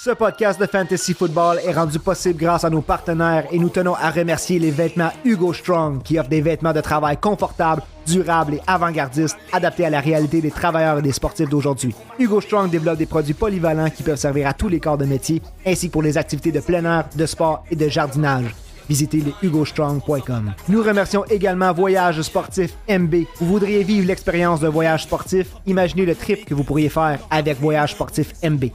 [0.00, 3.96] Ce podcast de Fantasy Football est rendu possible grâce à nos partenaires et nous tenons
[3.96, 8.60] à remercier les vêtements Hugo Strong qui offrent des vêtements de travail confortables, durables et
[8.68, 11.96] avant-gardistes adaptés à la réalité des travailleurs et des sportifs d'aujourd'hui.
[12.20, 15.42] Hugo Strong développe des produits polyvalents qui peuvent servir à tous les corps de métier
[15.66, 18.54] ainsi que pour les activités de plein air, de sport et de jardinage
[18.88, 20.52] visitez le hugostrong.com.
[20.68, 23.14] Nous remercions également Voyage Sportif MB.
[23.40, 25.48] Vous voudriez vivre l'expérience d'un voyage sportif?
[25.66, 28.66] Imaginez le trip que vous pourriez faire avec Voyage Sportif MB.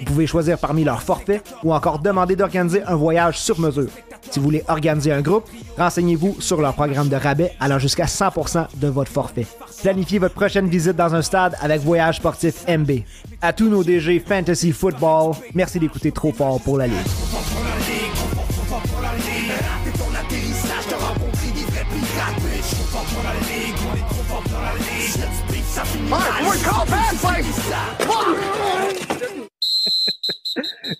[0.00, 3.90] Vous pouvez choisir parmi leurs forfaits ou encore demander d'organiser un voyage sur mesure.
[4.30, 8.66] Si vous voulez organiser un groupe, renseignez-vous sur leur programme de rabais allant jusqu'à 100%
[8.76, 9.46] de votre forfait.
[9.82, 12.90] Planifiez votre prochaine visite dans un stade avec Voyage Sportif MB.
[13.42, 17.79] À tous nos DG Fantasy Football, merci d'écouter trop fort pour la Ligue.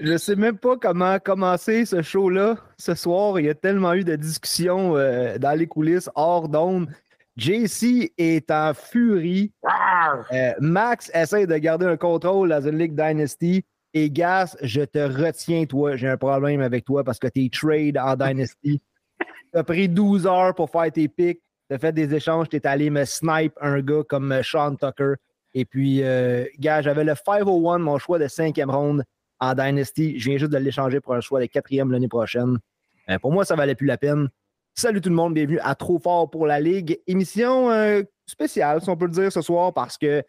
[0.00, 3.40] Je sais même pas comment commencer ce show-là ce soir.
[3.40, 6.88] Il y a tellement eu de discussions euh, dans les coulisses, hors d'onde.
[7.36, 9.52] JC est en furie.
[10.32, 13.64] Euh, Max essaie de garder un contrôle dans une League Dynasty.
[13.92, 15.96] Et Gas, je te retiens, toi.
[15.96, 18.80] J'ai un problème avec toi parce que tu es trade en Dynasty.
[19.20, 21.42] tu as pris 12 heures pour faire tes picks.
[21.70, 22.48] Tu as fait des échanges.
[22.48, 25.14] Tu es allé me snipe un gars comme Sean Tucker.
[25.54, 29.04] Et puis, euh, gars, j'avais le 501, mon choix de cinquième ronde
[29.38, 30.18] en Dynasty.
[30.18, 32.58] Je viens juste de l'échanger pour un choix de quatrième l'année prochaine.
[33.08, 34.28] Euh, pour moi, ça valait plus la peine.
[34.74, 37.00] Salut tout le monde, bienvenue à Trop Fort pour la Ligue.
[37.06, 40.24] Émission euh, spéciale, si on peut le dire, ce soir, parce que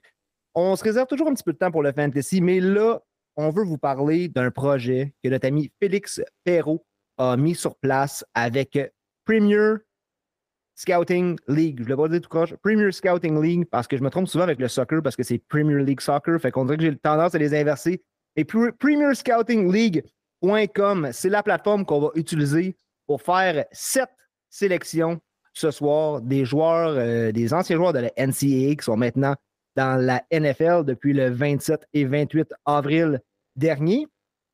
[0.53, 2.99] on se réserve toujours un petit peu de temps pour le fantasy, mais là,
[3.35, 6.85] on veut vous parler d'un projet que notre ami Félix Perrault
[7.17, 8.77] a mis sur place avec
[9.25, 9.77] Premier
[10.81, 11.75] Scouting League.
[11.77, 12.55] Je ne voulais pas dire tout croche.
[12.55, 15.37] Premier Scouting League, parce que je me trompe souvent avec le soccer, parce que c'est
[15.37, 16.39] Premier League Soccer.
[16.41, 18.01] Fait qu'on dirait que j'ai tendance à les inverser.
[18.35, 24.09] Et Premier Scouting League.com, c'est la plateforme qu'on va utiliser pour faire sept
[24.49, 25.19] sélections
[25.53, 29.35] ce soir des joueurs, euh, des anciens joueurs de la NCAA qui sont maintenant
[29.75, 33.21] dans la NFL depuis le 27 et 28 avril
[33.55, 34.07] dernier.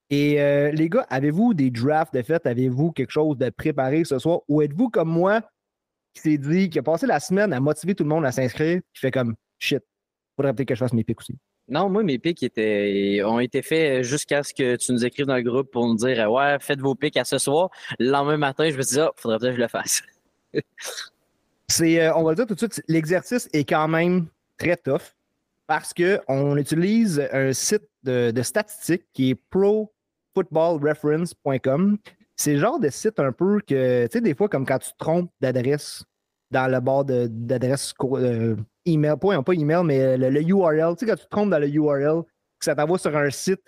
[0.09, 2.45] Et euh, les gars, avez-vous des drafts de fait?
[2.45, 4.39] Avez-vous quelque chose de préparé ce soir?
[4.49, 5.41] Ou êtes-vous comme moi
[6.17, 8.81] qui s'est dit, qui a passé la semaine à motiver tout le monde à s'inscrire,
[8.93, 9.83] qui fait comme shit,
[10.35, 11.35] faudrait peut-être que je fasse mes pics aussi?
[11.69, 15.35] Non, moi, mes pics étaient, ont été faits jusqu'à ce que tu nous écrives dans
[15.35, 17.69] le groupe pour nous dire Ouais, faites vos pics à ce soir.
[17.99, 20.01] Le lendemain matin, je me dis Ah, faudrait peut-être que je le fasse.
[21.67, 25.13] C'est, euh, on va le dire tout de suite, l'exercice est quand même très tough
[25.67, 31.97] parce qu'on utilise un site de, de statistiques qui est profootballreference.com.
[32.37, 34.91] C'est le genre de site un peu que, tu sais, des fois, comme quand tu
[34.91, 36.05] te trompes d'adresse
[36.51, 38.55] dans le bord d'adresse euh,
[38.85, 41.67] email, pas, pas email, mais le, URL, tu sais, quand tu te trompes dans le
[41.67, 43.61] URL, que ça t'envoie sur un site,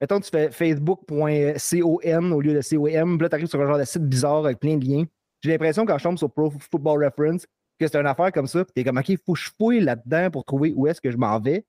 [0.00, 3.78] mettons, tu fais facebook.com au lieu de com, puis là, tu arrives sur un genre
[3.78, 5.04] de site bizarre avec plein de liens.
[5.42, 7.46] J'ai l'impression, quand je tombe sur Pro Football Reference,
[7.78, 9.80] que c'est une affaire comme ça, puis t'es comme, OK, il faut que je fouille
[9.80, 11.64] là-dedans pour trouver où est-ce que je m'en vais.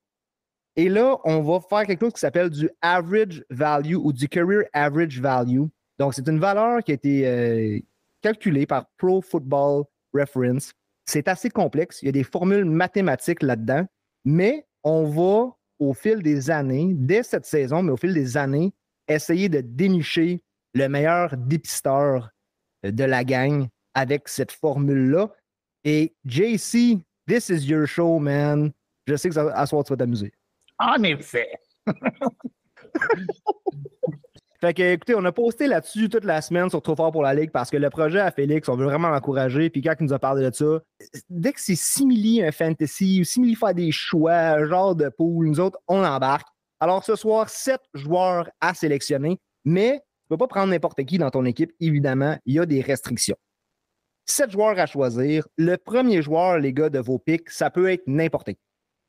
[0.76, 4.64] Et là, on va faire quelque chose qui s'appelle du average value ou du career
[4.72, 5.64] average value.
[5.98, 7.78] Donc, c'est une valeur qui a été euh,
[8.20, 10.72] calculée par Pro Football Reference.
[11.06, 12.02] C'est assez complexe.
[12.02, 13.86] Il y a des formules mathématiques là-dedans,
[14.24, 18.72] mais on va, au fil des années, dès cette saison, mais au fil des années,
[19.08, 22.30] essayer de dénicher le meilleur dépisteur
[22.82, 25.30] de la gang avec cette formule-là.
[25.84, 28.72] Et JC, this is your show, man.
[29.06, 30.32] Je sais que ça, à soir, tu vas t'amuser.
[30.78, 31.50] En effet.
[34.64, 37.34] Fait que, écoutez, on a posté là-dessus toute la semaine sur Trop fort pour la
[37.34, 39.68] Ligue parce que le projet à Félix, on veut vraiment l'encourager.
[39.68, 40.80] Puis quand il nous a parlé de ça,
[41.28, 45.60] dès que c'est simili un fantasy, simili faire des choix, un genre de pool, nous
[45.60, 46.48] autres, on embarque.
[46.80, 51.18] Alors ce soir, sept joueurs à sélectionner, mais tu ne peux pas prendre n'importe qui
[51.18, 53.36] dans ton équipe, évidemment, il y a des restrictions.
[54.24, 55.46] Sept joueurs à choisir.
[55.58, 58.60] Le premier joueur, les gars, de vos picks, ça peut être n'importe qui.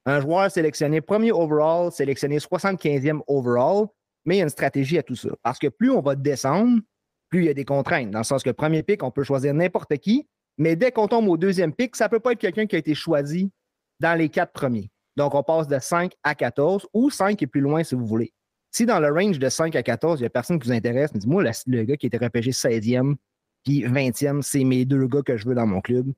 [0.06, 3.86] Un joueur sélectionné premier overall, sélectionné 75e overall,
[4.26, 5.30] mais il y a une stratégie à tout ça.
[5.44, 6.82] Parce que plus on va descendre,
[7.30, 8.12] plus il y a des contraintes.
[8.12, 10.28] Dans le sens que premier pick, on peut choisir n'importe qui,
[10.58, 12.80] mais dès qu'on tombe au deuxième pick, ça ne peut pas être quelqu'un qui a
[12.80, 13.52] été choisi
[14.00, 14.90] dans les quatre premiers.
[15.16, 18.34] Donc, on passe de 5 à 14 ou 5 est plus loin si vous voulez.
[18.72, 21.12] Si dans le range de 5 à 14, il n'y a personne qui vous intéresse,
[21.14, 23.16] mais dis-moi, le, gars qui été repêché 16e
[23.64, 26.14] puis 20e, c'est mes deux gars que je veux dans mon club.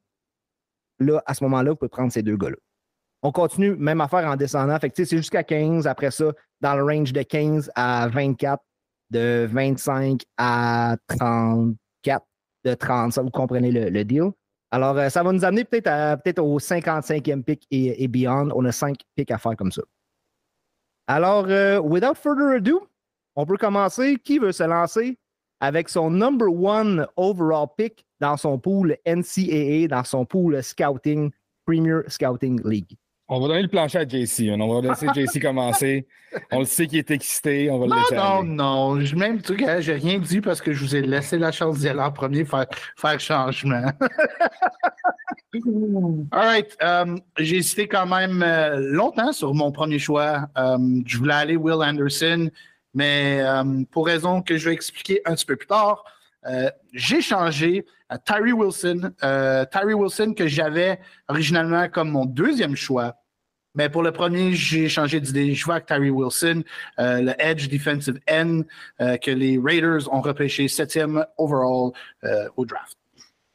[0.99, 2.57] Là, à ce moment-là, vous pouvez prendre ces deux gars-là.
[3.23, 4.77] On continue, même affaire en descendant.
[4.79, 5.87] Fait c'est jusqu'à 15.
[5.87, 6.31] Après ça,
[6.61, 8.63] dans le range de 15 à 24,
[9.09, 12.25] de 25 à 34,
[12.65, 13.13] de 30.
[13.13, 14.31] Ça, vous comprenez le, deal.
[14.71, 18.49] Alors, euh, ça va nous amener peut-être peut au 55e pick et, beyond.
[18.53, 19.81] On a 5 picks à faire comme ça.
[21.07, 22.87] Alors, euh, without further ado,
[23.35, 24.17] on peut commencer.
[24.17, 25.17] Qui veut se lancer
[25.59, 31.31] avec son number one overall pick dans son pool NCAA, dans son pool Scouting,
[31.65, 32.97] Premier Scouting League?
[33.29, 34.49] On va donner le plancher à JC.
[34.49, 34.59] Hein.
[34.61, 36.07] On va laisser JC commencer.
[36.51, 37.69] On le sait qu'il est excité.
[37.69, 38.15] On va le laisser.
[38.15, 39.17] Non, non, non.
[39.17, 41.99] Même truc, j'ai rien dit parce que je vous ai laissé la chance d'y aller
[41.99, 43.91] en premier faire, faire changement.
[46.31, 46.77] All right.
[46.81, 50.47] Um, j'ai hésité quand même euh, longtemps sur mon premier choix.
[50.55, 52.49] Um, je voulais aller Will Anderson,
[52.93, 56.03] mais um, pour raison que je vais expliquer un petit peu plus tard,
[56.45, 59.11] euh, j'ai changé à Tyree Wilson.
[59.23, 63.15] Euh, Tyree Wilson que j'avais originalement comme mon deuxième choix.
[63.75, 65.53] Mais pour le premier, j'ai changé d'idée.
[65.53, 66.63] Je vois avec Tyree Wilson,
[66.99, 68.61] euh, le edge defensive end
[68.99, 71.91] que les Raiders ont repêché septième overall
[72.55, 72.97] au draft.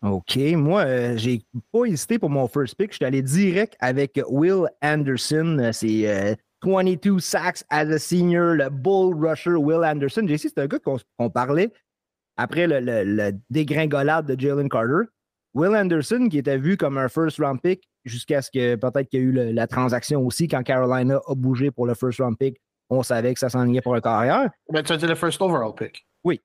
[0.03, 0.37] OK.
[0.55, 1.43] Moi, j'ai
[1.73, 2.93] pas hésité pour mon first pick.
[2.93, 5.71] Je suis allé direct avec Will Anderson.
[5.73, 10.23] C'est 22 sacks as a senior, le bull rusher Will Anderson.
[10.27, 11.73] J'ai c'est un gars qu'on parlait
[12.43, 15.09] après le, dégringolade de Jalen Carter.
[15.55, 19.21] Will Anderson, qui était vu comme un first round pick jusqu'à ce que peut-être qu'il
[19.21, 22.61] y ait eu la transaction aussi quand Carolina a bougé pour le first round pick.
[22.89, 24.51] On savait que ça s'enlignait pour un carrière.
[24.71, 26.07] Mais tu as dit le first overall pick.
[26.25, 26.41] Oui.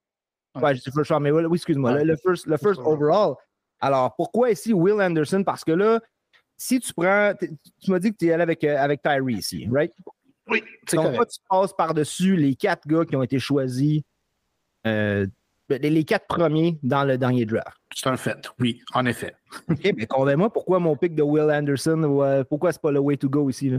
[0.55, 2.03] Ouais, dit first round, mais oui, excuse-moi.
[2.03, 3.35] Le, first, le first overall.
[3.79, 5.43] Alors, pourquoi ici Will Anderson?
[5.43, 6.01] Parce que là,
[6.57, 7.33] si tu prends.
[7.81, 9.93] Tu m'as dit que tu es allé avec, euh, avec Tyree ici, right?
[10.49, 10.63] Oui,
[10.93, 14.01] Donc, tu passes par-dessus les quatre gars qui ont été choisis
[14.85, 15.27] euh,
[15.69, 17.77] les, quatre premiers dans le dernier draft.
[17.95, 19.35] C'est un fait, oui, en effet.
[19.69, 22.99] OK, mais convainc-moi pourquoi mon pick de Will Anderson, ou, euh, pourquoi c'est pas le
[22.99, 23.71] way to go ici?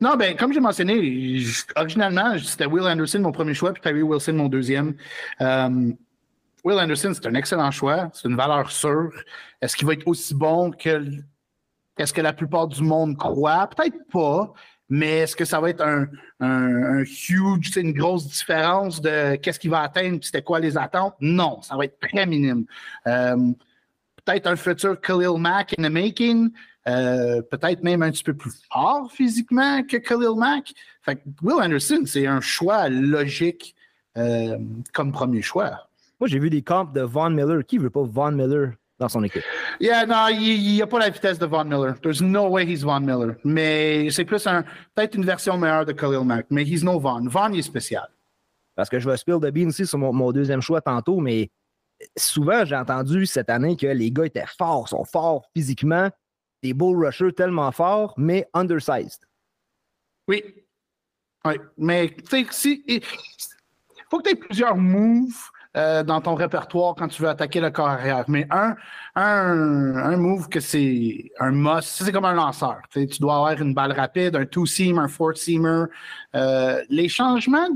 [0.00, 1.40] Non, ben, comme j'ai mentionné,
[1.76, 4.94] originalement, c'était Will Anderson mon premier choix, puis Tyree Wilson mon deuxième.
[5.40, 5.92] Euh,
[6.64, 9.12] Will Anderson, c'est un excellent choix, c'est une valeur sûre.
[9.60, 11.04] Est-ce qu'il va être aussi bon que
[11.96, 13.68] qu'est-ce que la plupart du monde croit?
[13.68, 14.52] Peut-être pas,
[14.88, 15.84] mais est-ce que ça va être
[16.40, 21.14] un, huge, une grosse différence de qu'est-ce qu'il va atteindre, c'était quoi les attentes?
[21.20, 22.64] Non, ça va être très minime.
[23.06, 23.52] Euh,
[24.24, 26.50] peut-être un futur Khalil Mack in the making,
[26.86, 30.72] euh, peut-être même un petit peu plus fort physiquement que Khalil Mack.
[31.02, 33.74] Fait Will Anderson, c'est un choix logique
[34.16, 34.56] euh,
[34.92, 35.88] comme premier choix.
[36.20, 37.64] Moi, j'ai vu des camps de Von Miller.
[37.66, 38.72] Qui veut pas Von Miller?
[38.98, 39.42] Dans son équipe.
[39.80, 41.98] Yeah, non, il n'y a pas la vitesse de Von Miller.
[42.00, 43.36] There's no way he's Von Miller.
[43.44, 44.62] Mais c'est plus un,
[44.94, 46.46] peut-être une version meilleure de Khalil Mack.
[46.50, 47.28] Mais he's no Von.
[47.28, 48.08] Von, il est spécial.
[48.74, 51.50] Parce que je vais spill the bean aussi sur mon, deuxième choix tantôt, mais
[52.16, 56.10] souvent, j'ai entendu cette année que les gars étaient forts, sont forts physiquement,
[56.62, 59.26] des bull rushers tellement forts, mais undersized.
[60.28, 60.42] Oui.
[61.44, 61.54] Oui.
[61.78, 62.84] Mais, tu sais, si.
[62.86, 63.02] Il
[64.10, 67.70] faut que tu aies plusieurs moves euh, dans ton répertoire quand tu veux attaquer le
[67.70, 68.24] corps arrière.
[68.28, 68.76] Mais un,
[69.14, 72.78] un, un move que c'est un must, c'est comme un lanceur.
[72.90, 75.84] Tu, dois avoir une balle rapide, un two-seam, un four-seamer.
[76.34, 77.68] Euh, les changements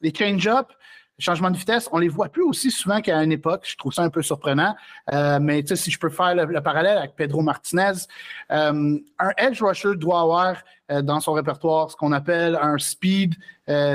[0.00, 0.68] les change-up,
[1.18, 3.66] changements de vitesse, on les voit plus aussi souvent qu'à une époque.
[3.68, 4.74] Je trouve ça un peu surprenant.
[5.12, 7.92] Euh, mais si je peux faire le, parallèle avec Pedro Martinez,
[8.50, 10.56] euh, un edge rusher doit avoir
[10.90, 13.34] euh, dans son répertoire ce qu'on appelle un speed,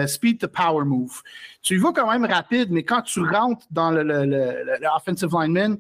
[0.08, 1.22] speed to power move.
[1.62, 5.78] Tu y vas quand même rapide, mais quand tu rentres dans le, le offensive lineman,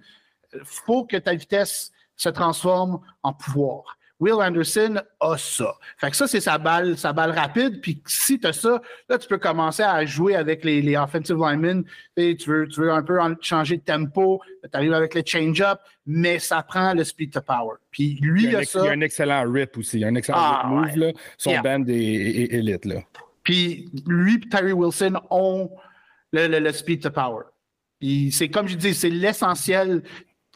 [0.53, 3.97] il faut que ta vitesse se transforme en pouvoir.
[4.21, 5.73] Will Anderson a ça.
[5.97, 7.81] Fait que ça, c'est sa balle, sa balle rapide.
[7.81, 8.79] Puis si tu as ça,
[9.09, 11.83] là, tu peux commencer à jouer avec les, les offensive linemen.
[12.15, 14.39] tu, veux, tu veux un peu changer de tempo.
[14.63, 17.77] Tu arrives avec le change-up, mais ça prend le speed to power.
[17.89, 18.81] Puis lui, il, a, ça.
[18.83, 19.97] Il a un excellent rip aussi.
[19.97, 20.95] Il a un excellent ah, move.
[20.97, 21.11] Là.
[21.39, 22.85] Son band est, élite.
[22.85, 23.01] Là.
[23.41, 25.71] Puis lui et Terry Wilson ont
[26.31, 27.45] le, le speed to power.
[27.99, 30.03] Puis c'est comme je dis, c'est l'essentiel.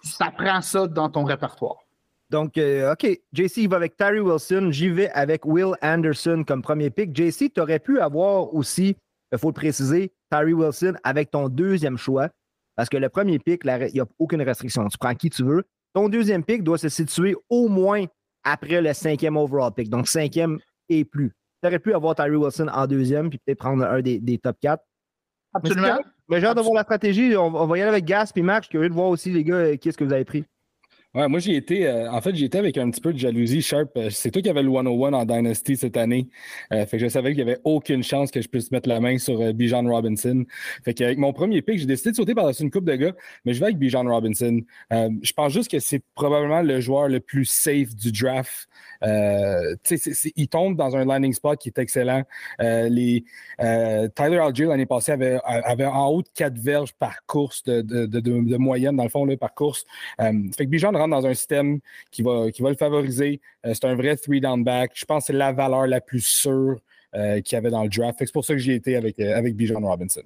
[0.03, 1.85] Ça prend ça dans ton répertoire.
[2.29, 4.70] Donc, euh, OK, JC, va avec Terry Wilson.
[4.72, 7.15] J'y vais avec Will Anderson comme premier pick.
[7.15, 8.96] JC, tu aurais pu avoir aussi,
[9.32, 12.29] il faut le préciser, Terry Wilson avec ton deuxième choix.
[12.75, 14.88] Parce que le premier pick, il n'y a aucune restriction.
[14.88, 15.63] Tu prends qui tu veux.
[15.94, 18.05] Ton deuxième pick doit se situer au moins
[18.44, 19.89] après le cinquième overall pick.
[19.89, 21.32] Donc, cinquième et plus.
[21.62, 24.84] Tu aurais pu avoir Terry Wilson en deuxième, puis peut-être prendre un des, top quatre.
[25.53, 26.00] Absolument.
[26.27, 27.38] Mais j'ai hâte de voir la stratégie.
[27.38, 28.65] On, va y aller avec Gas et Max.
[28.65, 30.44] Je suis curieux de voir aussi, les gars, euh, qui est-ce que vous avez pris.
[31.15, 33.62] Ouais, moi, j'ai été, euh, en fait, j'ai été avec un petit peu de jalousie.
[33.62, 36.27] Sharp, euh, c'est toi qui avais le 101 en Dynasty cette année.
[36.74, 39.00] Euh, fait que je savais qu'il n'y avait aucune chance que je puisse mettre la
[39.00, 40.43] main sur Bijan Robinson.
[40.84, 43.13] Fait qu'avec mon premier pick, j'ai décidé de sauter par-dessus une coupe de gars,
[43.45, 44.60] mais je vais avec Bijan Robinson.
[44.91, 48.67] je pense juste que c'est probablement le joueur le plus safe du draft.
[49.05, 52.24] Il tombe dans un landing spot qui est excellent.
[52.59, 53.24] les,
[53.59, 59.03] Tyler Algier, l'année passée, avait, en haut de 4 verges par course de, moyenne, dans
[59.03, 59.85] le fond, là, par course.
[60.19, 61.79] fait que Bijan dans un système
[62.12, 63.41] qui va, le favoriser.
[63.65, 64.91] Euh, c'est un vrai three-down back.
[64.95, 66.79] Je pense que c'est la valeur la plus sûre
[67.13, 68.17] qu'il y avait dans le draft.
[68.19, 70.21] C'est pour ça que j'y été avec, avec Bijan Robinson.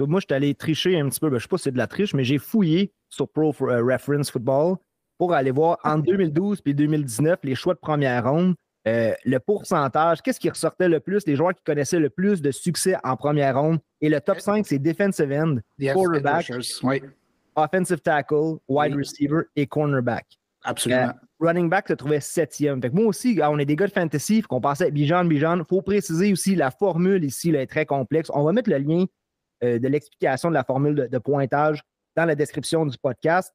[0.00, 1.28] Moi, je suis allé tricher un petit peu.
[1.28, 3.52] Ben, je ne sais pas si c'est de la triche, mais j'ai fouillé sur Pro
[3.52, 4.76] Reference Football
[5.18, 8.54] pour aller voir en 2012 puis 2019 les choix de première ronde.
[8.86, 12.50] Euh, le pourcentage, qu'est-ce qui ressortait le plus, les joueurs qui connaissaient le plus de
[12.50, 13.78] succès en première ronde?
[14.02, 16.52] Et le top 5, c'est defensive end, quarterback,
[17.56, 20.26] offensive tackle, wide receiver et cornerback.
[20.64, 21.08] Absolument.
[21.08, 22.80] Euh, running back se trouvait septième.
[22.80, 25.58] Fait moi aussi, on est des gars de fantasy, qu'on pensait Bijan, Bijan.
[25.58, 28.30] Il faut préciser aussi la formule ici là, est très complexe.
[28.34, 29.04] On va mettre le lien
[29.62, 31.82] euh, de l'explication de la formule de, pointage
[32.16, 33.52] dans la description du podcast.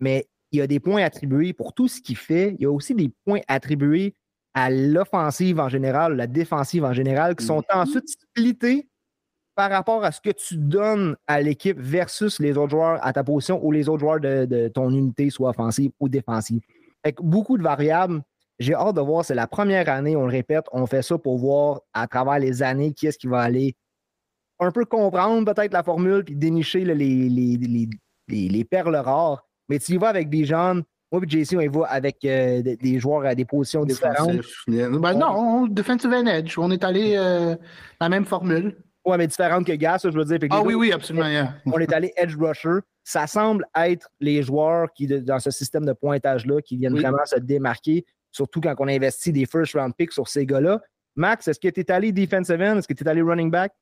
[0.00, 2.54] Mais il y a des points attribués pour tout ce qu'il fait.
[2.58, 4.14] Il y a aussi des points attribués
[4.54, 7.80] à l'offensive en général, la défensive en général, qui sont mhm.
[7.80, 8.88] ensuite splittés
[9.54, 13.24] par rapport à ce que tu donnes à l'équipe versus les autres joueurs à ta
[13.24, 16.60] position ou les autres joueurs de, ton unité, soit offensive ou défensive.
[17.02, 18.22] Avec beaucoup de variables.
[18.60, 21.38] J'ai hâte de voir, c'est la première année, on le répète, on fait ça pour
[21.38, 23.74] voir à travers les années qui est-ce qui va aller
[24.60, 27.88] un peu comprendre peut-être la formule puis dénicher les, les,
[28.28, 29.47] les, perles rares.
[29.68, 32.62] Mais tu y vas avec des jeunes, moi et JC, on y va avec euh,
[32.62, 34.40] des, joueurs à des positions différentes.
[34.66, 36.58] Ben non, defensive and edge.
[36.58, 37.56] On est allé euh,
[38.00, 38.76] la même formule.
[39.04, 40.38] Oui, mais différente que Gas, je veux dire.
[40.50, 41.26] Ah oui, oui, absolument.
[41.66, 42.80] On est allé edge rusher.
[43.04, 47.38] Ça semble être les joueurs qui, dans ce système de pointage-là, qui viennent vraiment se
[47.38, 50.82] démarquer, surtout quand on investit des first round picks sur ces gars-là.
[51.16, 52.76] Max, est-ce que tu es allé defensive end?
[52.76, 53.72] Est-ce que tu es allé running back?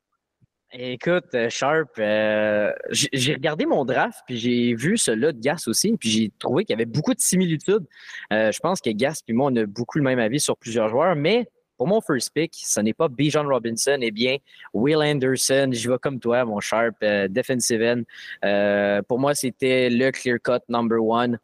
[0.73, 5.95] Écoute, euh, Sharp, euh, j'ai regardé mon draft, puis j'ai vu celui-là de Gas aussi,
[5.97, 7.85] puis j'ai trouvé qu'il y avait beaucoup de similitudes.
[8.33, 10.89] Euh, je pense que Gas et moi, on a beaucoup le même avis sur plusieurs
[10.89, 11.47] joueurs, mais
[11.77, 14.37] pour mon first pick, ce n'est pas Bijan Robinson, eh bien,
[14.73, 19.03] Will Anderson, j'y vais comme toi, mon Sharp, defensive end.
[19.07, 21.39] pour moi, c'était le clear-cut number one.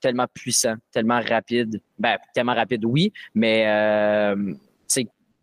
[0.00, 1.82] tellement puissant, tellement rapide.
[1.98, 3.66] Ben, tellement rapide, oui, mais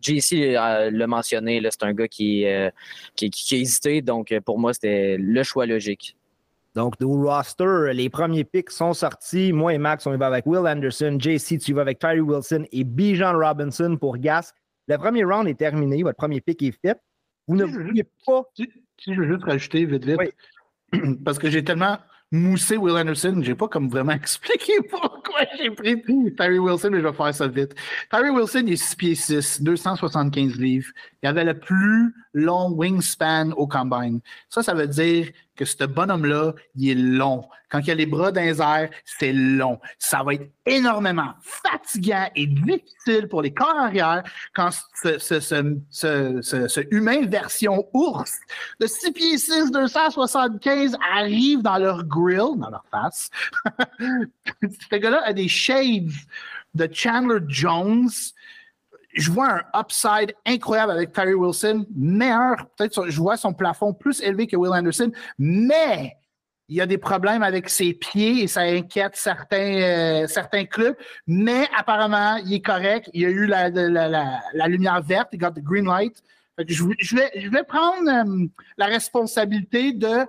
[0.02, 2.70] JC l'a mentionné, c'est un gars euh,
[3.16, 6.16] qui, qui, a hésité, donc euh, pour moi, c'était le choix logique.
[6.76, 9.52] Donc, au roster, les premiers picks sont sortis.
[9.52, 11.18] Moi et Max, on y va avec Will Anderson.
[11.20, 14.54] JC, tu y vas avec Tyree Wilson et Bijan Robinson pour Gas.
[14.88, 16.04] Le premier round est terminé.
[16.04, 17.00] Votre premier pick est fait.
[17.48, 18.44] Vous ne voulez pas.
[18.56, 18.68] Si,
[19.08, 20.36] je veux juste rajouter vite, vite.
[21.26, 21.98] Parce que j'ai tellement
[22.32, 23.40] mousser Will Anderson.
[23.42, 25.27] J'ai pas comme vraiment expliqué pourquoi
[25.58, 27.76] j'ai pris Terry Wilson, mais je vais faire ça vite.
[28.10, 30.90] Terry Wilson, il est 6 pieds 6, 275 livres.
[31.24, 34.22] Il avait le plus long wingspan au combine.
[34.50, 37.44] Ça, ça veut dire que ce bonhomme-là, il est long.
[37.70, 39.80] Quand il a les bras dans les airs, c'est long.
[40.00, 47.90] Ça va être énormément fatigant et difficile pour les corps arrière quand ce, humain version
[47.94, 48.38] ours
[48.80, 53.30] de 6 pieds 6, 275 arrive dans leur grill, dans leur face.
[54.62, 56.12] ce gars-là a des shades
[56.74, 58.10] de Chandler Jones
[59.18, 64.22] je vois un upside incroyable avec Terry Wilson, meilleur, peut-être je vois son plafond plus
[64.22, 66.16] élevé que Will Anderson, mais
[66.70, 70.96] il y a des problèmes avec ses pieds et ça inquiète certains, euh, certains clubs,
[71.26, 73.10] mais apparemment, il est correct.
[73.14, 76.22] Il a eu la, la, lumière verte, il a the green light.
[76.68, 76.84] je,
[77.16, 78.46] vais, je vais prendre euh,
[78.78, 80.26] la responsabilité de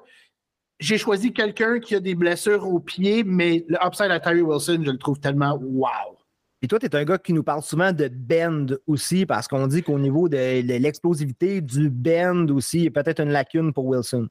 [0.78, 4.82] j'ai choisi quelqu'un qui a des blessures aux pieds, mais le upside à Terry Wilson,
[4.85, 6.16] je le trouve tellement wow.
[6.61, 9.66] Et toi, tu es un gars qui nous parle souvent de bend aussi, parce qu'on
[9.66, 13.87] dit qu'au niveau de, l'explosivité du bend aussi, il y a peut-être une lacune pour
[13.87, 14.28] Wilson.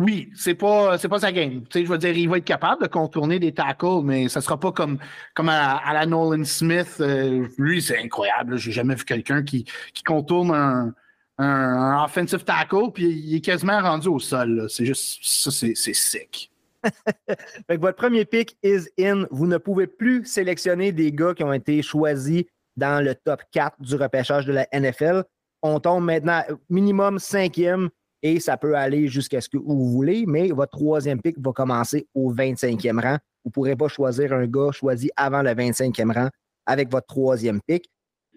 [0.00, 1.62] Oui, c'est pas c'est pas sa game.
[1.62, 4.40] Tu sais, je veux dire, il va être capable de contourner des tackles, mais ça
[4.40, 4.98] sera pas comme
[5.34, 6.98] comme à, la Nolan Smith.
[7.00, 8.58] Euh, lui, c'est incroyable.
[8.58, 10.94] J'ai jamais vu quelqu'un qui, qui contourne un,
[11.38, 14.66] un, offensive tackle puis il est quasiment rendu au sol.
[14.68, 16.50] C'est juste ça, c'est sick.
[17.68, 19.26] votre premier pick is in.
[19.30, 22.44] Vous ne pouvez plus sélectionner des gars qui ont été choisis
[22.76, 25.24] dans le top 4 du repêchage de la NFL.
[25.62, 27.88] On tombe maintenant minimum cinquième
[28.22, 32.08] et ça peut aller jusqu'à ce que vous voulez, mais votre troisième pick va commencer
[32.14, 33.18] au 25e rang.
[33.44, 36.28] Vous ne pourrez pas choisir un gars choisi avant le 25e rang
[36.66, 37.88] avec votre troisième pick.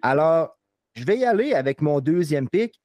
[0.01, 0.57] Alors,
[0.93, 2.79] je vais y aller avec mon deuxième pick.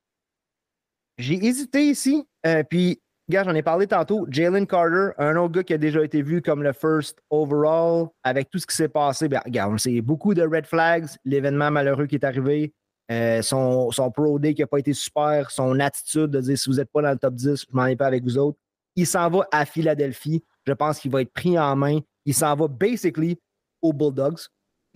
[1.18, 4.25] J'ai hésité ici, euh, puis Gars, j'en ai parlé tantôt.
[4.30, 8.50] Jalen Carter, un autre gars qui a déjà été vu comme le first overall, avec
[8.50, 9.28] tout ce qui s'est passé.
[9.28, 12.73] Bien, regarde, on sait beaucoup de red flags, l'événement malheureux qui est arrivé,
[13.11, 16.70] euh, son, son, pro day qui n'a pas été super, son attitude de dire si
[16.70, 18.58] vous n'êtes pas dans le top 10, je m'en ai pas avec vous autres.
[18.94, 20.44] Il s'en va à Philadelphie.
[20.64, 21.99] Je pense qu'il va être pris en main.
[22.26, 23.40] Il s'en va basically
[23.82, 24.38] aux Bulldogs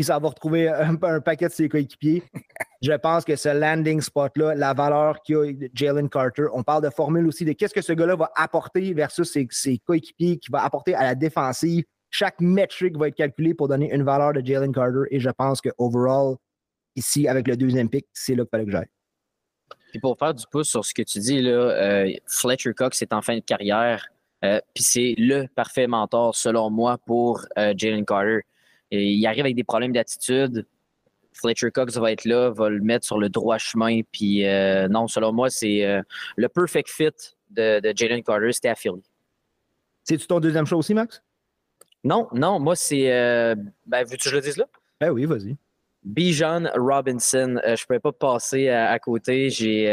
[0.00, 2.22] puis ça va retrouver un, paquet de ses coéquipiers.
[2.80, 5.42] Je pense que ce landing spot-là, la valeur qu'a
[5.74, 9.30] Jalen Carter, on parle de formule aussi de qu'est-ce que ce gars-là va apporter versus
[9.50, 11.84] ses, coéquipiers, qui va apporter à la défensive.
[12.08, 15.60] Chaque métrique va être calculé pour donner une valeur de Jalen Carter et je pense
[15.60, 16.36] que overall,
[16.96, 18.90] ici, avec le deuxième pick, c'est là qu'il fallait que j'aille.
[19.90, 23.12] Puis pour faire du pouce sur ce que tu dis, là, euh, Fletcher Cox est
[23.12, 24.08] en fin de carrière.
[24.46, 28.46] Euh, puis c'est le parfait mentor, selon moi, pour euh, Jalen Carter.
[28.90, 30.66] Et il arrive avec des problèmes d'attitude.
[31.32, 34.00] Fletcher Cox va être là, va le mettre sur le droit chemin.
[34.10, 34.44] Puis
[34.90, 36.02] non, selon moi, c'est
[36.36, 37.10] le perfect fit
[37.50, 39.02] de, de Jalen Carter, c'était à Philly.
[40.04, 41.22] C'est-tu ton deuxième choix aussi, Max?
[42.02, 43.04] Non, non, moi, c'est.
[43.86, 44.66] ben, veux-tu que je le dise là?
[45.00, 45.56] Ben oui, vas-y.
[46.02, 49.50] Bijan Robinson, je ne pouvais pas passer à, côté.
[49.50, 49.86] J'ai,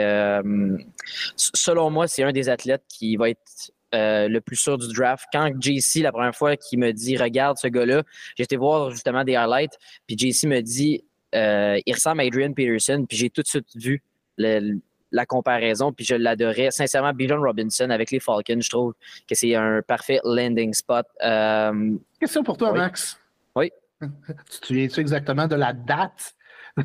[1.35, 5.25] selon moi, c'est un des athlètes qui va être euh, le plus sûr du draft.
[5.31, 8.03] Quand JC, la première fois, qui me dit Regarde ce gars-là,
[8.35, 12.51] j'ai été voir justement des highlights, puis JC me dit euh, Il ressemble à Adrian
[12.51, 14.03] Peterson, puis j'ai tout de suite vu
[14.37, 16.69] la comparaison, puis je l'adorais.
[16.71, 18.93] Sincèrement, Bijan Robinson avec les Falcons, je trouve
[19.27, 21.05] que c'est un parfait landing spot.
[21.23, 23.17] Euh, Question pour toi, Max.
[23.55, 23.71] Oui.
[24.01, 26.35] Tu te souviens-tu exactement de la date?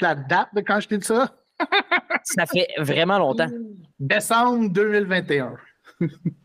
[0.00, 1.34] la date de quand je t'ai dit ça?
[2.24, 3.48] ça fait vraiment longtemps.
[3.98, 5.56] Décembre 2021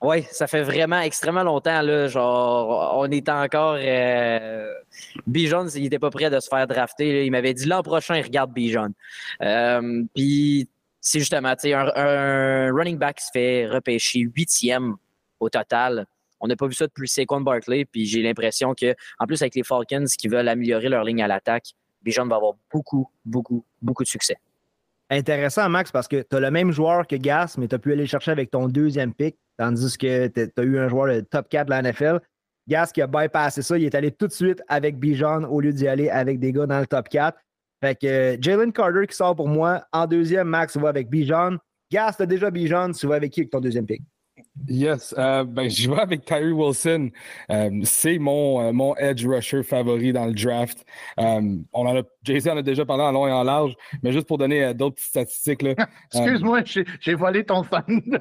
[0.02, 1.82] oui, ça fait vraiment extrêmement longtemps.
[1.82, 3.78] Là, genre, on est encore.
[3.80, 4.74] Euh...
[5.28, 7.26] Bijon, il n'était pas prêt de se faire drafter.
[7.26, 8.94] Il m'avait dit l'an prochain, il regarde Bijon.
[9.42, 10.70] Euh, puis,
[11.02, 14.96] c'est justement un, un running back se fait repêcher huitième
[15.40, 16.06] au total.
[16.40, 17.86] On n'a pas vu ça depuis Saquon Barkley.
[17.86, 21.28] Puis, j'ai l'impression que, en plus, avec les Falcons qui veulent améliorer leur ligne à
[21.28, 24.38] l'attaque, Bijon va avoir beaucoup, beaucoup, beaucoup de succès
[25.10, 27.94] intéressant, Max, parce que tu as le même joueur que Gas, mais tu as pu
[27.94, 31.50] aller chercher avec ton deuxième pick, tandis que tu as eu un joueur de top
[31.50, 32.20] 4 de la NFL.
[32.68, 35.72] Gas qui a bypassé ça, il est allé tout de suite avec Bijan au lieu
[35.72, 37.38] d'y aller avec des gars dans le top 4.
[37.84, 39.86] Fait que euh, Jalen Carter qui sort pour moi.
[39.92, 41.58] En deuxième, Max va avec Bijan.
[41.92, 44.02] Gas, tu déjà Bijan, tu vas avec qui avec ton deuxième pick?
[44.68, 47.10] Yes, euh, ben, je vais avec Tyree Wilson.
[47.52, 50.86] Euh, c'est mon, euh, mon edge rusher favori dans le draft.
[51.18, 54.28] on en a, Jason en a déjà parlé en long et en large, mais juste
[54.28, 55.64] pour donner d'autres statistiques.
[56.14, 56.62] Excuse-moi,
[57.00, 58.20] j'ai volé ton thunder.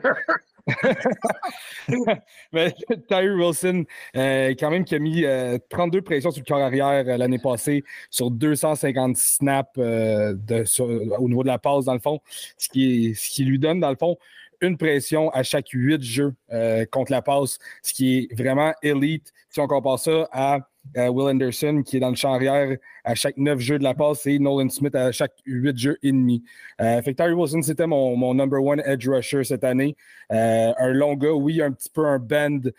[2.52, 2.74] mais
[3.10, 5.24] Wilson, quand même, qui a mis
[5.68, 11.58] 32 pressions sur le corps arrière l'année passée sur 250 snaps au niveau de la
[11.58, 12.20] passe, dans le fond,
[12.56, 14.16] ce qui, lui donne, dans le fond,
[14.60, 19.32] une pression à chaque huit jeux euh, contre la passe, ce qui est vraiment élite.
[19.50, 20.60] Si on compare ça à
[20.96, 24.26] Will Anderson, qui est dans le champ arrière à chaque neuf jeux de la passe,
[24.26, 26.44] et Nolan Smith à chaque huit jeux et demi.
[26.80, 29.96] Euh, fait Wilson, c'était mon, mon, number one edge rusher cette année.
[30.32, 32.70] Euh, un long gars, oui, un petit peu un bend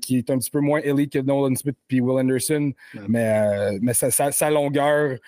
[0.00, 2.72] qui est un petit peu moins élite que Nolan Smith puis Will Anderson,
[3.08, 5.18] mais, mais sa, longueur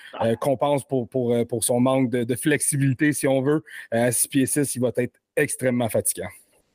[0.40, 3.64] compense pour, pour, pour son manque de, de, flexibilité, si on veut.
[3.90, 6.29] à 6 pieds 6, il va être extrêmement fatigant.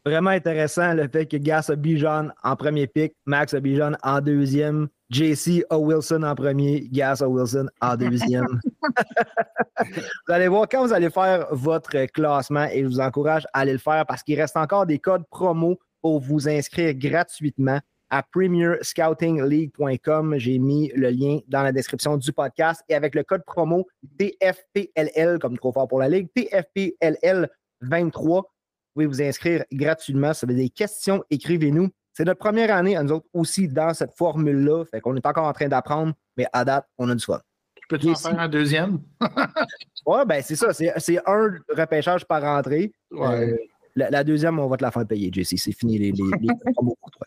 [0.05, 4.21] Vraiment intéressant le fait que Gas a Bijan en premier pick, Max a Bijan en
[4.21, 8.61] deuxième, JC a Wilson en premier, Gas a Wilson en deuxième.
[9.79, 13.73] vous allez voir quand vous allez faire votre classement et je vous encourage à aller
[13.73, 20.35] le faire parce qu'il reste encore des codes promo pour vous inscrire gratuitement à premierscoutingleague.com.
[20.37, 23.85] J'ai mis le lien dans la description du podcast et avec le code promo
[24.17, 27.49] TFPLL, comme trop fort pour la Ligue, TFPLL
[27.81, 28.41] 23.
[28.41, 28.47] Vous
[28.93, 30.33] pouvez vous inscrire gratuitement.
[30.33, 31.89] Ça veut des questions, écrivez-nous.
[32.13, 34.83] C'est notre première année à nous autres aussi dans cette formule-là.
[34.85, 37.39] Fait qu'on est encore en train d'apprendre, mais à date, on a du fun.
[37.87, 38.99] Peux-tu en faire un deuxième?
[40.05, 40.73] oui, ben c'est ça.
[40.73, 42.91] C'est, un repêchage par entrée.
[43.13, 43.55] Euh,
[43.95, 45.57] la, deuxième, on va te la faire payer, JC.
[45.57, 46.23] C'est fini les, les,
[46.75, 47.25] pour toi.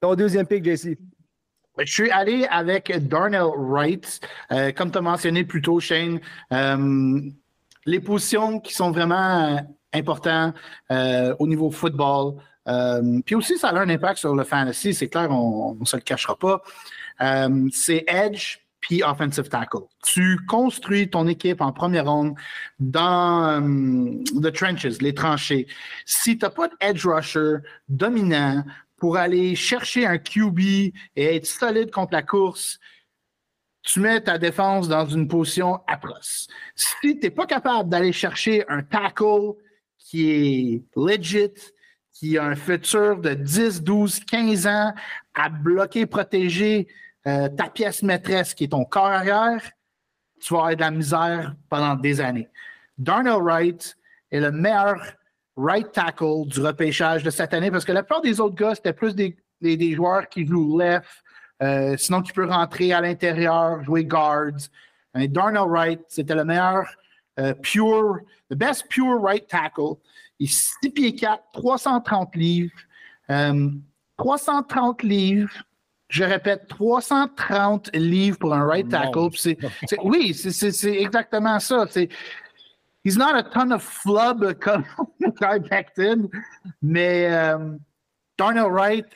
[0.00, 0.98] Ton deuxième pick, JC.
[1.76, 4.20] Ben, je suis allé avec Darnell Wright.
[4.50, 6.18] Euh, comme tu as mentionné plus tôt, Shane,
[6.52, 7.20] euh,
[7.86, 9.60] les positions qui sont vraiment
[9.92, 10.52] important
[10.90, 12.34] euh, au niveau football.
[12.68, 15.96] Euh, puis aussi, ça a un impact sur le fantasy, c'est clair, on ne se
[15.96, 16.62] le cachera pas.
[17.20, 19.84] Euh, c'est edge puis offensive tackle.
[20.02, 22.34] Tu construis ton équipe en première ronde
[22.78, 23.60] dans
[24.40, 25.66] the trenches, les tranchées.
[26.06, 28.64] Si tu n'as pas d'edge rusher dominant
[28.96, 32.78] pour aller chercher un QB et être solide contre la course,
[33.82, 36.48] tu mets ta défense dans une position atroce.
[36.74, 39.54] Si tu n'es pas capable d'aller chercher un tackle
[40.10, 41.72] qui est legit,
[42.12, 44.92] qui a un futur de 10, 12, 15 ans
[45.34, 46.88] à bloquer, protéger
[47.28, 49.62] euh, ta pièce maîtresse qui est ton corps arrière,
[50.40, 52.48] tu vas avoir de la misère pendant des années.
[52.98, 53.96] Darnell Wright
[54.32, 54.96] est le meilleur
[55.56, 58.92] right tackle du repêchage de cette année parce que la plupart des autres gars, c'était
[58.92, 61.06] plus des, des, joueurs qui jouent left,
[61.62, 64.70] euh, sinon qui peuvent rentrer à l'intérieur, jouer guards.
[65.14, 66.84] Darnell Wright, c'était le meilleur
[67.38, 69.98] euh, pure, the best pure right tackle.
[70.38, 72.72] Il est 6 pieds 4, 330 livres.
[74.16, 75.64] 330 euh, livres
[76.10, 79.30] je répète, 330 livres pour un right tackle.
[80.02, 81.86] oui, c'est exactement ça.
[83.02, 84.84] He's not a ton of flub comme
[85.40, 86.28] Guy Becton,
[86.82, 87.78] mais euh,
[88.36, 89.06] Darnell Wright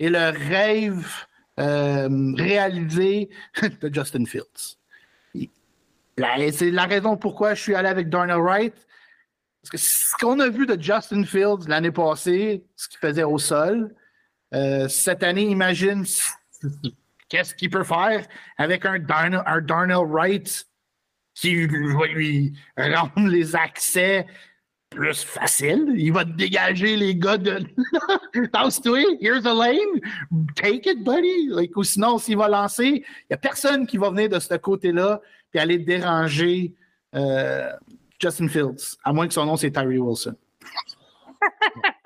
[0.00, 1.06] est le rêve
[1.60, 3.30] euh, réalisé
[3.80, 4.79] de Justin Fields.
[6.52, 8.74] C'est la raison pourquoi je suis allé avec Darnell Wright.
[9.62, 13.38] Parce que ce qu'on a vu de Justin Fields l'année passée, ce qu'il faisait au
[13.38, 13.94] sol,
[14.54, 16.04] euh, cette année, imagine
[17.28, 20.66] qu'est-ce qu'il peut faire avec un Darnell, Wright
[21.34, 24.26] qui va lui rendre les accès
[24.90, 25.92] plus faciles.
[25.96, 27.62] Il va dégager les gars de
[28.52, 30.00] Tasse-toi, here's a lane,
[30.56, 31.48] take it, buddy.
[31.76, 35.20] ou sinon, s'il va lancer, il n'y a personne qui va venir de ce côté-là
[35.54, 36.74] et aller déranger
[37.14, 37.70] euh,
[38.18, 40.34] Justin Fields, à moins que son nom c'est Tyree Wilson.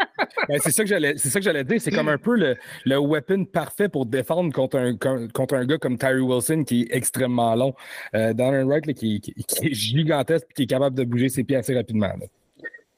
[0.48, 1.80] Ben, c'est ça que j'allais dire.
[1.80, 5.78] C'est comme un peu le, le, weapon parfait pour défendre contre un contre un gars
[5.78, 7.74] comme Tyree Wilson qui est extrêmement long.
[8.14, 9.22] Euh, right qui,
[9.62, 12.12] est gigantesque et qui est capable de bouger ses pieds assez rapidement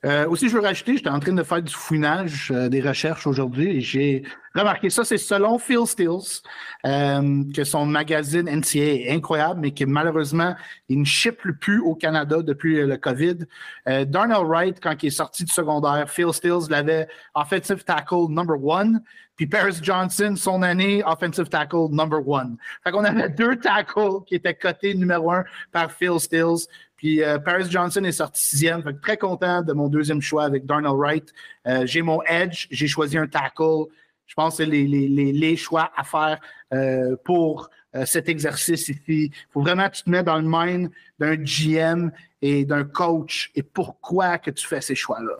[0.07, 3.27] euh, aussi, je veux rajouter, j'étais en train de faire du fouinage, euh, des recherches
[3.27, 4.23] aujourd'hui, et j'ai
[4.55, 6.42] remarqué ça, c'est selon Phil Stills,
[6.87, 10.55] euh, que son magazine NCA est incroyable, mais que malheureusement,
[10.88, 13.38] il ne ship plus au Canada depuis le COVID.
[14.07, 19.03] Darnell Wright, quand il est sorti du secondaire, Phil Stills l'avait offensive tackle number one,
[19.37, 22.57] puis Paris Johnson, son année, offensive tackle number one.
[22.83, 26.66] Fait qu'on avait deux tackles qui étaient cotés numéro un par Phil Stills.
[26.96, 28.82] Puis euh, Paris Johnson est sorti sixième.
[28.82, 31.32] Fait très content de mon deuxième choix avec Darnell Wright.
[31.66, 33.85] Euh, j'ai mon edge, j'ai choisi un tackle.
[34.26, 36.40] Je pense que c'est les, les, les, choix à faire
[36.74, 37.70] euh, pour
[38.04, 39.02] cet exercice ici.
[39.06, 42.11] Il faut vraiment que tu te mets dans le mind d'un GM
[42.42, 45.37] et d'un coach et pourquoi que tu fais ces choix-là.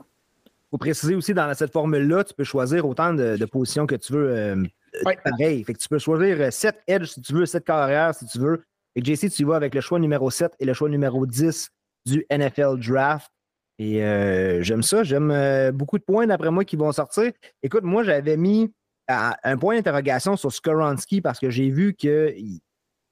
[0.46, 4.12] Il faut préciser aussi dans cette formule-là, tu peux choisir autant de, positions que tu
[4.12, 4.68] veux.
[5.02, 5.64] Pareil.
[5.64, 8.62] Fait que tu peux choisir 7 edge si tu veux, 7 carrières si tu veux.
[8.96, 11.68] Et JC, tu vas avec le choix numéro 7 et le choix numéro 10
[12.06, 13.30] du NFL Draft.
[13.78, 15.04] Et euh, j'aime ça.
[15.04, 17.30] J'aime euh, beaucoup de points, d'après moi, qui vont sortir.
[17.62, 18.72] Écoute, moi, j'avais mis
[19.09, 22.35] un point d'interrogation sur Skoronski parce que j'ai vu que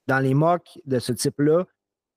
[0.07, 1.65] dans les mocks de ce type-là,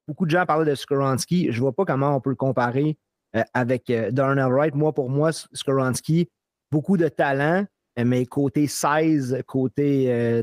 [0.09, 1.52] beaucoup de gens parlaient de Skoronski.
[1.52, 2.96] Je ne vois pas comment on peut le comparer
[3.37, 4.74] euh, avec Darnell Wright.
[4.74, 6.31] Moi, pour moi, Skoronski,
[6.72, 7.66] beaucoup de talent,
[8.02, 10.42] mais côté 16, côté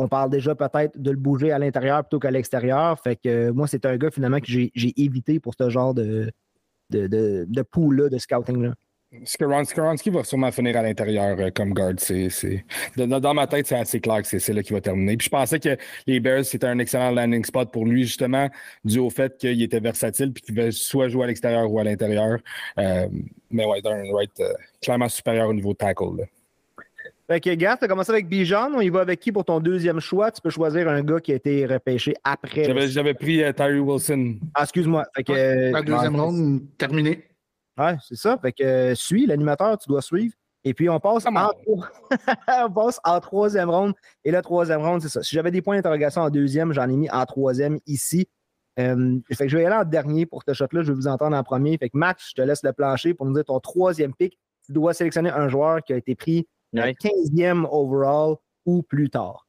[0.00, 2.98] on parle déjà peut-être de le bouger à l'intérieur plutôt qu'à l'extérieur.
[3.00, 6.32] Fait que euh, moi, c'est un gars finalement que j'ai évité pour ce genre de,
[6.88, 8.72] de, de, de pool-là, de scouting-là.
[9.24, 11.96] Skaronski va sûrement finir à l'intérieur euh, comme guard.
[12.96, 15.18] Dans, ma tête, c'est assez clair que c'est là qu'il va terminer.
[15.18, 18.48] Puis je pensais que les Bears, c'était un excellent landing spot pour lui, justement,
[18.84, 21.84] dû au fait qu'il était versatile puis qu'il pouvait soit jouer à l'extérieur ou à
[21.84, 22.38] l'intérieur.
[22.78, 23.08] Euh,
[23.50, 24.42] mais ouais, Darren Wright,
[24.80, 26.24] clairement supérieur au niveau tackle.
[27.30, 28.72] Fait que, gars, tu as commencé avec Bijan.
[28.74, 30.32] On y va avec qui pour ton deuxième choix?
[30.32, 32.64] Tu peux choisir un gars qui a été repêché après.
[32.88, 34.38] J'avais pris uh, Tyree Wilson.
[34.52, 35.04] Ah, excuse-moi.
[35.28, 37.22] la deuxième ronde terminée.
[37.78, 38.36] Ouais, c'est ça.
[38.42, 40.34] Fait que, euh, suis l'animateur, tu dois suivre.
[40.64, 41.50] Et puis, on passe, en...
[42.48, 43.94] on passe en troisième ronde.
[44.24, 45.22] Et la troisième ronde, c'est ça.
[45.22, 48.26] Si j'avais des points d'interrogation en deuxième, j'en ai mis en troisième ici.
[48.80, 50.82] Euh, fait que je vais y aller en dernier pour ce shot-là.
[50.82, 51.78] Je vais vous entendre en premier.
[51.78, 54.36] Fait que Max, je te laisse le plancher pour nous dire ton troisième pick.
[54.66, 59.46] Tu dois sélectionner un joueur qui a été pris 15e overall ou plus tard.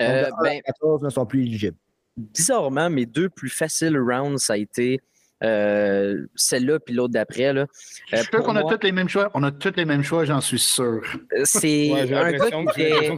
[0.00, 1.76] Euh, ben, 14 ne sont plus éligibles.
[2.16, 5.00] Bizarrement, mes deux plus faciles rounds, ça a été
[5.42, 7.52] euh, celle-là puis l'autre d'après.
[7.52, 7.66] Là.
[8.10, 9.30] je suis sûr qu'on a tous les mêmes choix.
[9.34, 11.02] On a tous les mêmes choix, j'en suis sûr.
[11.36, 13.10] Euh, c'est un gars qui était...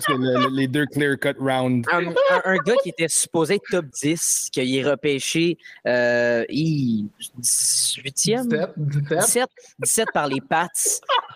[0.53, 1.89] les deux clear-cut rounds.
[1.93, 8.73] Un, gars qui était supposé être top 10, qui est repêché euh, 18e?
[8.77, 9.49] 17,
[9.81, 10.69] 17, par les Pats.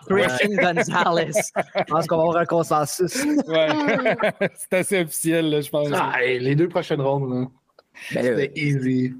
[0.07, 1.31] Christian Gonzalez.
[1.75, 3.23] Je pense qu'on va avoir un consensus.
[3.47, 3.69] Ouais.
[4.55, 5.89] C'est assez officiel, là, je pense.
[5.93, 7.33] Ah, les deux prochaines rondes.
[7.33, 7.47] Là.
[8.13, 9.13] Ben, C'était easy.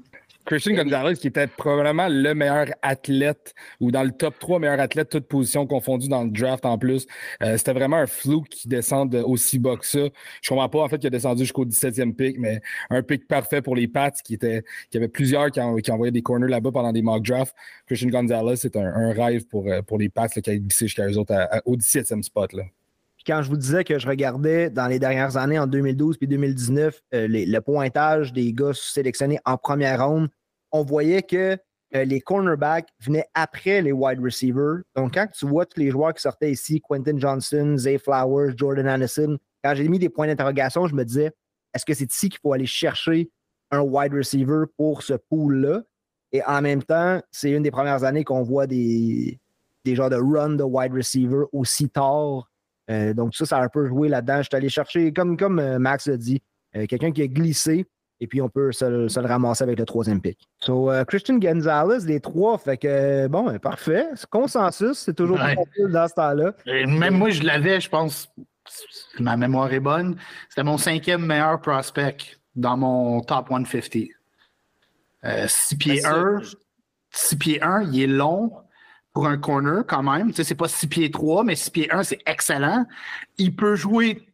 [0.50, 5.08] Christian Gonzalez, qui était probablement le meilleur athlète ou dans le top 3 meilleurs athlètes,
[5.08, 7.06] toutes positions confondues dans le draft en plus.
[7.40, 10.08] Euh, c'était vraiment un flou qui descende aussi bas que ça.
[10.42, 12.60] Je comprends pas en fait qu'il a descendu jusqu'au 17e pick, mais
[12.90, 16.10] un pick parfait pour les Pats qui était qui avait plusieurs qui, ont, qui envoyaient
[16.10, 17.54] des corners là-bas pendant des mock drafts.
[17.86, 21.16] Christian Gonzalez, c'est un, rêve pour, euh, pour les Pats qui a glissé jusqu'à eux
[21.16, 21.32] autres
[21.64, 22.54] au 17e spot.
[22.54, 22.64] Là.
[23.24, 27.02] quand je vous disais que je regardais dans les dernières années, en 2012 puis 2019,
[27.14, 30.28] euh, le pointage des gars sélectionnés en première ronde,
[30.72, 31.58] on voyait que
[31.94, 34.82] euh, les cornerbacks venaient après les wide receivers.
[34.94, 38.88] Donc, quand tu vois tous les joueurs qui sortaient ici, Quentin Johnson, Zay Flowers, Jordan
[38.88, 41.32] Anderson, quand j'ai mis des points d'interrogation, je me disais,
[41.74, 43.30] est-ce que c'est ici qu'il faut aller chercher
[43.70, 45.82] un wide receiver pour ce pool-là?
[46.32, 49.40] Et en même temps, c'est une des premières années qu'on voit des,
[49.84, 52.46] des genres de run de wide receiver aussi tard
[53.14, 54.38] donc ça, ça a un peu joué là-dedans.
[54.38, 57.86] Je suis allé chercher, comme, comme Max l'a dit, quelqu'un qui a glissé,
[58.20, 60.38] et puis on peut se, le ramasser avec le troisième pick.
[60.60, 64.06] So, Christian Gonzalez, les trois, fait que bon, parfait.
[64.30, 65.56] Consensus, c'est toujours Ouais.
[65.72, 66.52] plus dans ce temps-là.
[66.66, 68.28] Même moi, je l'avais, je pense,
[68.68, 70.16] si ma mémoire est bonne,
[70.48, 72.16] c'était mon cinquième meilleur prospect
[72.54, 74.08] dans mon top 150.
[75.24, 76.40] Euh, 6 pieds Ben, ça, 1,
[77.10, 78.52] 6 pieds 1, il est long
[79.12, 80.28] pour un corner quand même.
[80.28, 82.86] Tu sais, c'est pas 6 pieds 3, mais 6 pieds 1, c'est excellent.
[83.38, 84.26] Il peut jouer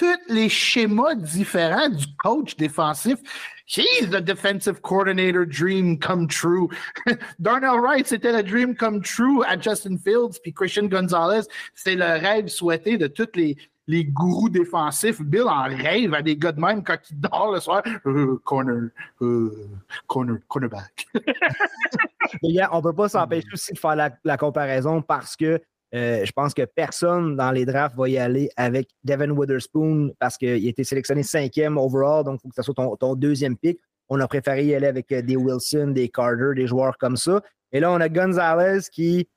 [0.00, 3.18] tous les schémas différents du coach défensif.
[3.66, 6.70] He's the defensive coordinator dream come true.
[7.38, 12.18] Darnell Wright, c'était le dream come true à Justin Fields, puis Christian Gonzalez, c'est le
[12.18, 13.58] rêve souhaité de tous les,
[13.88, 15.20] les gourous défensifs.
[15.20, 17.82] Bill en rêve à des gars de même quand il dort le soir.
[18.06, 18.88] Euh, corner,
[19.20, 19.68] euh,
[20.06, 21.08] corner, cornerback.
[22.42, 25.60] On ne peut pas s'empêcher aussi de faire la comparaison parce que
[25.94, 30.36] euh, je pense que personne dans les drafts va y aller avec Devin Witherspoon parce
[30.36, 33.80] qu'il a été sélectionné cinquième overall, donc il faut que ce soit ton, deuxième pick.
[34.08, 37.40] On a préféré y aller avec euh, des Wilson, des Carter, des joueurs comme ça.
[37.72, 39.28] Et là, on a Gonzalez qui,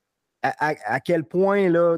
[0.41, 1.97] à, quel point, là,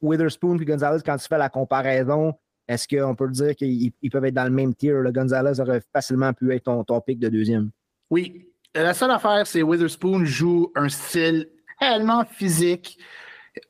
[0.00, 2.34] Witherspoon et Gonzalez, quand tu fais la comparaison,
[2.66, 4.92] est-ce qu'on peut dire qu'ils ils peuvent être dans le même tier?
[4.92, 7.70] Le Gonzalez aurait facilement pu être ton, ton pick de deuxième.
[8.10, 8.46] Oui.
[8.74, 11.48] La seule affaire, c'est Witherspoon joue un style
[11.80, 12.98] tellement physique,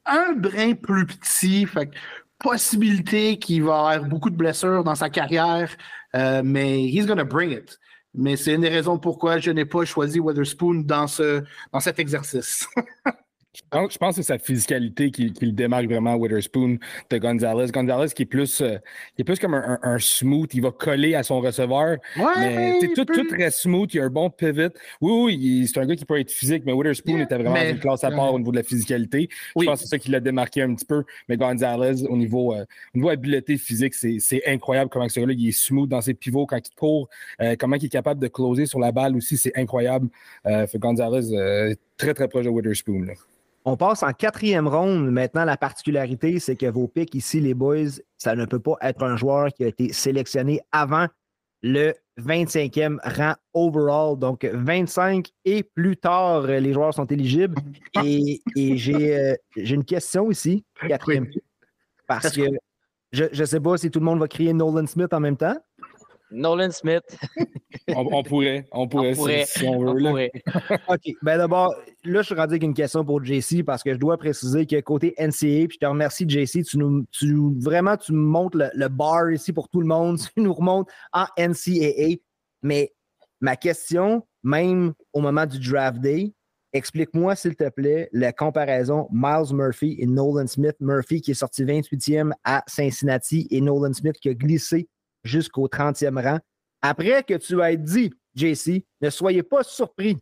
[0.06, 1.90] un brin plus petit, fait
[2.38, 5.70] possibilité qu'il va avoir beaucoup de blessures dans sa carrière,
[6.14, 7.78] euh, mais he's gonna bring it.
[8.14, 11.98] Mais c'est une des raisons pourquoi je n'ai pas choisi Witherspoon dans, ce, dans cet
[11.98, 12.66] exercice.
[13.72, 16.78] Je pense, que c'est sa physicalité qui, qui le démarque vraiment Witherspoon
[17.10, 17.70] de Gonzalez.
[17.70, 18.78] Gonzalez qui est plus, euh,
[19.14, 21.98] qui est plus comme un, un- un smooth, il va coller à son receveur.
[22.38, 24.70] mais tout, tout reste smooth, il a un bon pivot.
[25.00, 27.72] Oui, oui, c'est un gars qui peut être physique, mais Witherspoon Yeah, était vraiment mais-
[27.72, 29.28] une classe à part au niveau de la physicalité.
[29.54, 29.66] Oui.
[29.66, 31.04] Je pense que c'est ça qui l'a démarqué un petit peu.
[31.28, 35.48] Mais Gonzalez, au niveau, euh, au niveau habileté physique, c'est incroyable comment ce gars-là, il
[35.48, 37.08] est smooth dans ses pivots quand il court,
[37.42, 40.08] euh, comment il est capable de closer sur la balle aussi, c'est incroyable.
[40.46, 43.02] Euh, fait Gonzalez, très, très proche de Witherspoon.
[43.02, 43.12] là.
[43.64, 45.10] On passe en quatrième ronde.
[45.10, 49.02] Maintenant, la particularité, c'est que vos picks ici, les boys, ça ne peut pas être
[49.02, 51.06] un joueur qui a été sélectionné avant
[51.62, 54.18] le 25e rang overall.
[54.18, 57.56] Donc, 25 et plus tard, les joueurs sont éligibles.
[58.02, 61.28] Et, et j'ai euh, j'ai une question ici, quatrième
[62.08, 62.42] parce que
[63.12, 65.56] je ne sais pas si tout le monde va crier Nolan Smith en même temps.
[66.30, 67.04] Nolan Smith,
[67.94, 69.88] On, on pourrait, on pourrait, si- pourrait, si, on veut.
[69.88, 70.28] on là.
[70.88, 71.12] OK.
[71.22, 74.16] Ben d'abord, là, je suis rendu avec une question pour JC parce que je dois
[74.16, 78.18] préciser que côté NCA, puis je te remercie, JC, tu nous, tu, vraiment, tu me
[78.24, 80.18] montres le, le bar ici pour tout le monde.
[80.34, 82.16] Tu nous remontes en NCAA.
[82.62, 82.92] Mais
[83.40, 86.32] ma question, même au moment du draft day,
[86.72, 90.76] explique-moi, s'il te plaît, la comparaison Miles Murphy et Nolan Smith.
[90.80, 94.88] Murphy qui est sorti 28e à Cincinnati et Nolan Smith qui a glissé
[95.24, 96.38] jusqu'au 30e rang.
[96.82, 100.16] Après que tu aies dit, JC, ne soyez pas surpris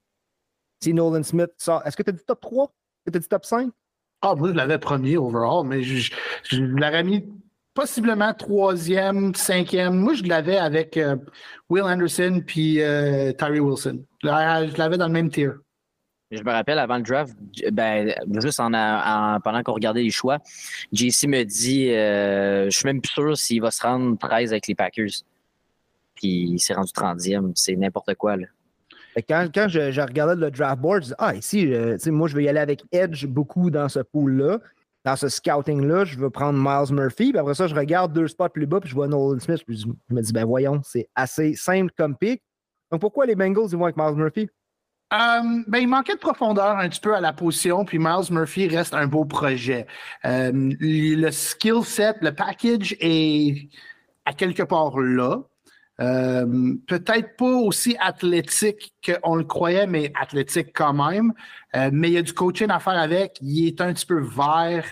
[0.82, 1.82] si Nolan Smith sort.
[1.86, 2.64] Est-ce que tu as dit top 3?
[2.64, 3.70] Est-ce que tu as dit top 5?
[4.22, 6.12] Ah, moi, je l'avais premier overall, mais je, je-
[6.44, 7.24] je l'aurais mis
[7.74, 9.96] possiblement troisième, cinquième.
[9.96, 11.16] Moi, je l'avais avec euh,
[11.68, 14.02] Will Anderson puis euh, Tyree Wilson.
[14.22, 15.50] Je l'a- je l'avais dans le même tier.
[16.32, 17.36] Je me rappelle avant le draft,
[17.70, 20.38] ben, juste en, en- pendant qu'on regardait les choix,
[20.92, 24.66] JC me dit euh, Je suis même plus sûr s'il va se rendre 13 avec
[24.66, 25.10] les Packers.
[26.16, 27.52] Puis il s'est rendu 30e.
[27.54, 28.36] C'est n'importe quoi.
[28.36, 28.46] Là.
[29.28, 32.36] Quand, quand je, je regardais le draft board, je disais, ah, ici, euh, moi, je
[32.36, 34.58] vais y aller avec Edge beaucoup dans ce pool-là.
[35.04, 37.30] Dans ce scouting-là, je veux prendre Miles Murphy.
[37.30, 39.62] Puis après ça, je regarde deux spots plus bas, puis je vois Nolan Smith.
[39.64, 42.42] Puis je, je me dis, ben voyons, c'est assez simple comme pick.
[42.90, 44.48] Donc pourquoi les Bengals, ils vont avec Miles Murphy?
[45.12, 48.66] Euh, ben, il manquait de profondeur un petit peu à la position, puis Miles Murphy
[48.66, 49.86] reste un beau projet.
[50.24, 53.68] Euh, le skill set, le package est
[54.24, 55.42] à quelque part là.
[56.00, 61.32] Euh, Peut-être pas aussi athlétique qu'on le croyait, mais athlétique quand même.
[61.74, 63.38] Euh, mais il y a du coaching à faire avec.
[63.40, 64.84] Il est un petit peu vert.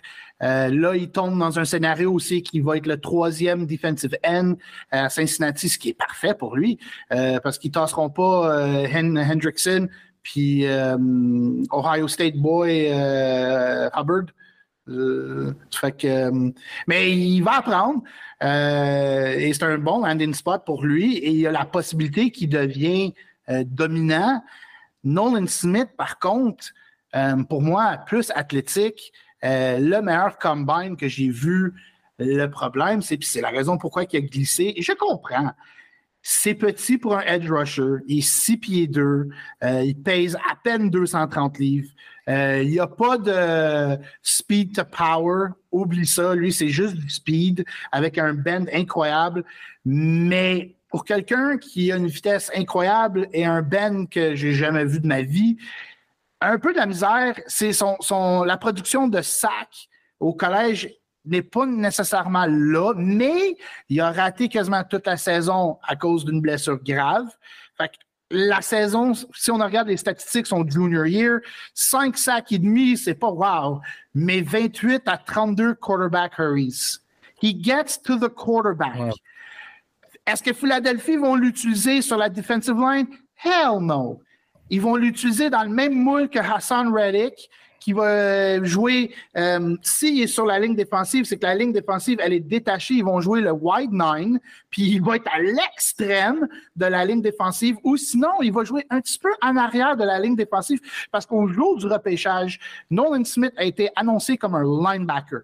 [0.42, 4.54] Euh, là, il tombe dans un scénario aussi qui va être le troisième defensive end
[4.90, 9.88] à Cincinnati, ce qui est parfait pour lui, parce qu'ils ne tasseront pas Hen- Hendrickson
[10.22, 12.88] puis Ohio State boy
[13.94, 14.26] Hubbard.
[14.86, 16.30] Que,
[16.86, 18.02] mais il va apprendre
[18.44, 22.50] et c'est un bon landing spot pour lui et il y a la possibilité qu'il
[22.50, 23.12] devienne
[23.50, 24.42] euh, dominant.
[25.02, 26.64] Nolan Smith, par contre,
[27.14, 29.12] euh, pour moi, plus athlétique,
[29.44, 31.74] euh, le meilleur combine que j'ai vu.
[32.18, 34.72] Le problème, c'est c'est la raison pourquoi il a glissé.
[34.76, 35.50] Et je comprends.
[36.22, 38.02] C'est petit pour un edge rusher.
[38.07, 39.28] Il est 6 pieds 2.
[39.62, 41.90] il pèse à peine 230 livres.
[42.28, 45.48] Euh, il n'y a pas de speed to power.
[45.72, 46.34] Oublie ça.
[46.34, 49.44] Lui, c'est juste du speed avec un bend incroyable.
[49.84, 55.00] Mais pour quelqu'un qui a une vitesse incroyable et un bend que j'ai jamais vu
[55.00, 55.56] de ma vie,
[56.40, 59.88] un peu de la misère, c'est son, la production de sacs
[60.20, 63.56] au collège n'est pas nécessairement là, mais
[63.88, 67.26] il a raté quasiment toute la saison à cause d'une blessure grave.
[67.78, 67.90] Fait
[68.30, 71.40] la saison, si on regarde les statistiques, son junior year,
[71.74, 73.80] 5 sacs et demi, c'est pas wow,
[74.14, 76.98] mais 28 à 32 quarterback hurries.
[77.42, 79.12] He gets to the quarterback.
[80.26, 83.06] Est-ce que Philadelphie vont l'utiliser sur la defensive line?
[83.44, 84.22] Hell no.
[84.70, 87.50] Ils vont l'utiliser dans le même moule que Hassan Reddick,
[87.84, 91.70] qui va euh, jouer, euh, s'il est sur la ligne défensive, c'est que la ligne
[91.70, 92.94] défensive, elle est détachée.
[92.94, 97.20] Ils vont jouer le wide nine, puis il va être à l'extrême de la ligne
[97.20, 100.80] défensive, ou sinon, il va jouer un petit peu en arrière de la ligne défensive,
[101.12, 102.58] parce qu'au jour du repêchage,
[102.90, 105.42] Nolan Smith a été annoncé comme un linebacker.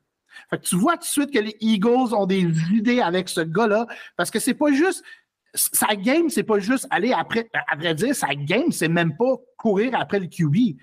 [0.48, 3.42] Fait que tu vois tout de suite que les Eagles ont des idées avec ce
[3.42, 5.04] gars-là, parce que c'est pas juste
[5.52, 7.50] sa game, c'est pas juste aller après.
[7.68, 10.78] À vrai dire, sa game, c'est même pas courir après le QB.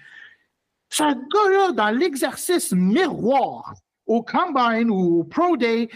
[0.89, 3.73] Ce gars-là, dans l'exercice miroir,
[4.05, 5.89] au Combine ou au Pro Day,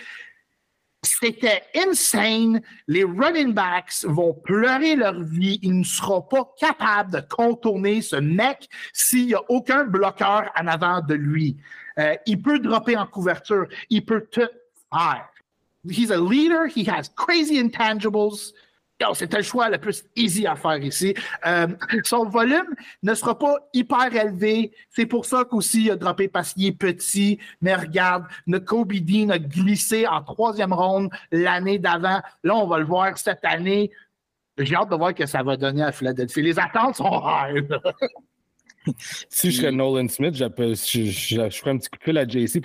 [1.04, 2.62] c'était insane.
[2.88, 5.60] Les running backs vont pleurer leur vie.
[5.64, 10.68] Il ne sera pas capable de contourner ce mec s'il n'y a aucun bloqueur en
[10.68, 11.58] avant de lui.
[11.98, 13.68] Euh, il peut dropper en couverture.
[13.90, 14.42] Il peut te
[14.94, 15.28] faire.
[15.90, 16.68] He's a leader.
[16.68, 18.54] He has crazy intangibles.
[19.14, 21.14] C'était le choix le plus easy à faire ici.
[21.46, 21.68] Euh,
[22.04, 24.72] son volume ne sera pas hyper élevé.
[24.90, 27.40] C'est pour ça qu'aussi il a droppé parce qu'il est petit.
[27.62, 32.22] Mais regarde, notre Kobe Dean a glissé en troisième ronde l'année d'avant.
[32.44, 33.92] Là, on va le voir cette année.
[34.58, 36.42] J'ai hâte de voir ce que ça va donner à Philadelphie.
[36.42, 37.68] Les attentes sont high.
[39.30, 42.62] si je serais Nolan Smith, je, ferais un petit coup de fil à JC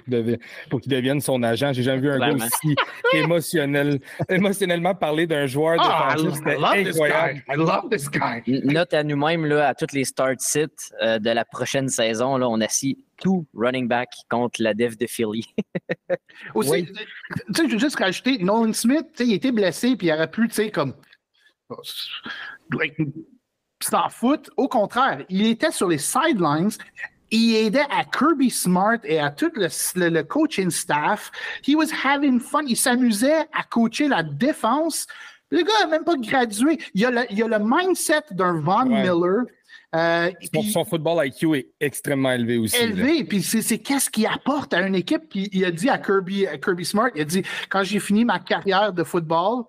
[0.71, 1.73] pour qu'il devienne son agent.
[1.73, 2.75] J'ai jamais vu un gars aussi
[3.13, 7.43] émotionnel, émotionnellement parler d'un joueur de ah, C'était incroyable.
[7.49, 8.61] I love this guy.
[8.65, 12.61] Note à nous-mêmes, à toutes les start sites euh, de la prochaine saison, là, on
[12.61, 15.47] assis tout running back contre la dev de Philly.
[16.55, 16.95] Aussi, tu
[17.55, 20.55] sais, je veux juste rajouter, Nolan Smith, il était blessé, puis il aurait pu, tu
[20.55, 20.95] sais, comme
[23.91, 24.51] s'en fout.
[24.57, 26.71] Au contraire, il était sur les sidelines.
[27.31, 31.31] Il aidait à Kirby Smart et à tout le, coaching staff.
[31.67, 32.65] He was having fun.
[32.67, 35.07] Il s'amusait à coacher la défense.
[35.51, 36.79] Le gars n'a même pas gradué.
[36.95, 39.45] Il a le, il a le mindset d'un Von Miller.
[39.95, 40.31] Euh,
[40.73, 42.77] son, football IQ est extrêmement élevé aussi.
[42.77, 45.29] Élevé, puis c'est qu'est-ce qu'il apporte à une équipe?
[45.31, 48.25] Puis il a dit à Kirby, à Kirby Smart, il a dit quand j'ai fini
[48.25, 49.65] ma carrière de football,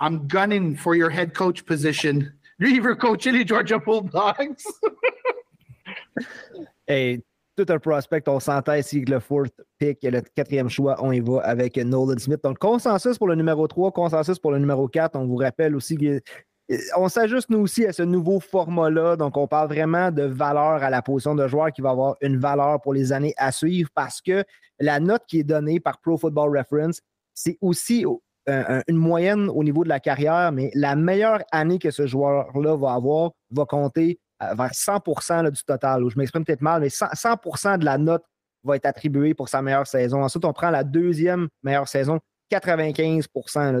[0.00, 2.32] I'm gunning for your head coach position.
[2.58, 4.56] Lui, il veut coacher les Georgia Bulldogs.
[6.88, 7.22] hey,
[7.56, 11.20] tout un prospect, on s'entend ici que le fourth pick, le quatrième choix, on y
[11.20, 12.40] va avec Nolan Smith.
[12.42, 15.16] Donc, consensus pour le numéro 3, consensus pour le numéro 4.
[15.16, 19.16] On vous rappelle aussi qu'on s'ajuste nous aussi à ce nouveau format-là.
[19.16, 22.38] Donc, on parle vraiment de valeur à la position de joueur qui va avoir une
[22.38, 24.44] valeur pour les années à suivre parce que
[24.78, 27.00] la note qui est donnée par Pro Football Reference,
[27.34, 28.06] c'est aussi
[28.48, 32.94] une moyenne au niveau de la carrière, mais la meilleure année que ce joueur-là va
[32.94, 36.04] avoir va compter euh, vers 100% du total.
[36.08, 38.22] Je m'exprime peut-être mal, mais 100%, de la note
[38.64, 40.22] va être attribuée pour sa meilleure saison.
[40.22, 43.28] Ensuite, on prend la deuxième meilleure saison, 95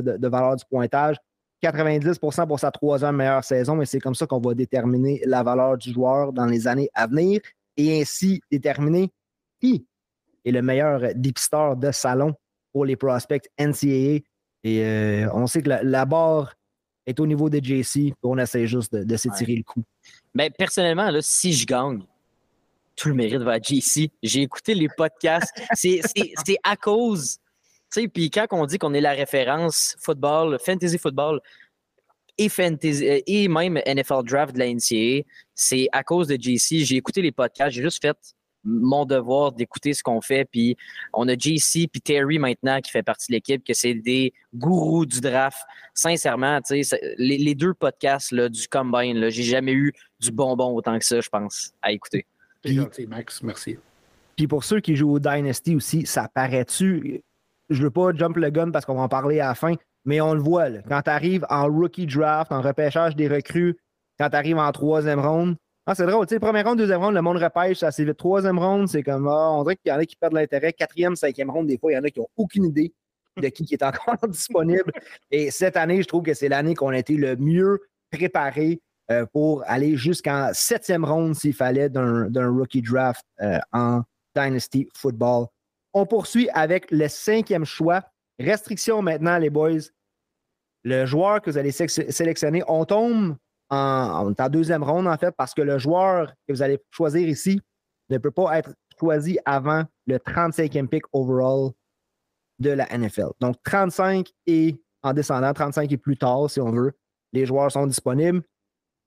[0.02, 1.16] de, de, valeur du pointage,
[1.62, 5.76] 90% pour sa troisième meilleure saison, mais c'est comme ça qu'on va déterminer la valeur
[5.76, 7.40] du joueur dans les années à venir
[7.76, 9.10] et ainsi déterminer
[9.60, 9.86] qui
[10.44, 12.32] est le meilleur deepster de salon
[12.72, 14.20] pour les prospects NCAA
[14.64, 16.54] et euh, on sait que la, barre
[17.06, 19.82] est au niveau de JC, on essaie juste de, s'étirer le coup.
[20.34, 22.02] Mais personnellement, là, si je gagne,
[22.96, 24.10] tout le mérite va à JC.
[24.22, 25.52] J'ai écouté les podcasts.
[25.74, 26.00] C'est
[26.64, 27.38] à cause.
[27.90, 31.40] Puis quand on dit qu'on est la référence football, fantasy football
[32.36, 36.84] et, fantasy, euh, et même NFL draft de la NCAA, c'est à cause de JC.
[36.84, 38.16] J'ai écouté les podcasts, j'ai juste fait
[38.66, 40.44] mon devoir d'écouter ce qu'on fait.
[40.44, 40.76] Puis
[41.14, 45.06] on a JC puis Terry maintenant qui fait partie de l'équipe, que c'est des gourous
[45.06, 45.58] du draft.
[45.94, 51.04] Sincèrement, les, les deux podcasts là, du Combine, j'ai jamais eu du bonbon autant que
[51.04, 52.26] ça, je pense, à écouter.
[52.64, 53.78] Gentil, Max, merci.
[54.36, 57.22] Puis pour ceux qui jouent au Dynasty aussi, ça paraît-tu?
[57.70, 60.20] Je veux pas jump le gun parce qu'on va en parler à la fin, mais
[60.20, 60.68] on le voit.
[60.88, 63.76] quand tu arrives en rookie draft, en repêchage des recrues,
[64.18, 65.56] quand tu arrives en troisième ronde,
[65.88, 66.26] ah, c'est drôle.
[66.26, 68.16] Tu sais, première ronde, deuxième ronde, le monde repêche assez vite.
[68.16, 70.72] Troisième ronde, c'est comme, ah, on dirait qu'il y en a qui perdent l'intérêt.
[70.72, 72.92] Quatrième, cinquième ronde, des fois, il y en a qui n'ont aucune idée
[73.36, 74.90] de qui, qui est encore disponible.
[75.30, 77.80] Et cette année, je trouve que c'est l'année qu'on a été le mieux
[78.10, 78.80] préparé
[79.12, 84.02] euh, pour aller jusqu'en septième ronde s'il fallait d'un rookie draft euh, en
[84.34, 85.46] Dynasty Football.
[85.94, 88.02] On poursuit avec le cinquième choix.
[88.40, 89.78] Restriction maintenant, les boys.
[90.82, 93.36] Le joueur que vous allez sélectionner, on tombe
[93.70, 97.60] en, en, deuxième ronde, en fait, parce que le joueur que vous allez choisir ici
[98.10, 101.72] ne peut pas être choisi avant le 35e pick overall
[102.58, 103.28] de la NFL.
[103.40, 106.92] Donc 35 et en descendant, 35 et plus tard, si on veut,
[107.32, 108.42] les joueurs sont disponibles.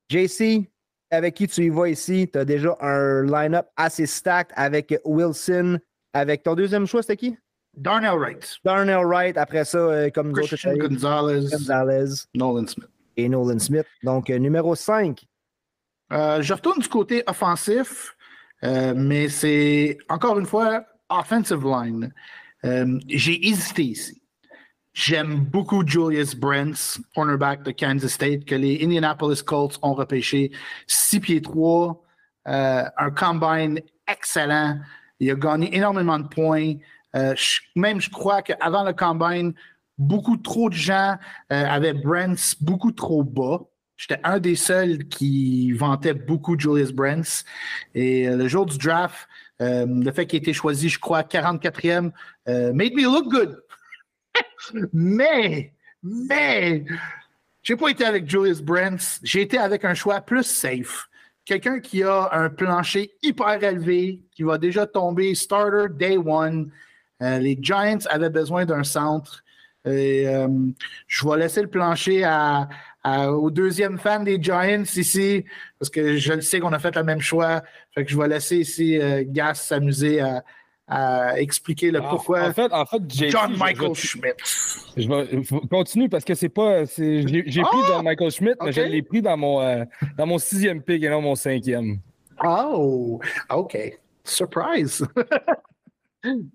[0.10, 0.70] JC,
[1.12, 5.80] avec qui tu y vas ici, tu as déjà un line-up assez stacked avec Wilson.
[6.14, 7.38] Avec ton deuxième choix, c'était qui?
[7.78, 8.57] Darnell Wright.
[8.64, 12.89] Darnell Wright, après ça, euh, comme Christian Gonzalez, Gonzalez, Nolan Smith.
[13.28, 13.88] Nolan Smith.
[14.03, 15.26] Donc, euh, numéro 5.
[16.11, 18.15] Euh, je retourne du côté offensif,
[18.63, 22.13] mais c'est encore une fois offensive line.
[23.07, 24.22] J'ai hésité ici.
[24.93, 30.51] J'aime beaucoup Julius Brents, cornerback de Kansas State, que les Indianapolis Colts ont repêché
[30.88, 32.03] 6 pieds 3,
[32.45, 34.80] un combine excellent.
[35.20, 36.76] Il a gagné énormément de points.
[37.15, 37.36] Euh,
[37.76, 39.53] même, je crois qu'avant le combine,
[40.00, 41.18] beaucoup trop de gens
[41.52, 43.60] euh, avaient Brents beaucoup trop bas.
[43.97, 47.43] J'étais un des seuls qui vantait beaucoup Julius Brents.
[47.93, 49.28] Et euh, le jour du draft,
[49.60, 52.12] le fait qu'il ait été choisi, je crois, 44e,
[52.47, 53.62] made me look good.
[54.93, 56.86] mais, mais,
[57.62, 59.20] j'ai pas été avec Julius Brents.
[59.22, 61.10] J'ai été avec un choix plus safe
[61.50, 66.72] quelqu'un qui a un plancher hyper élevé, qui va déjà tomber starter day one.
[67.24, 69.43] Euh, les Giants avaient besoin d'un centre.
[69.86, 70.47] Et, euh,
[71.07, 72.25] je vais laisser le plancher
[73.05, 75.45] au deuxième fan des Giants ici,
[75.80, 77.61] parce que je le sais qu'on a fait le même choix.
[77.93, 80.43] Fait que je vais laisser ici euh, Gas s'amuser à,
[80.88, 82.47] à expliquer le pourquoi.
[82.47, 84.36] En fait, en fait John Michael Schmidt.
[84.97, 86.84] Je vais continuer parce que c'est pas.
[86.86, 87.84] J'ai pris oh!
[87.88, 89.86] John Michael Schmidt, mais je l'ai pris dans mon, euh,
[90.17, 91.99] dans mon sixième pick et non mon cinquième.
[92.43, 93.19] Oh,
[93.49, 93.77] OK.
[94.23, 95.05] Surprise.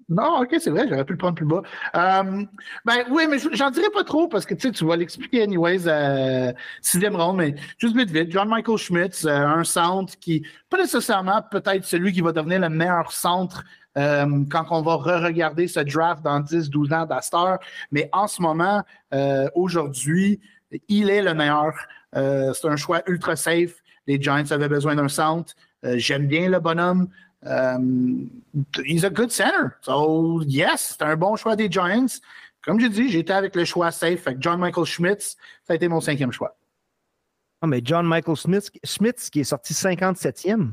[0.08, 1.62] Non, ok, c'est vrai, j'aurais pu le prendre plus bas.
[1.96, 2.44] Euh,
[2.84, 6.52] ben oui, mais j'en dirais pas trop parce que tu vas l'expliquer anyways, euh,
[6.82, 8.30] sixième ronde, mais juste vite vite.
[8.30, 13.10] John Michael Schmitz, un centre qui, pas nécessairement peut-être celui qui va devenir le meilleur
[13.12, 13.64] centre
[13.96, 17.58] euh, quand on va re-regarder ce draft dans 10-12 ans d'Astor.
[17.92, 20.40] Mais en ce moment, euh, aujourd'hui,
[20.88, 21.72] il est le meilleur.
[22.16, 23.74] Euh, c'est un choix ultra safe.
[24.06, 25.54] Les Giants avaient besoin d'un centre.
[25.96, 27.08] J'aime bien le bonhomme.
[27.44, 29.76] He's a good center.
[29.82, 32.20] So, yes, c'est un bon choix des Giants.
[32.62, 34.26] Comme je dis, j'étais avec le choix safe.
[34.38, 36.56] John Michael Schmitz, ça a été mon cinquième choix.
[37.60, 40.72] Ah, mais John Michael Schmitz, Schmitz qui est sorti 57e.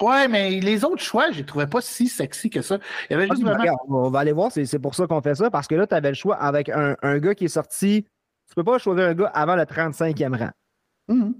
[0.00, 2.78] Ouais, mais les autres choix, je les trouvais pas si sexy que ça.
[3.08, 3.42] Il y avait juste
[3.88, 6.10] on va aller voir, c'est pour ça qu'on fait ça, parce que là, tu avais
[6.10, 8.06] le choix avec un, un, gars qui est sorti.
[8.48, 10.50] Tu peux pas choisir un gars avant le 35e rang.
[11.08, 11.32] Mm-hmm.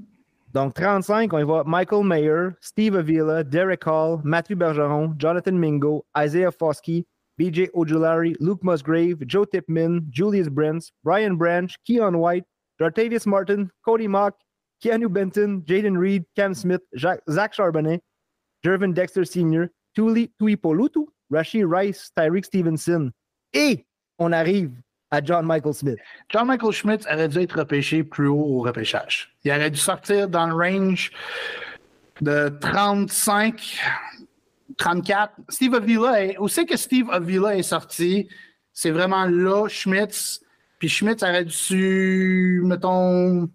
[0.57, 6.07] Donc, 35, on y va Michael Mayer, Steve Avila, Derek Hall, Matthew Bergeron, Jonathan Mingo,
[6.17, 7.05] Isaiah Foskey,
[7.39, 12.45] BJ Ojulari, Luke Musgrave, Joe Tipman, Julius Brents, Brian Branch, Keon White,
[12.81, 14.33] Dartavius Martin, Cody Mock,
[14.83, 18.01] Keanu Benton, Jaden Reed, Cam Smith, Zach Charbonnet,
[18.65, 23.13] Jervin Dexter Sr., Tuli Tuipolutu, Rashi Rice, Tyreek Stevenson.
[23.53, 23.85] Et
[24.19, 24.73] on arrive
[25.11, 25.99] à John Michael Smith.
[26.29, 29.35] John Michael Smith aurait dû être repêché plus haut au repêchage.
[29.45, 31.13] Il aurait dû sortir dans le range
[32.21, 33.79] de 35,
[34.77, 35.35] 34.
[35.49, 38.29] Steve Avila, où c'est que Steve Avila est sorti?
[38.73, 40.41] C'est vraiment là, Schmitz.
[40.79, 43.49] Puis Schmitz aurait dû, mettons,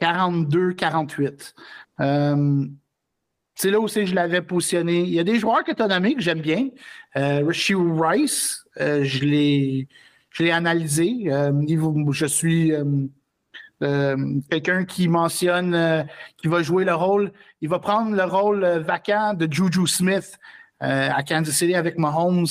[0.00, 1.54] 42, 48.
[2.00, 2.66] Euh,
[3.54, 5.00] c'est là aussi que je l'avais positionné.
[5.00, 6.68] Il y a des joueurs que tu as nommés que j'aime bien.
[7.16, 9.88] Euh, Rice, euh, je l'ai
[10.50, 11.24] analysé.
[11.26, 11.52] Euh,
[12.10, 12.72] je suis
[13.82, 16.06] euh, quelqu'un qui mentionne
[16.36, 17.32] qui va jouer le rôle.
[17.60, 20.38] Il va prendre le rôle vacant de Juju Smith
[20.80, 22.46] à Kansas City avec Mahomes.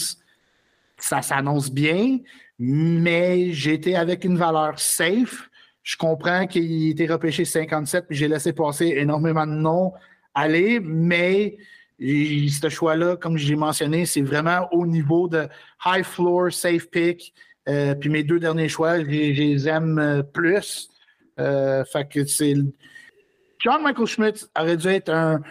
[0.98, 2.20] Ça s'annonce bien,
[2.60, 5.50] mais j'ai été avec une valeur safe.
[5.84, 9.94] Je comprends qu'il était repêché 57, puis j'ai laissé passer énormément de noms
[10.36, 11.58] aller, mais
[12.00, 15.48] ce choix-là, comme j'ai mentionné, c'est vraiment au niveau de
[15.86, 17.34] high floor, safe pick.
[17.68, 20.89] Euh, puis mes deux derniers choix, je, les aime euh, plus.
[21.39, 22.55] Euh, fait que c'est.
[23.59, 25.41] John Michael Schmidt aurait dû être un,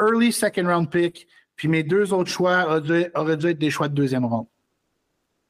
[0.00, 3.94] early second round pick, puis mes deux autres choix auraient dû, être des choix de
[3.94, 4.46] deuxième round.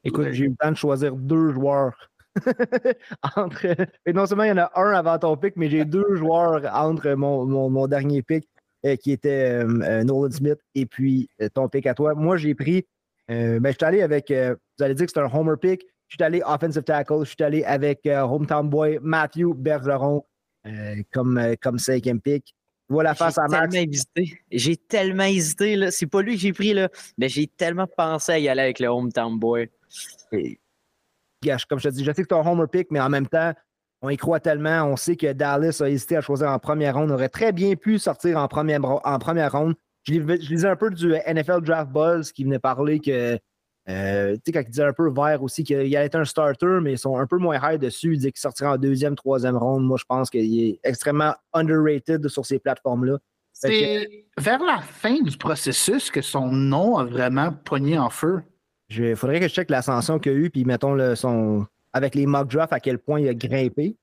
[0.05, 2.11] Écoute, j'ai eu le temps de choisir deux joueurs.
[3.37, 3.67] entre...
[4.07, 6.65] Et non seulement il y en a un avant ton pick, mais j'ai deux joueurs
[6.75, 8.49] entre mon, mon dernier pick.
[8.85, 12.15] Euh, qui était euh, Nolan Smith et puis ton pick à toi.
[12.17, 12.85] Moi, j'ai pris,
[13.29, 15.87] ben, je suis allé avec, vous allez dire que c'est un homer pick.
[16.13, 17.25] Je suis allé offensive tackle.
[17.25, 20.23] Je suis allé avec Hometown Boy Matthew Bergeron.
[21.11, 22.55] comme, comme cinquième pick.
[22.93, 23.75] Voilà face à Max.
[24.51, 25.77] J'ai tellement hésité.
[25.77, 25.91] Là.
[25.91, 26.91] C'est pas lui que j'ai pris, là.
[27.17, 29.71] mais j'ai tellement pensé à y aller avec le Hometown Boy.
[30.31, 33.55] comme je te dis, je sais que c'est un homer pick, mais en même temps,
[34.03, 34.85] on y croit tellement.
[34.85, 37.11] On sait que Dallas a hésité à choisir en première ronde.
[37.11, 39.75] On aurait très bien pu sortir en première, en première ronde.
[40.05, 43.39] Je, lisais un peu du NFL Draft Buzz qui venait parler que,
[43.89, 46.79] euh, tu sais, quand il disait un peu vert aussi, qu'il allait être un starter,
[46.81, 48.15] mais ils sont un peu moins high dessus.
[48.15, 49.85] Il dit qu'il sortira en deuxième, troisième ronde.
[49.85, 53.19] Moi, je pense qu'il est extrêmement underrated sur ces plateformes-là.
[53.53, 58.43] C'est vers la fin du processus que son nom a vraiment pogné en feu.
[58.89, 62.27] Il faudrait que je check l'ascension qu'il a eu, puis mettons le, son, avec les
[62.27, 63.97] mock drafts à quel point il a grimpé.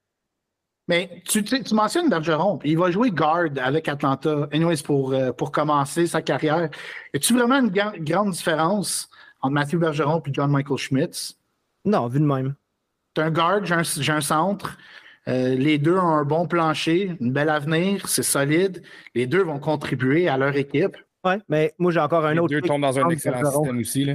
[0.88, 5.52] Mais tu, tu mentionnes Bergeron, il va jouer guard avec Atlanta, anyways, pour, euh, pour
[5.52, 6.68] commencer sa carrière.
[7.14, 9.08] Y a-tu vraiment une grande différence
[9.42, 11.38] entre Matthew Bergeron et John Michael Schmitz?
[11.84, 12.54] Non, vu de même.
[13.14, 14.78] Tu un guard, j'ai un, centre.
[15.28, 18.82] Euh, les deux ont un bon plancher, un bel avenir, c'est solide.
[19.14, 20.96] Les deux vont contribuer à leur équipe.
[21.24, 22.54] Oui, mais moi j'ai encore un autre.
[22.54, 24.04] Les deux tombent dans un excellent système aussi.
[24.04, 24.14] Là.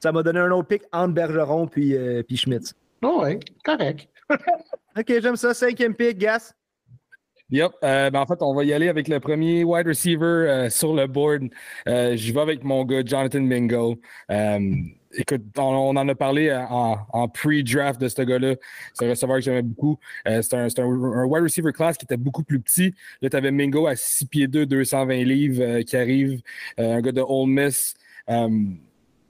[0.00, 2.74] Ça m'a donné un autre pick entre Bergeron puis, euh, puis Schmitz.
[3.02, 4.08] Oh oui, correct.
[4.30, 5.52] OK, j'aime ça.
[5.52, 6.54] Cinquième pick, Gas.
[7.50, 7.72] Yep.
[7.84, 10.94] Euh, ben en fait, on va y aller avec le premier wide receiver euh, sur
[10.94, 11.44] le board.
[11.86, 14.00] Euh, je vais avec mon gars, Jonathan Mingo.
[15.12, 18.56] écoute, on, en a parlé en, pre-draft de ce gars-là.
[18.94, 19.98] C'est un receveur que j'aimais beaucoup.
[20.24, 20.66] c'est un,
[21.24, 22.92] wide receiver class qui était beaucoup plus petit.
[23.22, 26.42] Là, tu avais Mingo à 6 pieds 2, 220 livres qui arrive.
[26.78, 27.94] un gars de Ole Miss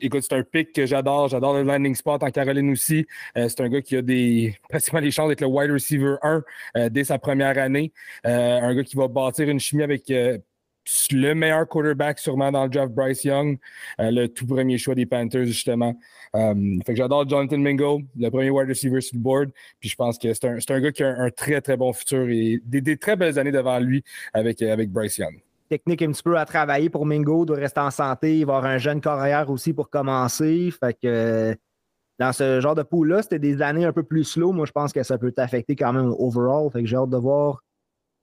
[0.01, 1.28] écoute, c'est un pick que j'adore.
[1.28, 3.07] J'adore le landing spot en Caroline aussi.
[3.36, 6.42] Euh, c'est un gars qui a des pratiquement les chances d'être le wide receiver 1
[6.76, 7.92] euh, dès sa première année.
[8.26, 12.70] Euh, un gars qui va bâtir une chimie avec le meilleur quarterback sûrement dans le
[12.70, 13.59] draft, Bryce Young,
[13.99, 15.99] le tout premier choix des Panthers, justement.
[16.32, 19.51] fait que j'adore Jonathan Mingo, le premier wide receiver sur le board.
[19.80, 22.28] Puis je pense que c'est un, un, gars qui a un, très, très bon futur
[22.28, 26.22] et des, des, très belles années devant lui avec, avec Bryce Young technique un petit
[26.22, 28.38] peu à travailler pour Mingo, de rester en santé.
[28.38, 30.72] Il va avoir un jeune carrière aussi pour commencer.
[30.78, 31.56] Fait que
[32.18, 34.52] dans ce genre de pool-là, c'était des années un peu plus slow.
[34.52, 36.70] Moi, je pense que ça peut t'affecter quand même overall.
[36.70, 37.62] Fait que j'ai hâte de voir.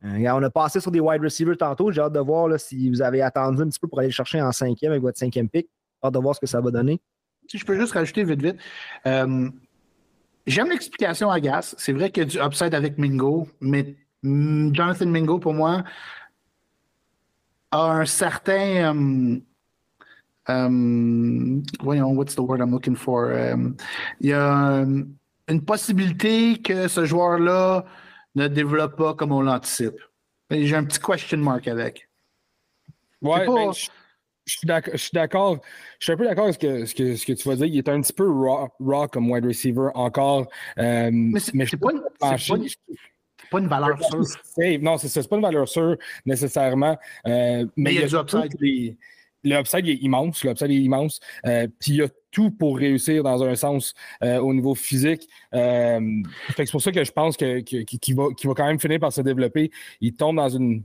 [0.03, 1.91] Euh, on a passé sur des wide receivers tantôt.
[1.91, 4.41] J'ai hâte de voir si vous avez attendu un petit peu pour aller le chercher
[4.41, 5.67] en cinquième avec votre cinquième pick.
[6.01, 6.99] J'ai hâte de voir ce que ça va donner.
[7.47, 8.57] Si je peux juste rajouter vite, vite.
[9.05, 9.49] Euh,
[10.47, 11.75] j'aime l'explication à Gas.
[11.77, 15.83] C'est vrai qu'il y a du upside avec Mingo, mais mm, Jonathan Mingo, pour moi,
[17.73, 18.85] a un certain.
[18.85, 19.41] Um,
[20.47, 23.33] um, voyons, what's the word I'm looking for?
[23.33, 23.75] Um,
[24.21, 24.85] il y a
[25.47, 27.85] une possibilité que ce joueur-là
[28.35, 29.99] ne développe pas comme on l'anticipe.
[30.49, 32.07] J'ai un petit question mark avec.
[33.21, 33.89] Ouais, ben, je,
[34.45, 34.67] suis
[35.13, 35.59] d'accord.
[35.99, 37.65] Je suis un peu d'accord avec ce que, ce, que, ce que tu vas dire.
[37.65, 40.47] Il est un petit peu raw, comme wide receiver encore.
[40.77, 42.67] Euh, mais c'est pas, pas, pas une
[43.61, 44.79] valeur sûre.
[44.81, 46.97] Non, c'est pas une valeur sûre nécessairement.
[47.27, 48.53] Euh, mais, il y a, du upside.
[49.43, 50.43] le upside est immense.
[50.43, 51.19] Le upside est immense.
[51.45, 53.93] Euh, puis il y a tout pour réussir dans un sens
[54.23, 55.27] euh, au niveau physique.
[55.51, 59.21] c'est pour ça que je pense qu'il que, va, va, quand même finir par se
[59.21, 59.71] développer.
[60.01, 60.83] Il tombe dans une,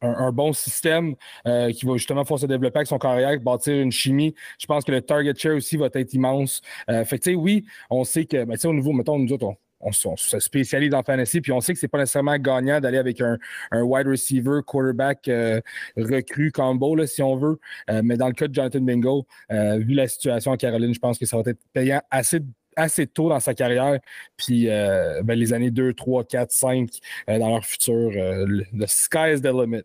[0.00, 1.14] un, bon système
[1.44, 4.34] qui va justement pouvoir se développer avec son carrière, bâtir une chimie.
[4.58, 6.62] Je pense que le target share aussi va être immense.
[7.04, 9.56] fait que, oui, on sait que, ben, au niveau, mettons, nous autres, on,
[9.92, 13.38] se spécialise en fantasy, puis on sait que c'est pas nécessairement gagnant d'aller avec un,
[13.72, 15.60] wide receiver, quarterback euh,
[15.96, 17.58] recru combo, là, si on veut.
[17.90, 20.98] Euh, mais dans le cas de Jonathan Bingo, euh, vu la situation en Caroline, je
[20.98, 22.40] pense que ça va être payant assez
[22.76, 23.98] assez tôt dans sa carrière.
[24.36, 26.88] Puis ben, les années 2, 3, 4, 5
[27.26, 29.82] dans leur futur, le sky is the limit.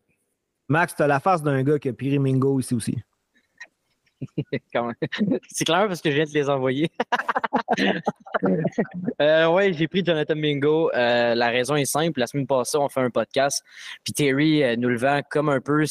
[0.70, 2.96] Max, tu as la face d'un gars qui a piré Mingo ici aussi.
[5.50, 6.90] c'est clair parce que je viens de les envoyer.
[9.22, 10.92] euh, oui, j'ai pris Jonathan Mingo.
[10.94, 12.20] Euh, la raison est simple.
[12.20, 13.64] La semaine passée, on fait un podcast.
[14.04, 15.84] Puis Terry euh, nous le vend comme un peu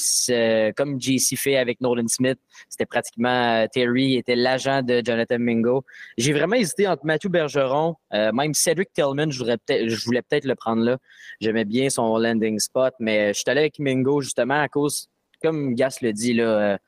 [0.77, 2.39] comme JC fait avec Nolan Smith.
[2.69, 5.85] C'était pratiquement Terry était l'agent de Jonathan Mingo.
[6.19, 10.83] J'ai vraiment hésité entre Matthew Bergeron, même Cedric Tillman, je, je voulais peut-être le prendre
[10.83, 10.99] là.
[11.41, 15.09] J'aimais bien son landing spot, mais je suis allé avec Mingo justement à cause,
[15.43, 16.79] comme Gas le dit, là,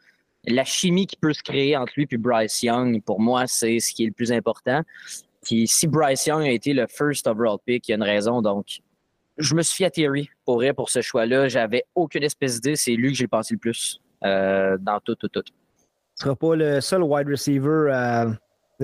[0.47, 3.93] la chimie qui peut se créer entre lui et Bryce Young, pour moi, c'est ce
[3.93, 4.83] qui est le plus important.
[5.43, 8.43] Puis si Bryce Young a été le first overall pick, il y a une raison.
[8.43, 8.81] Donc,
[9.37, 11.49] je me suis fié à Thierry pour pour ce choix-là.
[11.49, 12.77] J'avais aucune espèce d'idée.
[12.77, 15.43] C'est lui que j'ai pensé le plus euh, dans tout, tout, tout.
[16.15, 18.31] Ce sera pas le seul wide receiver euh,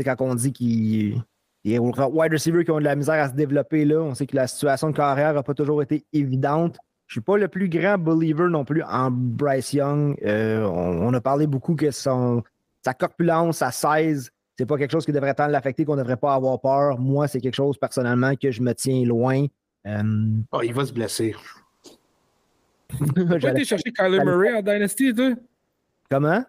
[0.04, 1.22] quand on dit qu'il
[1.64, 4.00] y a wide receivers qui ont de la misère à se développer là.
[4.00, 6.76] On sait que la situation de carrière n'a pas toujours été évidente.
[7.11, 10.16] Je suis pas le plus grand believer non plus en Bryce Young.
[10.24, 12.44] Euh, on, a parlé beaucoup que son,
[12.84, 16.18] sa corpulence, sa 16, c'est pas quelque chose qui devrait tant l'affecter qu'on ne devrait
[16.18, 17.00] pas avoir peur.
[17.00, 19.44] Moi, c'est quelque chose personnellement que je me tiens loin.
[19.88, 20.02] Euh,
[20.52, 21.34] Oh, il va se blesser.
[23.16, 25.30] T'as pas été chercher Kyler Murray en Dynasty, toi?
[26.08, 26.44] Comment?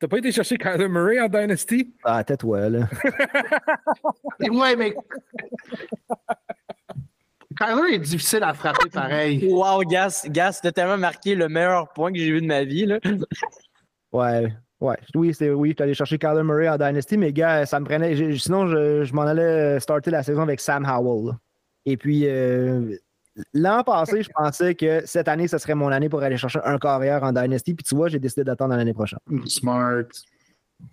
[0.00, 1.92] T'as pas été chercher Kyler Murray en Dynasty?
[2.02, 2.88] Ah, tais-toi, là.
[4.50, 4.94] Ouais, mais.
[7.58, 9.46] Kyler est difficile à frapper pareil.
[9.50, 12.86] Wow, Gas, Gas, t'as tellement marqué le meilleur point que j'ai vu de ma vie.
[12.86, 12.98] Là.
[14.12, 14.52] Ouais.
[14.78, 17.80] Ouais, oui, c'est oui, je suis allé chercher Kyler Murray en Dynasty, mais gars, ça
[17.80, 18.14] me prenait.
[18.36, 21.28] Sinon, je, je m'en allais starter la saison avec Sam Howell.
[21.28, 21.38] là.
[21.86, 22.94] Et puis, euh,
[23.54, 26.76] l'an passé, je pensais que cette année, ce serait mon année pour aller chercher un
[26.78, 27.72] carrière en Dynasty.
[27.72, 29.18] Puis tu vois, j'ai décidé d'attendre l'année prochaine.
[29.46, 30.04] Smart.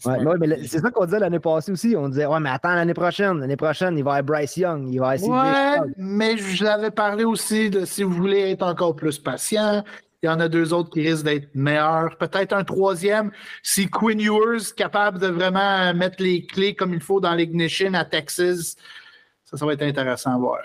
[0.05, 1.95] Ouais, mais ouais, mais le- c'est ça qu'on disait l'année passée aussi.
[1.97, 3.39] On disait, ouais, mais attends l'année prochaine.
[3.39, 4.87] L'année prochaine, il va y avoir Bryce Young.
[4.91, 8.95] Il va essayer Ouais, mais je l'avais parlé aussi de si vous voulez être encore
[8.95, 9.83] plus patient.
[10.21, 12.17] Il y en a deux autres qui risquent d'être meilleurs.
[12.17, 13.31] Peut-être un troisième.
[13.61, 17.93] Si Quinn Ewers est capable de vraiment mettre les clés comme il faut dans l'ignition
[17.93, 18.77] à Texas,
[19.43, 20.59] ça, ça va être intéressant à voir.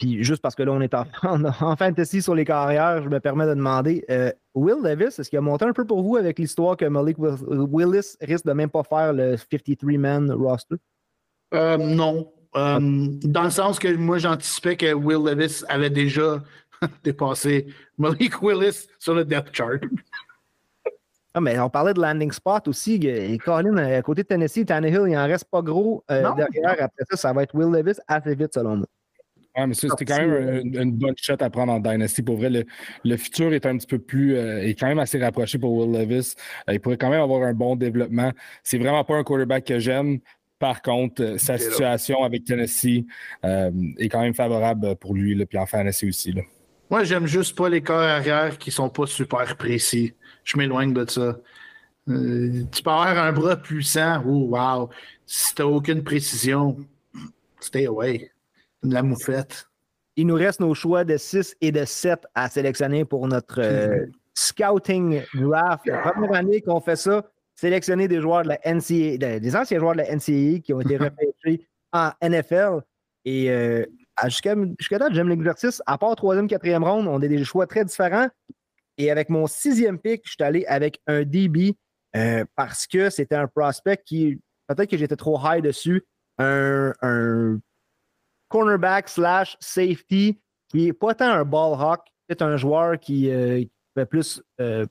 [0.00, 3.08] Puis juste parce que là, on est en, en, en fantasy sur les carrières, je
[3.10, 6.16] me permets de demander euh, Will Davis, est-ce qu'il a monté un peu pour vous
[6.16, 7.36] avec l'histoire que Malik Will-
[7.70, 10.76] Willis risque de même pas faire le 53-man roster?
[11.52, 12.32] Euh, non.
[12.56, 16.42] Euh, dans le sens que moi, j'anticipais que Will Levis avait déjà
[17.04, 17.66] dépassé
[17.98, 19.80] Malik Willis sur le depth chart.
[21.34, 22.94] Ah, mais on parlait de landing spot aussi.
[23.06, 26.76] Et Colin, à côté de Tennessee, Tannehill, il en reste pas gros derrière.
[26.80, 28.86] Après ça, ça va être Will Levis assez vite, selon moi.
[29.60, 32.22] Ouais, mais ça, c'était quand même une, une bonne shot à prendre en Dynasty.
[32.22, 32.64] Pour vrai, le,
[33.04, 34.36] le futur est un petit peu plus.
[34.36, 36.34] euh, est quand même assez rapproché pour Will Levis.
[36.68, 38.32] Euh, il pourrait quand même avoir un bon développement.
[38.62, 40.20] C'est vraiment pas un quarterback que j'aime.
[40.58, 43.04] Par contre, euh, sa situation avec Tennessee
[43.44, 46.32] euh, est quand même favorable pour lui, là, puis en fantasy aussi.
[46.32, 46.42] Là.
[46.90, 50.14] Moi, j'aime juste pas les corps arrière qui sont pas super précis.
[50.44, 51.38] Je m'éloigne de ça.
[52.08, 54.22] Euh, tu peux avoir un bras puissant.
[54.26, 54.88] Oh, wow.
[55.26, 56.76] Si t'as aucune précision,
[57.60, 58.30] stay away.
[58.82, 59.66] De la moufette.
[60.16, 64.06] Il nous reste nos choix de 6 et de 7 à sélectionner pour notre euh,
[64.34, 65.86] scouting draft.
[65.86, 67.24] La première année qu'on fait ça,
[67.54, 70.80] sélectionner des joueurs de la NCAA, de- des anciens joueurs de la NCAA qui ont
[70.80, 72.80] été repêchés en NFL.
[73.24, 73.84] Et euh,
[74.24, 74.54] jusqu'à
[74.98, 75.82] date, j'aime l'exercice.
[75.86, 78.28] À part troisième, quatrième ronde, on a des choix très différents.
[78.98, 81.76] Et avec mon sixième pick, je suis allé avec un DB
[82.16, 86.04] euh, parce que c'était un prospect qui, peut-être que j'étais trop high dessus,
[86.38, 87.58] un, un
[88.50, 90.38] cornerback slash safety
[90.68, 94.42] qui est pas tant un ball hawk, c'est un joueur qui, euh, qui fait plus
[94.60, 94.84] euh,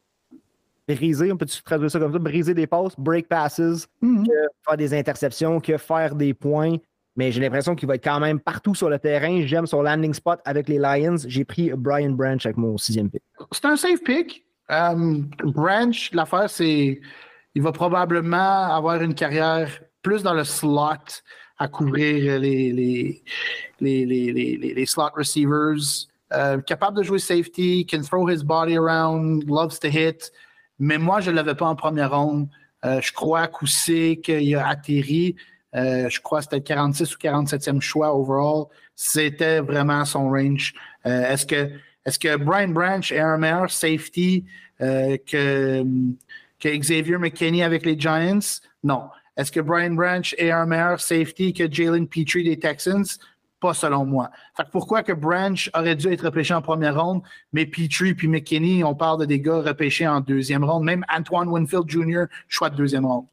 [0.88, 4.26] briser, on peut traduire ça comme ça, briser des passes, break passes, Mhm.
[4.28, 4.34] que
[4.66, 6.78] faire des interceptions, que faire des points.
[7.16, 9.41] Mais j'ai l'impression qu'il va être quand même partout sur le terrain.
[9.45, 11.18] J'aime son landing spot avec les Lions.
[11.28, 13.22] J'ai pris Brian Branch avec mon sixième pick.
[13.51, 14.45] C'est un safe pick.
[14.72, 17.01] Euh, Branch, l'affaire, c'est.
[17.55, 19.70] Il va probablement avoir une carrière
[20.01, 21.22] plus dans le slot
[21.60, 23.24] à couvrir les, les,
[23.80, 26.07] les, les, les, slot receivers.
[26.32, 30.32] Euh, capable de jouer safety, can throw his body around, loves to hit.
[30.80, 32.47] Mais moi, je ne l'avais pas en première ronde.
[32.86, 35.36] Euh, je crois qu'où c'est qu'il a atterri.
[35.76, 38.66] Euh, je crois que c'était le 46 ou 47e choix overall.
[38.95, 40.74] C'était vraiment son range.
[41.05, 41.72] Euh, est-ce que
[42.05, 44.45] est-ce que Brian Branch est un meilleur safety
[44.82, 45.84] euh, que,
[46.60, 48.39] que Xavier McKinney avec les Giants?
[48.84, 49.10] Non.
[49.40, 53.06] Est-ce que Brian Branch est un meilleur safety que Jalen Petrie des Texans?
[53.62, 54.32] Pas selon moi.
[54.58, 57.22] Fait pourquoi que Branch aurait dû être repêché en première ronde,
[57.54, 60.84] mais Petrie puis McKinney, on parle de des gars repêchés en deuxième ronde.
[60.84, 63.28] Même Antoine Winfield Jr., choix de deuxième ronde.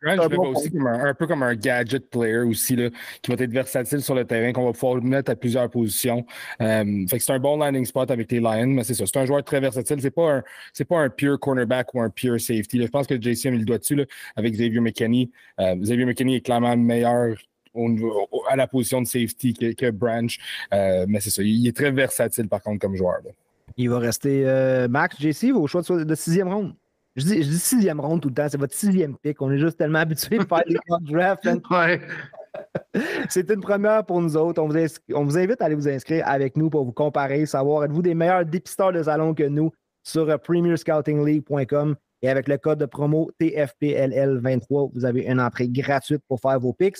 [0.00, 2.38] Grant, un je le bon vois aussi comme un, un peu comme un gadget player
[2.38, 2.88] aussi, là,
[3.20, 6.24] qui va être versatile sur le terrain, qu'on va pouvoir mettre à plusieurs positions.
[6.60, 9.04] Euh, fait que c'est un bon landing spot avec les Lions, mais c'est ça.
[9.06, 10.00] C'est un joueur très versatile.
[10.00, 12.78] C'est pas un, c'est pas un pure cornerback ou un pure safety.
[12.78, 12.86] là.
[12.86, 14.04] Je pense que JC a mis le doigt dessus là,
[14.36, 15.30] avec Xavier McKinney.
[15.60, 17.36] Euh, Xavier McKinney est clairement meilleur
[17.74, 20.38] au niveau- au- à la position de safety que, que Branch.
[20.72, 21.42] Euh, mais c'est ça.
[21.42, 23.18] Il est très versatile, par contre, comme joueur.
[23.24, 23.30] là.
[23.78, 26.74] Il va rester euh, Max, JC, vos choix de, de sixième ronde.
[27.16, 29.40] Je dis, je dis sixième ronde tout le temps, c'est votre sixième pick.
[29.42, 31.46] On est juste tellement habitué de faire des drafts.
[31.70, 32.00] Ouais.
[33.30, 34.60] C'est une première pour nous autres.
[34.62, 37.46] On vous, ins- on vous invite à aller vous inscrire avec nous pour vous comparer,
[37.46, 39.70] savoir êtes-vous des meilleurs dépisteurs de salon que nous
[40.02, 46.22] sur euh, premierscoutingleague.com et avec le code de promo TFPLL23, vous avez une entrée gratuite
[46.28, 46.98] pour faire vos picks.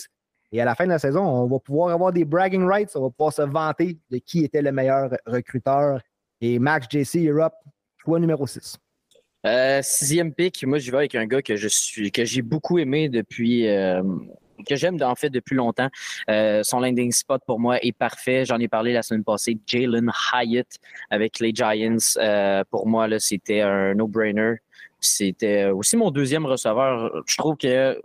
[0.53, 3.03] Et à la fin de la saison, on va pouvoir avoir des bragging rights, on
[3.03, 6.01] va pouvoir se vanter de qui était le meilleur recruteur.
[6.41, 7.55] Et Max JC Europe,
[7.99, 8.77] choix numéro 6.
[9.47, 12.78] Euh, sixième pick, moi, je vais avec un gars que je suis, que j'ai beaucoup
[12.78, 14.03] aimé depuis, euh,
[14.66, 15.88] que j'aime en fait depuis longtemps.
[16.30, 18.45] Euh, son landing spot pour moi est parfait.
[18.45, 19.59] J'en ai parlé la semaine passée.
[19.66, 20.78] Jalen Hyatt
[21.11, 21.97] avec les Giants.
[22.18, 24.57] Euh, pour moi, là, c'était un no-brainer.
[25.01, 27.11] C'était aussi mon deuxième receveur.
[27.26, 28.01] Je trouve que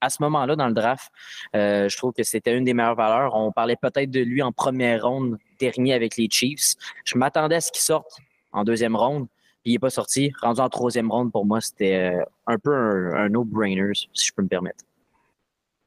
[0.00, 1.10] à ce moment-là, dans le draft,
[1.54, 3.34] euh, je trouve que c'était une des meilleures valeurs.
[3.34, 6.74] On parlait peut-être de lui en première ronde dernier avec les Chiefs.
[7.04, 8.18] Je m'attendais à ce qu'il sorte
[8.52, 9.28] en deuxième ronde,
[9.62, 10.32] puis il n'est pas sorti.
[10.40, 14.42] Rendu en troisième ronde, pour moi, c'était euh, un peu un, no-brainer, si je peux
[14.42, 14.84] me permettre.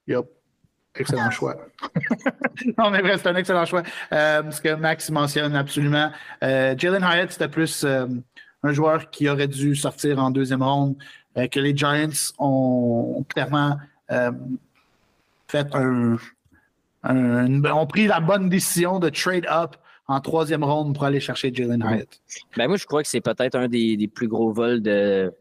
[0.07, 0.25] Yep.
[0.95, 1.55] Excellent choix.
[2.77, 3.81] non, mais vrai, c'est un excellent choix.
[4.11, 6.11] Euh, ce que Max mentionne absolument.
[6.43, 10.95] Euh, Jalen Hyatt, c'était plus un joueur qui aurait dû sortir en deuxième ronde,
[11.35, 13.77] que les Giants ont clairement
[15.47, 16.17] fait un,
[17.03, 19.75] ont pris la bonne décision de trade up
[20.13, 22.21] en troisième ronde pour aller chercher Jalen Hyatt.
[22.57, 25.33] Ben moi, je crois que c'est peut-être un des, plus gros vols de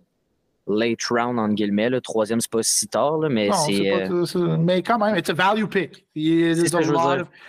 [0.66, 1.90] late round, en guillemets.
[1.90, 3.92] Le troisième, c'est pas si tard, mais c'est.
[3.92, 6.06] Euh, mais quand même, c'est un value pick.
[6.14, 6.56] Il,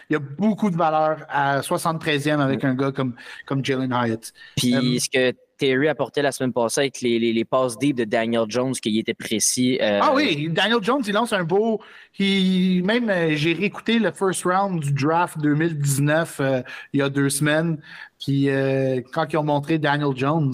[0.09, 3.13] y a beaucoup de valeur à 73e avec un gars comme,
[3.45, 4.33] comme Jalen Hyatt.
[4.55, 8.03] Puis, euh, ce que Terry apportait la semaine passée avec les, les, passes deep de
[8.03, 9.79] Daniel Jones, qui était précis.
[9.81, 11.79] Euh, ah oui, Daniel Jones, il lance un beau.
[12.19, 16.61] Il, même, euh, j'ai réécouté le first round du draft 2019 euh,
[16.91, 17.77] il y a deux semaines.
[18.19, 18.49] Puis
[19.13, 20.53] quand ils ont montré Daniel Jones,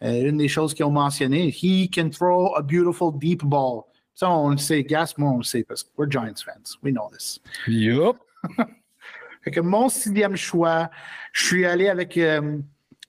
[0.00, 3.82] une des choses qu'ils ont mentionné, he can throw a beautiful deep ball.
[4.14, 6.78] Ça, on le sait, Gas, moi, on le sait parce que we're Giants fans.
[6.82, 7.40] We know this.
[7.66, 8.16] Yup.
[9.42, 10.90] fait que mon sixième choix,
[11.32, 12.18] je suis allé avec.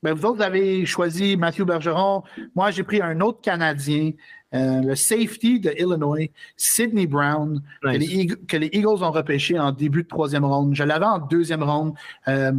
[0.04, 2.24] Ben, vous autres, avez choisi Matthew Bergeron.
[2.56, 4.12] Moi, j'ai pris un autre Canadien,
[4.54, 10.08] euh, le safety de Illinois, Sidney Brown, que, les Eagles, ont repêché en début de
[10.08, 10.76] troisième ronde.
[10.76, 11.96] Je l'avais en deuxième ronde.
[12.28, 12.52] Euh,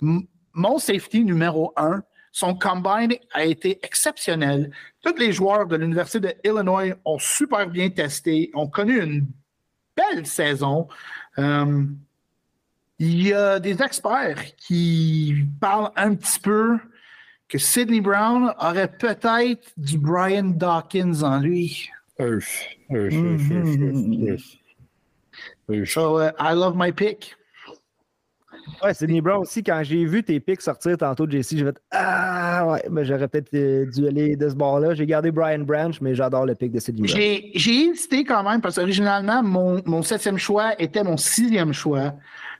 [0.00, 4.70] mon safety numéro un, son combine a été exceptionnel.
[5.02, 9.26] Tous les joueurs de l'Université de Illinois ont super bien testé, ont connu une
[9.96, 10.88] belle saison.
[11.38, 11.84] Euh,
[12.98, 16.78] il y a des experts qui parlent un petit peu
[17.48, 21.90] que Sidney Brown aurait peut-être du Brian Dawkins en lui.
[22.18, 24.42] Uf, uf, uf,
[25.86, 27.34] So, uh, I love my pick.
[28.82, 32.66] Ouais, Sidney Brown aussi, quand j'ai vu tes picks sortir tantôt, JC, j'ai fait Ah,
[32.66, 34.94] ouais, mais j'aurais peut-être euh, dû aller de ce bord-là.
[34.94, 37.16] J'ai gardé Brian Branch, mais j'adore le pick de Sidney Brown.
[37.16, 42.14] J'ai hésité quand même parce qu'originalement, mon, mon septième choix était mon sixième choix.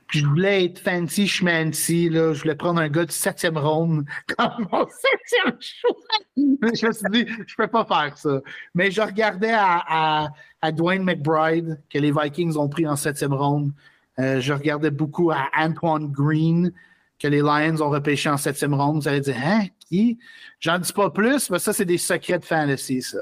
[0.09, 2.33] Je voulais être fancy schmancy, là.
[2.33, 4.05] Je voulais prendre un gars du septième ronde
[4.37, 5.95] comme mon septième choix.
[6.37, 8.41] Je me suis dit, je peux pas faire ça.
[8.73, 10.29] Mais je regardais à,
[10.61, 13.71] à, Dwayne McBride, que les Vikings ont pris en septième ronde.
[14.19, 16.71] Euh, je regardais beaucoup à Antoine Green,
[17.19, 19.01] que les Lions ont repêché en septième ronde.
[19.01, 20.19] Vous allez dire, hein, qui?
[20.59, 23.19] J'en dis pas plus, mais ça, c'est des secrets de fantasy, ça.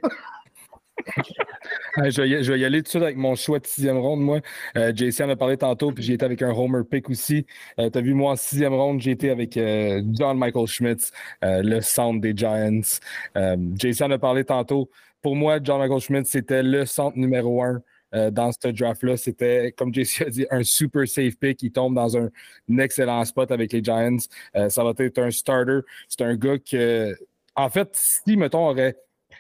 [1.97, 4.41] je, vais, y aller tout de suite avec mon choix de sixième ronde, moi.
[4.77, 7.47] Euh, JC en a parlé tantôt, puis j'ai été avec un Homer pick aussi.
[7.79, 11.13] Euh, tu as vu, moi, en sixième ronde, j'ai été avec euh, John Michael Schmitz,
[11.43, 12.81] le centre des Giants.
[13.35, 14.91] JC en a parlé tantôt.
[15.23, 17.83] Pour moi, John Michael Schmitz, c'était le centre numéro un.
[18.13, 21.63] dans ce draft-là, c'était, comme JC a dit, un super safe pick.
[21.63, 22.29] Il tombe dans un,
[22.79, 24.19] excellent spot avec les Giants.
[24.69, 25.81] ça va être un starter.
[26.09, 27.15] C'est un gars que,
[27.57, 28.97] en fait, si, mettons, aurait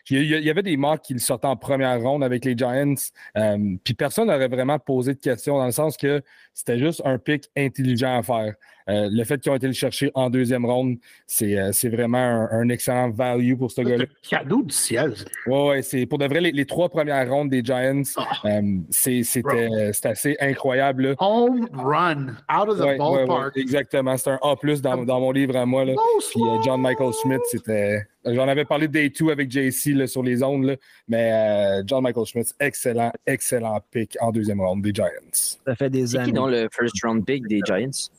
[0.09, 2.95] il y, avait des mocks qui sortaient en première ronde avec les Giants,
[3.37, 6.23] euh, puis personne n'aurait vraiment posé de questions dans le sens que
[6.55, 8.55] c'était juste un pick intelligent à faire.
[8.91, 12.69] Euh, le fait qu'ils ont été le chercher en deuxième ronde, c'est euh, vraiment un,
[12.69, 14.05] excellent value pour ce gars-là.
[14.29, 15.15] cadeau du ciel.
[15.47, 18.61] Oui, ouais, c'est pour de vrai, les, trois premières rondes des Giants, ah.
[18.91, 21.15] c'était assez incroyable.
[21.19, 23.57] Home run, out of the ballpark.
[23.57, 25.85] exactement, c'est un A dans, dans, mon livre à moi.
[25.85, 25.95] Là.
[26.31, 30.77] Puis John Michael Schmidt, c'était J'en avais parlé Day 2 avec JC sur les ondes,
[31.09, 35.09] mais euh, John Michael Schmitz, excellent, excellent pick en deuxième round des Giants.
[35.33, 36.27] Ça fait des années.
[36.27, 38.11] qui dans le first round pick des Giants?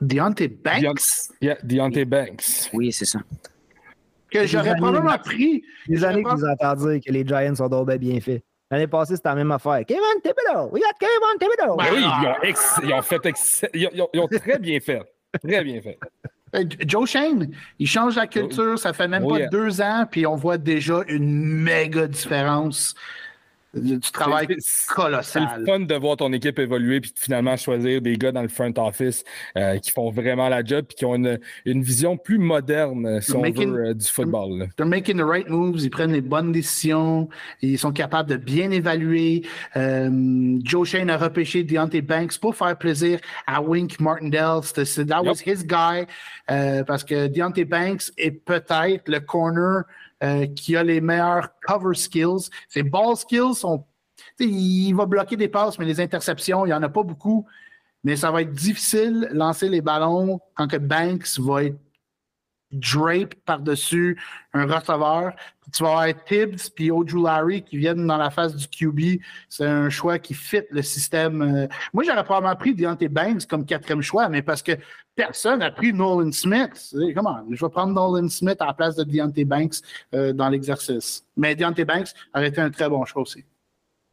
[0.00, 1.32] Deontay Banks?
[1.40, 2.70] yeah, Deontay Banks.
[2.72, 3.20] Oui, c'est ça.
[4.30, 5.62] Que j'aurais probablement pris.
[5.88, 8.42] Des années que vous entendez dire que les Giants sont donc bien faits.
[8.70, 9.80] L'année passée, c'était la même affaire.
[9.86, 10.70] Kevin Thibodeau!
[10.70, 11.76] We got Kevin Thibodeau!
[11.76, 13.20] Ben oui, ils ont, ils ont fait
[13.74, 15.02] ils ont très bien fait.
[15.42, 15.98] Très bien fait.
[16.54, 20.26] Euh, Joe Shane, il change la culture, ça fait même oh, pas deux ans, puis
[20.26, 22.94] on voit déjà une méga différence
[23.74, 24.48] du travail
[24.88, 25.48] colossal.
[25.52, 28.48] C'est le fun de voir ton équipe évoluer puis finalement choisir des gars dans le
[28.48, 29.24] front office
[29.56, 33.20] euh, qui font vraiment la job puis qui ont une, une vision plus moderne, euh,
[33.20, 34.68] si on veut, euh, du football.
[34.76, 37.28] They're making the right moves, ils prennent les bonnes décisions,
[37.62, 39.42] ils sont capables de bien évaluer.
[39.74, 44.62] Joe Shane a repêché Deontay Banks pour faire plaisir à Wink Martindale.
[44.62, 46.06] That was his guy
[46.46, 49.84] parce que Deontay Banks est peut-être le corner
[50.22, 52.50] euh, qui a les meilleurs cover skills.
[52.68, 53.84] Ses ball skills sont.
[54.38, 57.46] Il va bloquer des passes, mais les interceptions, il n'y en a pas beaucoup.
[58.04, 61.78] Mais ça va être difficile lancer les ballons quand que Banks va être
[62.72, 64.20] drape par-dessus
[64.52, 65.32] un receveur.
[65.62, 66.90] Puis tu vas avoir Tibbs puis
[67.22, 69.20] Larry qui viennent dans la phase du QB.
[69.48, 71.42] C'est un choix qui fit le système.
[71.42, 71.66] Euh.
[71.92, 74.72] Moi, j'aurais probablement pris Deontay Banks comme quatrième choix, mais parce que
[75.14, 76.94] personne n'a pris Nolan Smith.
[77.14, 77.44] Comment?
[77.50, 79.76] Je vais prendre Nolan Smith à la place de Deontay Banks
[80.14, 81.24] euh, dans l'exercice.
[81.36, 83.44] Mais Deontay Banks aurait été un très bon choix aussi.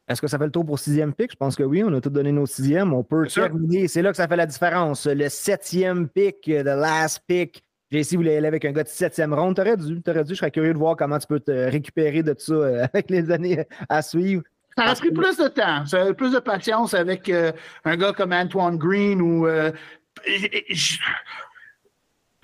[0.07, 1.31] Est-ce que ça fait le tour pour sixième pick?
[1.31, 2.93] Je pense que oui, on a tout donné nos sixièmes.
[2.93, 3.89] On peut terminer.
[3.89, 5.05] C'est là que ça fait la différence.
[5.05, 7.66] Le septième pick, the last pick.
[7.91, 9.55] JC voulait aller avec un gars de septième ronde.
[9.55, 10.33] T'aurais dû, t'aurais dû.
[10.33, 13.31] Je serais curieux de voir comment tu peux te récupérer de ça euh, avec les
[13.31, 14.43] années à suivre.
[14.77, 15.85] Ça a pris plus de temps.
[15.85, 17.51] Ça a plus de patience avec euh,
[17.85, 19.47] un gars comme Antoine Green ou.
[19.47, 19.71] Euh,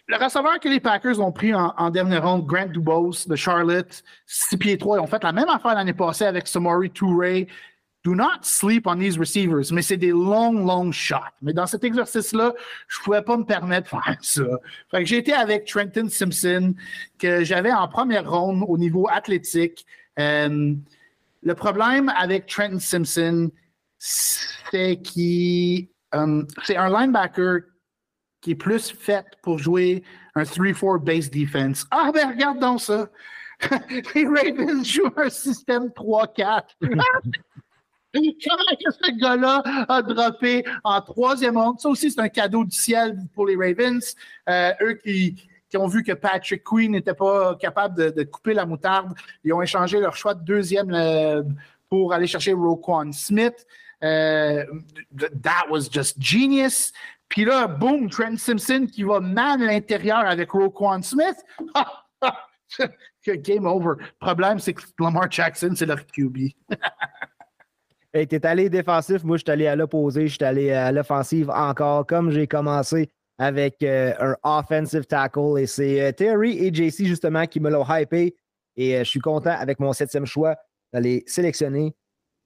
[0.08, 4.58] le receveur que les Packers ont pris en, dernière ronde, Grant Dubose de Charlotte, 6
[4.58, 7.48] pieds 3, ils ont fait la même affaire l'année passée avec Samori Touré.
[8.04, 11.32] Do not sleep on these receivers, mais c'est des long, long shots.
[11.42, 12.54] Mais dans cet exercice-là,
[12.90, 14.44] je ne pouvais pas me permettre de faire ça.
[14.92, 16.74] Fait que j'ai été avec Trenton Simpson,
[17.18, 19.86] que j'avais en première ronde au niveau athlétique.
[20.20, 20.76] Euh,
[21.44, 23.50] le problème avec Trenton Simpson,
[24.00, 27.62] c'est qu'il euh, c'est un linebacker
[28.42, 30.04] qui est plus fait pour jouer
[30.36, 31.88] un 3-4 base defense.
[31.90, 33.10] Ah, ben regarde donc ça!
[34.16, 36.64] Les Ravens jouent un système 3-4.
[38.14, 41.80] Que ce gars-là a droppé en troisième ronde?
[41.80, 44.16] Ça aussi, c'est un cadeau du ciel pour les Ravens.
[44.50, 45.36] Euh, eux qui,
[45.76, 50.00] ont vu que Patrick Queen n'était pas capable de, couper la moutarde, ils ont échangé
[50.00, 51.42] leur choix de deuxième euh,
[51.90, 53.66] pour aller chercher Roquan Smith.
[54.04, 54.64] Euh,
[55.42, 56.94] that was just genius.
[57.28, 61.38] Puis là, boom, Trent Simpson qui va mal à l'intérieur avec Roquan Smith.
[63.26, 63.94] Game over.
[64.20, 66.50] Problème, c'est que Lamar Jackson, c'est leur QB.
[68.14, 71.50] hey, t'es allé défensif, moi je suis allé à l'opposé, je suis allé à l'offensive
[71.50, 75.60] encore, comme j'ai commencé avec euh, un offensive tackle.
[75.60, 78.36] Et c'est euh, Terry et JC justement qui me l'ont hypé.
[78.76, 80.56] Et je suis content avec mon septième choix
[80.92, 81.96] d'aller sélectionner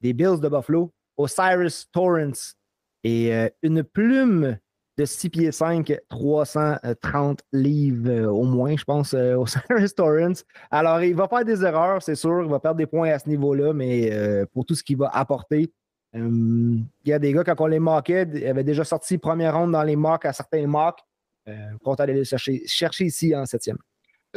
[0.00, 2.54] des Bills de Buffalo, Osiris Torrance
[3.02, 4.58] et une plume
[4.98, 10.44] de 6 pieds 5, 330 livres euh, au moins, je pense, euh, au Cyrus Torrance.
[10.72, 12.42] Alors, il va faire des erreurs, c'est sûr.
[12.42, 15.08] Il va perdre des points à ce niveau-là, mais euh, pour tout ce qu'il va
[15.08, 15.72] apporter,
[16.14, 19.72] il y a des gars, quand on les moquait, ils avaient déjà sorti première ronde
[19.72, 21.00] dans les mocks à certains mocks.
[21.46, 23.76] on va aller les chercher, chercher ici en septième.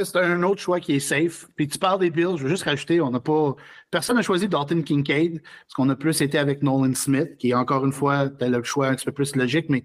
[0.03, 1.47] C'est un autre choix qui est safe.
[1.55, 3.55] Puis tu parles des Bills, je veux juste rajouter, on n'a pas.
[3.89, 7.53] Personne n'a choisi Dalton Kincaid, parce qu'on a plus été avec Nolan Smith, qui est
[7.53, 9.69] encore une fois le choix un petit peu plus logique.
[9.69, 9.83] Mais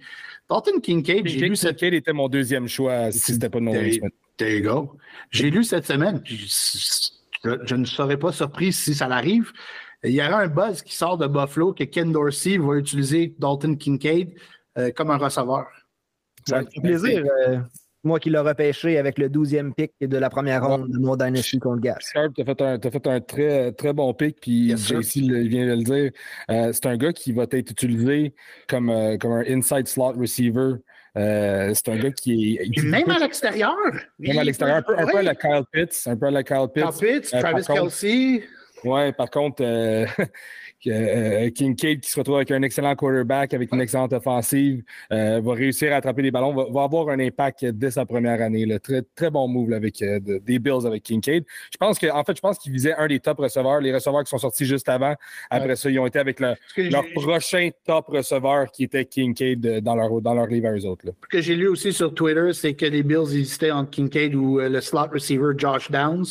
[0.49, 1.77] Dalton Kincaid, j'ai lu cette.
[1.77, 4.15] Kincaid était mon deuxième choix si c'était pas Nolan Smith.
[4.37, 4.97] There you go.
[5.31, 9.53] J'ai lu cette semaine, je, ne serais pas surpris si ça l'arrive.
[10.05, 13.77] Il y aura un buzz qui sort de Buffalo que Ken Dorsey va utiliser Dalton
[13.77, 14.35] Kincaid
[14.79, 15.67] euh, comme un receveur.
[16.47, 17.25] Ça fait plaisir.
[17.49, 17.59] Euh,
[18.07, 21.59] moi qui l'ai repêché avec le 12e pick de la première ronde de mon Dynasty
[21.59, 21.99] contre Gas.
[22.13, 25.67] Sharp, tu as fait un, as fait un très, très bon pick, puis JC vient
[25.67, 26.11] de le dire.
[26.51, 28.35] Euh, c'est un gars qui va être utilisé
[28.69, 30.75] comme, euh, comme un inside slot receiver.
[31.17, 32.83] Euh, c'est un gars qui est.
[32.83, 33.75] Même à l'extérieur.
[34.19, 36.03] Même à l'extérieur, un, peu, à la Kyle Pitts.
[36.07, 36.85] Un peu à la Kyle Pitts.
[36.85, 38.43] Kyle Pitts, Travis Kelsey.
[38.87, 39.63] Oui, par contre,
[40.87, 44.83] Euh, Kincaid qui se retrouve avec un excellent quarterback, avec une excellente offensive,
[45.13, 48.67] euh, va réussir à attraper des ballons, va, avoir un impact dès sa première année.
[48.81, 51.45] Très, très bon move avec euh, des Bills avec Kincaid.
[51.73, 54.25] Je pense que, en fait, je pense qu'il visait un des top receveurs, les receveurs
[54.25, 55.15] qui sont sortis juste avant.
[55.51, 56.57] Après ça, ils ont été avec leur
[57.15, 61.07] prochain top receveur qui était Kincaid dans leur, dans leur livre à eux autres.
[61.07, 64.59] Ce que j'ai lu aussi sur Twitter, c'est que les Bills hésitaient entre Kincaid ou
[64.59, 66.27] le slot receiver Josh Downs,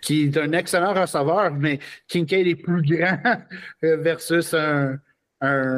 [0.00, 3.18] qui est un excellent receveur, mais Kincaid est plus grand
[3.82, 4.98] versus un,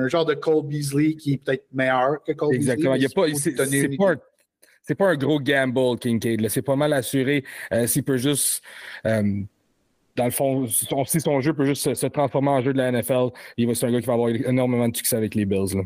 [0.08, 2.94] genre de Cole Beasley qui est peut-être meilleur que Cole Exactement.
[2.94, 3.50] Beasley.
[3.50, 4.14] Exactement.
[4.82, 6.48] C'est pas, un gros gamble, Kincaid.
[6.48, 7.44] C'est pas mal assuré.
[7.72, 8.62] Euh, s'il peut juste.
[9.06, 9.42] Euh,
[10.16, 13.28] dans le fond, si son jeu peut juste se, transformer en jeu de la NFL,
[13.56, 15.82] c'est un gars qui va avoir énormément de succès avec les Bills.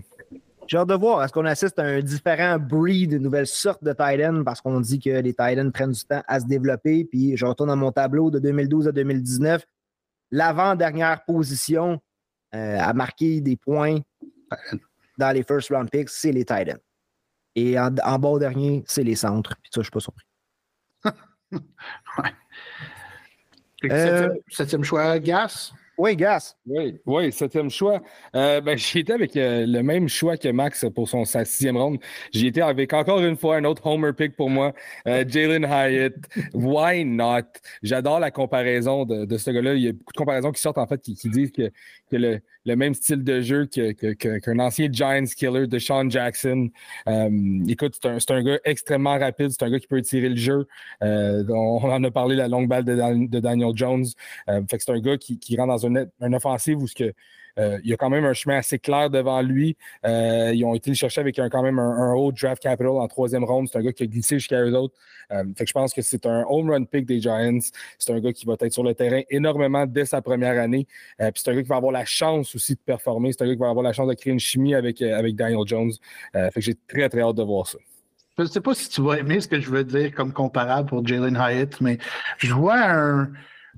[0.67, 1.23] J'ai hâte de voir.
[1.23, 4.99] Est-ce qu'on assiste à un différent breed, une nouvelle sorte de Titan parce qu'on dit
[4.99, 7.05] que les Titans prennent du temps à se développer.
[7.05, 9.63] Puis je retourne à mon tableau de 2012 à 2019
[10.35, 12.03] l'avant-dernière position
[12.55, 14.01] euh, à marquer des points
[15.17, 16.79] dans les first round picks, c'est les Titans.
[17.55, 19.55] Et en, bas dernier, c'est les centres.
[19.63, 20.27] Puis ça, je ne suis pas surpris.
[22.19, 22.33] ouais.
[23.93, 25.73] Euh, septième, choix, Gas?
[25.97, 26.57] Oui, Gas.
[26.67, 28.03] Oui, oui, septième choix.
[28.35, 31.77] Euh, ben, j'ai été avec euh, le même choix que Max pour son, sa sixième
[31.77, 31.99] ronde.
[32.33, 34.73] J'ai été avec encore une fois un autre homer pick pour moi,
[35.07, 36.15] euh, Jalen Hyatt.
[36.53, 37.43] Why not?
[37.83, 39.75] J'adore la comparaison de, ce gars-là.
[39.75, 41.71] Il y a beaucoup de comparaisons qui sortent en fait qui, disent que,
[42.11, 46.71] que le, le, même style de jeu qu'un que, ancien Giants killer de Sean Jackson.
[47.69, 50.67] écoute, c'est un, gars extrêmement rapide, c'est un gars qui peut tirer le jeu.
[51.01, 54.07] on, en a parlé la longue balle de, Daniel Jones.
[54.47, 57.13] fait c'est un gars qui, qui rentre dans une, offensive où ce que,
[57.59, 59.77] euh, il y a quand même un chemin assez clair devant lui.
[60.05, 63.07] Euh, ils ont été le chercher avec un, quand même un, haut draft capital en
[63.09, 63.69] troisième ronde.
[63.71, 64.95] C'est un gars qui a glissé jusqu'à eux autres.
[65.31, 67.59] Euh, je pense que c'est un home run pick des Giants.
[67.99, 70.87] C'est un gars qui va être sur le terrain énormément dès sa première année.
[71.19, 73.33] puis c'est un gars qui va avoir la chance aussi de performer.
[73.33, 75.67] C'est un gars qui va avoir la chance de créer une chimie avec, avec Daniel
[75.67, 75.93] Jones.
[76.33, 77.79] fait que j'ai très, très hâte de voir ça.
[78.37, 80.89] Je ne sais pas si tu vas aimer ce que je veux dire comme comparable
[80.89, 81.99] pour Jalen Hyatt, mais
[82.39, 83.31] je vois un,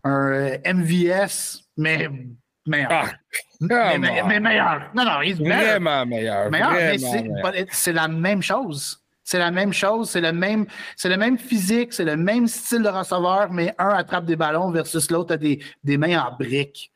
[0.04, 2.08] un MVS mais
[2.66, 2.88] meilleur.
[2.90, 3.12] Ah,
[3.60, 4.90] mais, mais, meilleur.
[4.94, 6.50] Non, non, il est vraiment meilleur.
[6.50, 9.02] Meilleur, mais c'est la même chose.
[9.24, 12.82] C'est la même chose, c'est le même, c'est le même physique, c'est le même style
[12.82, 16.92] de receveur, mais un attrape des ballons versus l'autre a des, des mains en briques.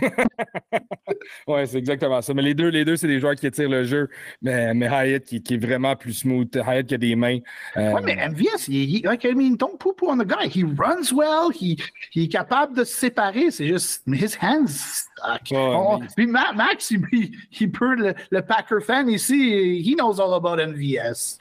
[1.46, 2.32] ouais, c'est exactement ça.
[2.34, 4.08] Mais les deux, les deux c'est des joueurs qui tirent le jeu.
[4.40, 6.54] Mais, mais Hyatt qui, qui, est vraiment plus smooth.
[6.56, 7.38] Hyatt qui a des mains.
[7.76, 7.92] Euh...
[7.92, 10.48] Ouais, mais MVS, il, il, like, I mean, don't poo on the guy.
[10.48, 11.50] He runs well.
[11.52, 11.76] He,
[12.14, 13.50] il est capable de se séparer.
[13.50, 15.06] C'est juste his hands.
[15.52, 17.30] Oh, Puis Max, il,
[17.60, 21.38] il peut, le, le, Packer fan ici, he knows all about MVS.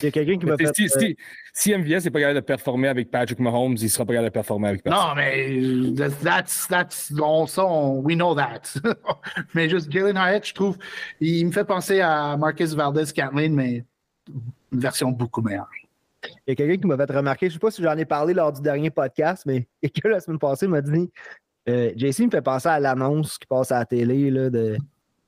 [0.00, 1.16] Il y a quelqu'un qui m'a fait.
[1.56, 4.28] Si, MVS n'est pas capable de performer avec Patrick Mahomes, il ne sera pas capable
[4.28, 5.08] de performer avec personne.
[5.08, 5.94] Non, mais
[6.24, 8.62] that's, that's, on, ça, on, we know that.
[9.54, 10.76] mais juste Galen Hyatt, je trouve,
[11.20, 13.84] il me fait penser à Marcus Valdez Cantlin, mais
[14.72, 15.70] une version beaucoup meilleure.
[16.24, 18.04] Il y a quelqu'un qui m'a fait remarquer, je ne sais pas si j'en ai
[18.04, 21.08] parlé lors du dernier podcast, mais quelqu'un la semaine passée m'a dit
[21.68, 24.76] euh, JC me fait penser à l'annonce qui passe à la télé là, de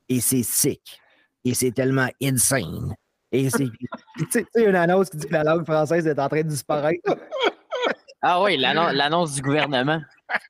[0.09, 0.99] Et c'est sick.
[1.45, 2.93] Et c'est tellement insane.
[3.31, 3.67] Et c'est.
[4.17, 7.01] tu sais, une annonce qui dit que la langue française est en train de disparaître.
[8.19, 10.01] Ah oui, l'annonce du gouvernement.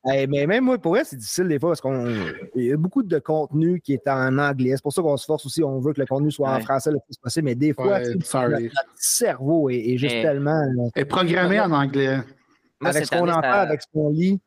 [0.06, 3.20] mais même moi, pour elle, c'est difficile des fois parce qu'il y a beaucoup de
[3.20, 4.72] contenu qui est en anglais.
[4.76, 6.92] C'est pour ça qu'on se force aussi, on veut que le contenu soit en français
[6.92, 7.46] le plus possible.
[7.46, 10.64] Mais des fois, le cerveau est, juste tellement.
[10.96, 12.20] est programmé en anglais.
[12.84, 14.40] avec ce qu'on entend, avec ce qu'on lit.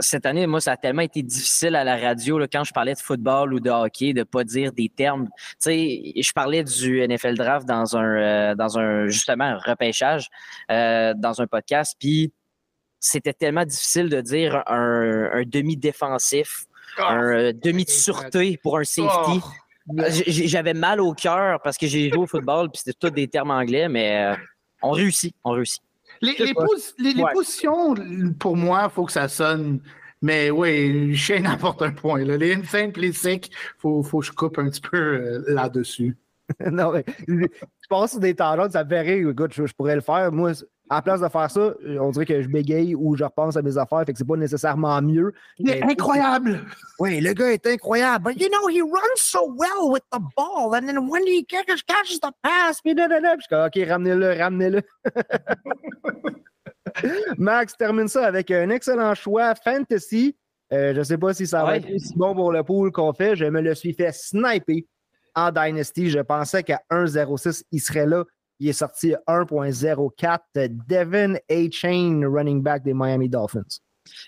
[0.00, 2.94] Cette année, moi, ça a tellement été difficile à la radio là, quand je parlais
[2.94, 5.26] de football ou de hockey de ne pas dire des termes.
[5.26, 10.28] Tu sais, je parlais du NFL Draft dans un, euh, dans un justement, un repêchage
[10.70, 12.32] euh, dans un podcast, puis
[13.00, 16.64] c'était tellement difficile de dire un, demi-défensif,
[16.98, 19.40] ah, un euh, demi de sûreté pour un safety.
[19.88, 20.02] Oh.
[20.26, 23.50] J'avais mal au cœur parce que j'ai joué au football, puis c'était tous des termes
[23.50, 24.36] anglais, mais
[24.80, 25.82] on réussit, on réussit.
[26.22, 26.54] Les,
[27.34, 27.94] positions,
[28.38, 29.80] pour moi, il faut que ça sonne.
[30.22, 32.24] Mais oui, Shane apporte un point.
[32.24, 32.36] Là.
[32.36, 36.16] Les insane les sick, il faut, faut, que je coupe un petit peu euh, là-dessus.
[36.70, 39.30] non, mais je pense sur des talents, ça me fait rire.
[39.30, 40.30] Écoute, je, pourrais le faire.
[40.32, 40.52] Moi,
[40.92, 43.62] à la place de faire ça, on dirait que je bégaye ou je repense à
[43.62, 45.32] mes affaires, fait que c'est pas nécessairement mieux.
[45.58, 46.60] Il est incroyable!
[46.98, 48.24] Oui, le gars est incroyable.
[48.24, 52.20] But you know, he runs so well with the ball, and then when he catches,
[52.20, 53.36] the pass, puis da, da, da.
[53.36, 54.82] je suis comme, OK, ramenez-le, ramenez-le.
[57.38, 60.36] Max termine ça avec un excellent choix fantasy.
[60.74, 63.14] Euh, je ne sais pas si ça va être aussi bon pour le pool qu'on
[63.14, 63.34] fait.
[63.34, 64.82] Je me le suis fait sniper
[65.34, 66.10] en Dynasty.
[66.10, 68.24] Je pensais qu'à 1.06, il serait là.
[68.62, 70.38] Il est sorti à 1.04.
[70.88, 71.70] Devin A.
[71.72, 73.80] Chain, running back des Miami Dolphins.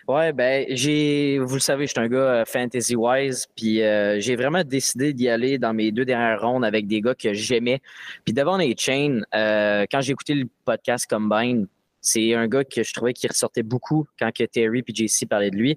[0.08, 4.34] Ouais, ben, j'ai, vous le savez, je suis un gars euh, fantasy-wise, puis euh, j'ai
[4.34, 7.80] vraiment décidé d'y aller dans mes deux dernières rondes avec des gars que j'aimais.
[8.24, 8.64] Puis Devon A.
[8.76, 11.68] Chain, euh, quand j'ai écouté le podcast Combine,
[12.00, 15.52] c'est un gars que je trouvais qui ressortait beaucoup quand que Terry et JC parlaient
[15.52, 15.76] de lui.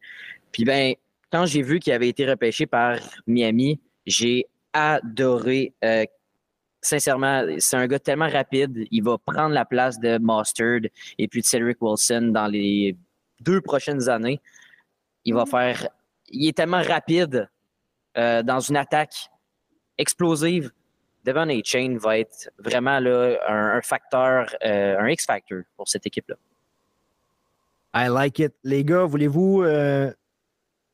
[0.52, 0.96] Puis ben,
[1.32, 2.98] quand j'ai vu qu'il avait été repêché par
[3.28, 5.74] Miami, j'ai adoré.
[5.84, 6.06] Euh,
[6.88, 8.88] sincèrement, c'est un gars tellement rapide.
[8.92, 12.98] Il va prendre la place de Mustard et puis de Cedric Wilson dans les
[13.40, 14.42] deux prochaines années.
[15.26, 15.88] Il va faire.
[16.30, 17.50] Il est tellement rapide
[18.18, 19.30] euh, dans une attaque
[19.98, 20.72] explosive.
[21.24, 21.62] Devon A.
[21.64, 26.36] Chain va être vraiment là, un, facteur, euh, un X-factor pour cette équipe-là.
[27.94, 28.54] I like it.
[28.64, 30.12] Les gars, voulez-vous euh,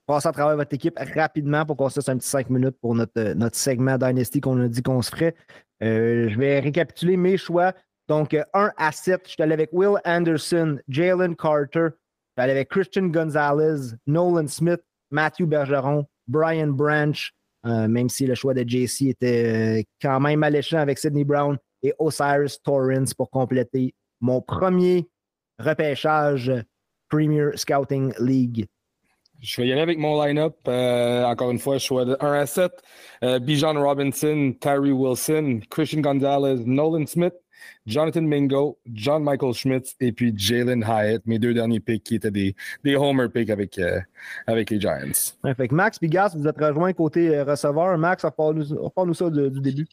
[0.07, 2.95] passer à travers votre équipe rapidement pour qu'on se fasse un petit 5 minutes pour
[2.95, 5.35] notre, notre segment Dynasty qu'on a dit qu'on se ferait?
[5.84, 7.73] Je vais récapituler mes choix.
[8.07, 12.51] Donc, 1 à 7, je suis allé avec Will Anderson, Jalen Carter, je suis allé
[12.51, 14.81] avec Christian Gonzalez, Nolan Smith,
[15.11, 17.31] Matthew Bergeron, Brian Branch,
[17.65, 21.57] euh, même si le choix de JC était euh, quand même alléchant avec Sidney Brown
[21.81, 25.07] et Osiris Torrance pour compléter mon premier
[25.59, 26.51] repêchage
[27.09, 28.65] Premier Scouting League.
[29.43, 30.55] Je vais y aller avec mon line-up.
[30.69, 32.71] Euh, encore une fois, je choix de 1 à 7.
[33.23, 37.33] Euh, Bijan Robinson, Tyree Wilson, Christian Gonzalez, Nolan Smith,
[37.85, 42.31] Jonathan Mingo, John Michael Schmitz et puis Jalen Hyatt, mes deux derniers picks qui étaient
[42.31, 43.99] des, des homer picks avec, euh,
[44.47, 45.33] avec les Giants.
[45.43, 47.97] Ouais, fait que Max Pigas, vous êtes rejoint côté receveur.
[47.97, 49.87] Max, reparle-nous ça du début.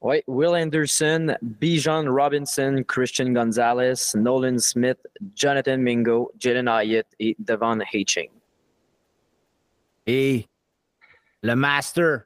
[0.00, 4.98] Oui, Will Anderson, Bijan Robinson, Christian Gonzalez, Nolan Smith,
[5.36, 8.30] Jonathan Mingo, Jalen Hyatt et Devon Hitching.
[10.08, 10.46] Et
[11.42, 12.22] le master,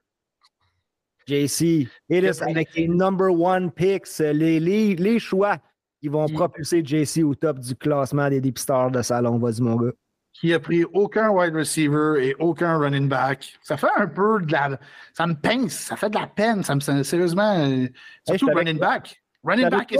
[1.26, 5.58] JC, it is avec les number one picks, les, les, les choix
[6.00, 9.36] qui vont propulser JC au top du classement des deep stars de salon.
[9.38, 9.92] Vas-y, mon gars.
[10.32, 13.52] Qui a pris aucun wide receiver et aucun running back.
[13.62, 14.78] Ça fait un peu de la.
[15.12, 16.62] Ça me pince, ça fait de la peine.
[16.62, 17.88] Ça me, sérieusement, euh,
[18.26, 19.20] surtout running back.
[19.42, 19.92] Running back.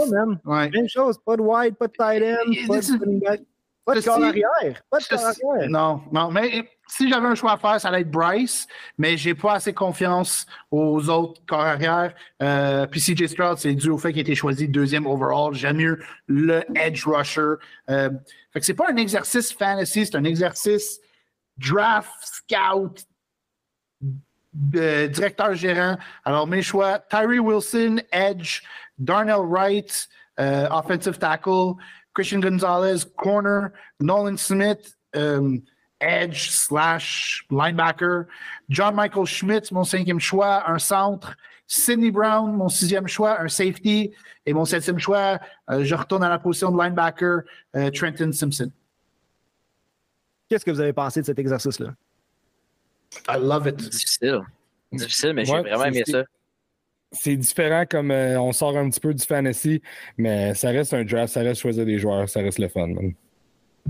[0.45, 0.69] Ouais.
[0.69, 3.41] Même chose, pas de wide, pas de tight end, pas de running back.
[3.85, 4.81] Pas de corps arrière.
[4.89, 5.69] Pas de corps arrière.
[5.69, 8.67] Non, non, mais si j'avais un choix à faire, ça allait être Bryce,
[8.97, 12.13] mais j'ai pas assez confiance aux autres corps arrière.
[12.41, 15.53] Euh, puis CJ Stroud, c'est dû au fait qu'il a été choisi deuxième overall.
[15.53, 17.55] J'aime mieux le edge rusher.
[17.89, 18.09] Euh,
[18.51, 20.99] fait que c'est pas un exercice fantasy, c'est un exercice
[21.57, 23.05] draft, scout,
[24.53, 25.97] directeur gérant.
[26.23, 28.61] Alors, mes choix, Tyree Wilson, edge,
[28.97, 30.07] Darnell Wright,
[30.39, 31.73] euh, offensive tackle,
[32.13, 35.63] Christian Gonzalez, corner, Nolan Smith, um,
[36.01, 38.27] edge slash linebacker,
[38.69, 41.35] John Michael Schmitz, mon cinquième choix, un centre,
[41.67, 44.11] Sidney Brown, mon sixième choix, un safety,
[44.45, 45.39] et mon septième choix,
[45.69, 47.41] euh, je retourne à la position de linebacker,
[47.75, 48.69] euh, Trenton Simpson.
[50.49, 51.95] Qu'est-ce que vous avez pensé de cet exercice-là?
[53.29, 53.75] I love it.
[53.77, 54.41] Difficile.
[54.91, 56.23] Difficile, mais j'ai vraiment aimé ça
[57.13, 59.81] c'est différent comme euh, on sort un petit peu du fantasy,
[60.17, 62.89] mais ça reste un draft, ça reste choisir des joueurs, ça reste le fun.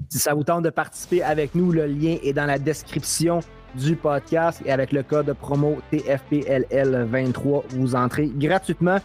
[0.10, 3.40] Si ça vous tente de participer avec nous, le lien est dans la description
[3.76, 9.00] du podcast et avec le code promo TFPLL23, vous entrez gratuitement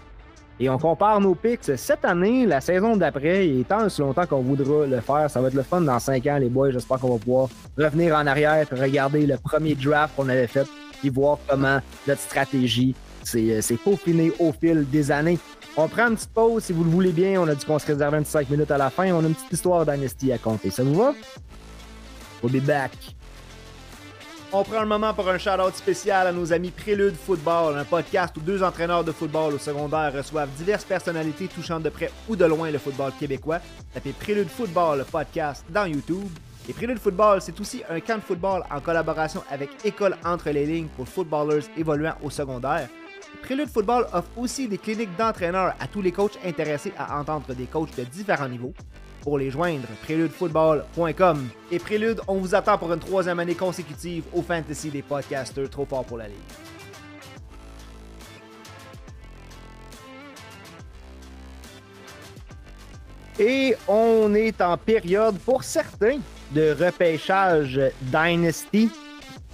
[0.60, 4.42] et on compare nos picks cette année, la saison d'après, et tant aussi longtemps qu'on
[4.42, 6.72] voudra le faire, ça va être le fun dans cinq ans, les boys.
[6.72, 7.48] J'espère qu'on va pouvoir
[7.78, 10.66] revenir en arrière regarder le premier draft qu'on avait fait
[11.04, 12.94] et voir comment notre stratégie
[13.28, 15.38] c'est peaufiné au fil des années.
[15.76, 17.40] On prend une petite pause si vous le voulez bien.
[17.40, 19.12] On a dit qu'on se réservait 25 minutes à la fin.
[19.12, 20.70] On a une petite histoire d'Amnesty à compter.
[20.70, 21.14] Ça vous va?
[22.42, 22.92] We'll be back.
[24.50, 28.34] On prend un moment pour un shout-out spécial à nos amis Prélude Football, un podcast
[28.38, 32.46] où deux entraîneurs de football au secondaire reçoivent diverses personnalités touchant de près ou de
[32.46, 33.58] loin le football québécois.
[33.92, 36.30] Tapez Prélude Football, le podcast, dans YouTube.
[36.66, 40.64] Et Prélude Football, c'est aussi un camp de football en collaboration avec École Entre les
[40.64, 42.88] Lignes pour footballers évoluant au secondaire.
[43.42, 47.66] Prélude Football offre aussi des cliniques d'entraîneurs à tous les coachs intéressés à entendre des
[47.66, 48.74] coachs de différents niveaux.
[49.22, 51.48] Pour les joindre, préludefootball.com.
[51.70, 55.84] Et Prélude, on vous attend pour une troisième année consécutive au Fantasy des podcasters trop
[55.84, 56.36] fort pour la Ligue.
[63.38, 66.18] Et on est en période, pour certains,
[66.52, 68.90] de repêchage Dynasty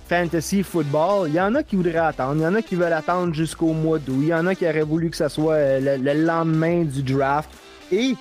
[0.06, 2.92] fantasy football, il y en a qui voudraient attendre, il y en a qui veulent
[2.92, 5.98] attendre jusqu'au mois d'août, il y en a qui auraient voulu que ce soit euh,
[5.98, 7.50] le, lendemain du draft.
[7.90, 8.14] Et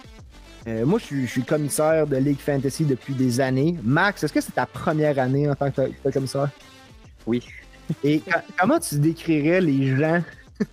[0.68, 3.76] euh, moi, je suis, commissaire de League Fantasy depuis des années.
[3.84, 6.50] Max, est-ce que c'est ta première année en tant que, commissaire?
[7.26, 7.44] Oui.
[8.04, 8.22] Et
[8.58, 10.24] comment tu décrirais les gens?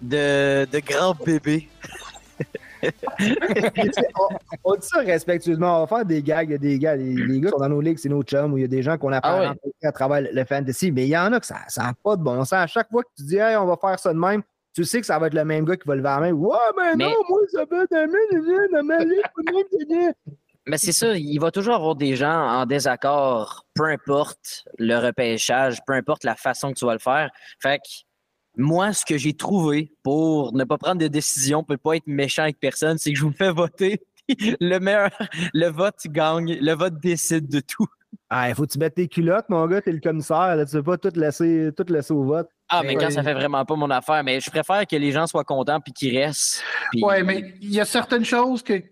[0.00, 1.68] de, de grands bébés
[4.64, 5.78] on, dit ça respectueusement.
[5.78, 6.48] On va faire des gags.
[6.48, 8.52] Il y a des gars, les, gars qui sont dans nos ligues, c'est nos chums,
[8.52, 10.92] où il y a des gens qu'on apprend ah à travers le fantasy.
[10.92, 12.52] Mais il y en a que ça n'a pas de bon sens.
[12.52, 14.42] À chaque fois que tu dis, hey, on va faire ça de même,
[14.74, 16.32] tu sais que ça va être le même gars qui va lever la main.
[16.32, 17.94] Ouais, mais, non, moi, ça va être
[20.66, 25.78] Mais c'est ça, il va toujours avoir des gens en désaccord, peu importe le repêchage,
[25.86, 27.30] peu importe la façon que tu vas le faire.
[27.60, 27.84] Fait que
[28.56, 32.42] moi, ce que j'ai trouvé pour ne pas prendre de décision, peut pas être méchant
[32.42, 34.00] avec personne, c'est que je vous fais voter.
[34.28, 35.10] le meilleur,
[35.52, 37.86] le vote gagne, le vote décide de tout.
[38.30, 40.76] Ah, il faut que tu mettes tes culottes, mon gars, t'es le commissaire, là, tu
[40.76, 42.48] veux pas tout laisser, tout laisser au vote.
[42.68, 45.26] Ah, mais quand ça fait vraiment pas mon affaire, mais je préfère que les gens
[45.26, 46.62] soient contents puis qu'ils restent.
[46.94, 48.82] Oui, mais il y a certaines choses que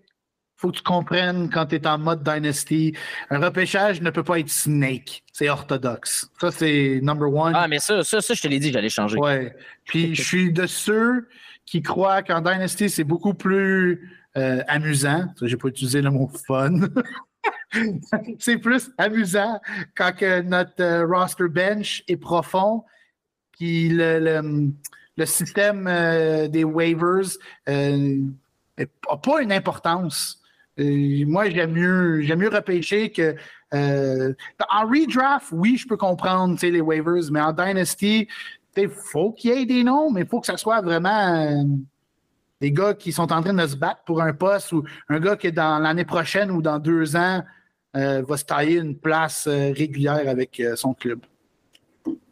[0.63, 2.95] faut que tu comprennes quand tu es en mode Dynasty.
[3.29, 5.21] Un repêchage ne peut pas être Snake.
[5.33, 6.31] C'est orthodoxe.
[6.39, 7.51] Ça, c'est number one.
[7.53, 9.17] Ah, mais ça, ça, ça je te l'ai dit, j'allais changer.
[9.17, 9.53] Ouais.
[9.83, 11.27] Puis je suis de ceux
[11.65, 15.25] qui croient qu'en Dynasty, c'est beaucoup plus euh, amusant.
[15.41, 16.79] J'ai pas utilisé le mot fun.
[18.39, 19.59] c'est plus amusant
[19.97, 22.85] quand que notre euh, roster bench est profond.
[23.51, 24.71] Puis le,
[25.17, 27.35] le, système euh, des waivers
[27.67, 30.39] n'a pas une importance
[30.77, 33.35] moi, j'aime mieux, j'aime mieux repêcher que.
[33.73, 34.33] Euh,
[34.69, 38.27] en redraft, oui, je peux comprendre les waivers, mais en Dynasty,
[38.77, 41.63] il faut qu'il y ait des noms, mais il faut que ça soit vraiment euh,
[42.61, 45.35] des gars qui sont en train de se battre pour un poste ou un gars
[45.35, 47.43] qui, dans l'année prochaine ou dans deux ans,
[47.95, 51.21] euh, va se tailler une place régulière avec son club.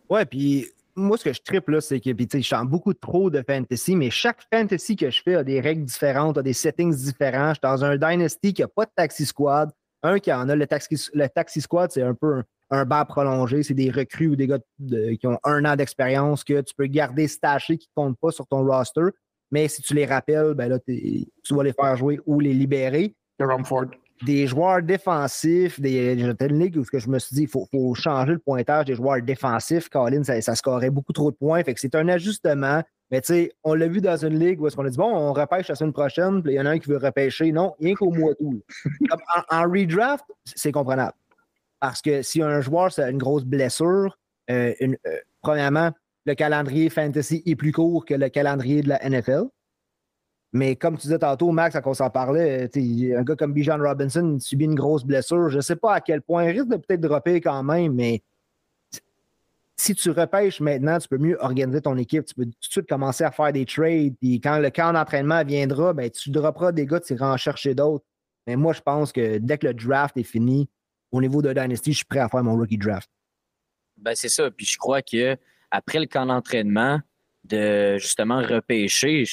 [0.10, 3.44] Ouais, puis moi, ce que je tripe, là, c'est que je chante beaucoup trop de
[3.48, 7.50] fantasy, mais chaque fantasy que je fais a des règles différentes, a des settings différents.
[7.50, 9.72] Je suis dans un Dynasty qui n'a pas de Taxi Squad.
[10.04, 12.42] Un qui en a, le Taxi, le taxi Squad, c'est un peu
[12.72, 13.62] un, un prolongé.
[13.62, 17.28] C'est des recrues ou des gars qui ont un an d'expérience que tu peux garder
[17.28, 19.10] stashés qui ne comptent pas sur ton roster.
[19.52, 23.16] Mais si tu les rappelles, ben là, tu vas les faire jouer ou les libérer.
[24.24, 28.34] Des joueurs défensifs, des, j'étais une ligue où je me suis dit, il faut, changer
[28.34, 29.90] le pointage des joueurs défensifs.
[29.90, 31.64] Colin, ça, ça scorait beaucoup trop de points.
[31.64, 32.84] Fait que c'est un ajustement.
[33.10, 35.14] Mais tu sais, on l'a vu dans une ligue où est-ce qu'on a dit, bon,
[35.14, 37.52] on repêche la semaine prochaine, puis il y en a un qui veut repêcher.
[37.52, 38.64] Non, rien qu'au mois d'août.
[39.50, 41.14] en, redraft, c'est comprenable.
[41.80, 44.18] Parce que si un joueur a une grosse blessure,
[44.50, 45.92] euh, une, euh, premièrement,
[46.26, 49.46] le calendrier fantasy est plus court que le calendrier de la NFL.
[50.54, 54.38] Mais comme tu disais tantôt, Max, quand on s'en parlait, un gars comme Bijan Robinson
[54.40, 55.50] subit une grosse blessure.
[55.50, 56.44] Je ne sais pas à quel point.
[56.46, 58.22] Il risque de peut-être dropper quand même, mais
[59.78, 62.26] si tu repêches maintenant, tu peux mieux organiser ton équipe.
[62.26, 64.16] Tu peux tout de suite commencer à faire des trades.
[64.20, 67.74] Puis quand le camp d'entraînement viendra, ben, tu dropperas des gars, tu iras en chercher
[67.74, 68.06] d'autres.
[68.46, 70.70] Mais moi, je pense que dès que le draft est fini,
[71.12, 73.10] au niveau de Dynasty, je suis prêt à faire mon rookie draft.
[73.98, 74.52] Ben, c'est ça.
[74.52, 75.38] Puis je crois que
[75.72, 77.00] après le camp d'entraînement,
[77.44, 79.24] de justement repêcher,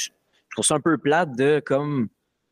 [0.58, 2.08] trouve ça un peu plate de comme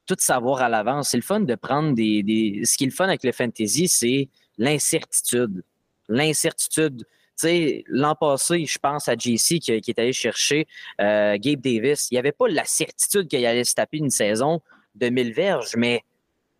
[0.06, 1.10] tout savoir à l'avance.
[1.10, 3.88] C'est le fun de prendre des, des, Ce qui est le fun avec le fantasy,
[3.88, 4.28] c'est
[4.58, 5.64] l'incertitude.
[6.08, 6.98] L'incertitude.
[6.98, 10.66] Tu sais, l'an passé, je pense à JC qui, est allé chercher
[11.00, 12.08] euh, Gabe Davis.
[12.10, 14.62] Il n'y avait pas la certitude qu'il allait se taper une saison
[14.94, 16.02] de 1000 verges, mais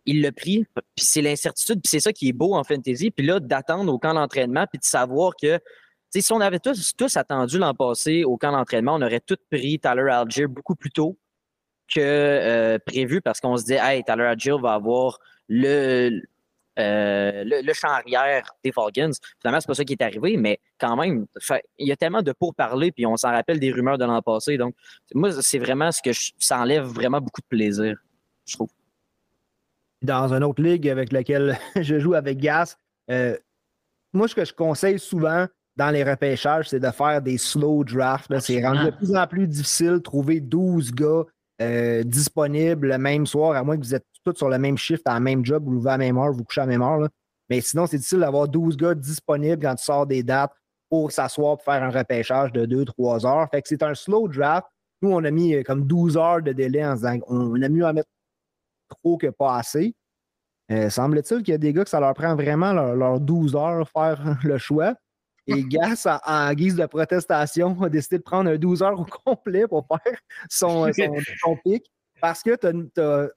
[0.05, 0.65] il l'a pris.
[0.95, 3.09] Puis c'est l'incertitude, puis c'est ça qui est beau en fantasy.
[3.09, 5.59] Puis là, d'attendre au camp d'entraînement, puis de savoir que
[6.13, 9.79] si on avait tous, tous attendu l'an passé au camp d'entraînement, on aurait tous pris
[9.79, 11.17] Tyler Algier beaucoup plus tôt
[11.93, 16.21] que euh, prévu parce qu'on se dit, hey, Tyler Agile va avoir le,
[16.79, 19.11] euh, le, champ arrière des Falcons.
[19.41, 21.25] Finalement, c'est pas ça qui est arrivé, mais quand même,
[21.79, 24.57] il y a tellement de pourparlers, puis on s'en rappelle des rumeurs de l'an passé.
[24.57, 24.75] Donc,
[25.13, 27.97] moi, c'est vraiment ce que ça enlève vraiment beaucoup de plaisir,
[28.45, 28.69] je trouve.
[30.03, 32.77] Dans une autre ligue avec laquelle je joue avec Gas,
[33.09, 33.35] euh,
[34.13, 38.39] moi, ce que je conseille souvent dans les repêchages, c'est de faire des slow drafts.
[38.39, 41.23] C'est rendu de plus en plus difficile de trouver 12 gars
[41.61, 45.07] euh, disponible le même soir, à moins que vous êtes tous sur le même shift,
[45.07, 47.09] à la même job, vous à la même heure, vous couchez à la même heure.
[47.49, 50.51] Mais sinon, c'est difficile d'avoir 12 gars disponibles quand tu sors des dates
[50.89, 53.47] pour s'asseoir pour faire un repêchage de 2-3 heures.
[53.51, 54.67] Fait que c'est un slow draft.
[55.01, 57.85] Nous, on a mis euh, comme 12 heures de délai en disant qu'on a mieux
[57.85, 58.09] à mettre
[58.89, 59.95] trop que pas assez.
[60.71, 63.87] Euh, semble-t-il qu'il y a des gars que ça leur prend vraiment leurs 12 heures
[63.89, 64.95] faire le choix.
[65.47, 69.67] Et Gas, en, guise de protestation, a décidé de prendre un 12 heures au complet
[69.67, 70.19] pour faire
[70.49, 70.89] son,
[71.63, 71.91] pic
[72.21, 73.29] parce que tu as,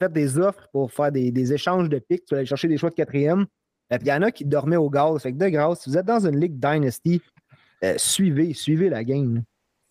[0.00, 2.24] fait des offres pour faire des, échanges de pics.
[2.26, 3.46] Tu aller chercher des choix de quatrième.
[3.90, 5.22] Et puis il y en a qui dormaient au gaz.
[5.22, 7.20] Fait que de grâce, si vous êtes dans une ligue Dynasty,
[7.84, 9.42] euh, suivez, suivez la game.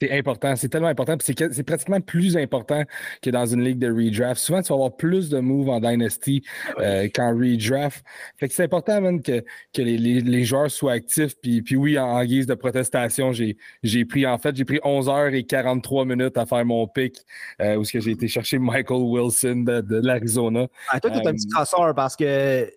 [0.02, 1.16] C'est important, c'est tellement important.
[1.22, 2.84] C'est pratiquement plus important
[3.22, 4.42] que dans une ligue de redraft.
[4.42, 8.04] Souvent, tu vas avoir plus de moves en Dynasty ah euh, qu'en redraft.
[8.38, 9.44] Fait que c'est important même que,
[9.74, 11.36] que les, joueurs soient actifs.
[11.42, 15.34] Puis, puis oui, en, guise de protestation, j'ai pris, en fait, j'ai pris 11 heures
[15.34, 17.18] et 43 minutes à faire mon pick
[17.62, 20.68] euh, où j'ai été chercher Michael Wilson de, l'Arizona.
[20.90, 22.70] Ah, toi, tu es un petit casseur parce que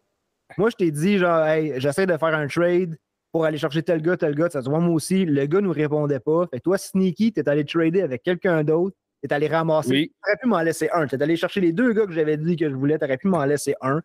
[0.58, 2.96] moi, je t'ai dit, genre, hey, j'essaie de faire un trade
[3.36, 4.48] pour aller chercher tel gars, tel gars.
[4.48, 5.26] Ça se voit moi aussi.
[5.26, 6.46] Le gars ne nous répondait pas.
[6.50, 8.96] Fait toi, Sneaky, tu es allé trader avec quelqu'un d'autre.
[9.22, 9.90] Tu es allé ramasser.
[9.90, 11.06] Tu aurais pu m'en laisser un.
[11.06, 12.98] Tu es allé chercher les deux gars que j'avais dit que je voulais.
[12.98, 14.00] Tu aurais pu m'en laisser un.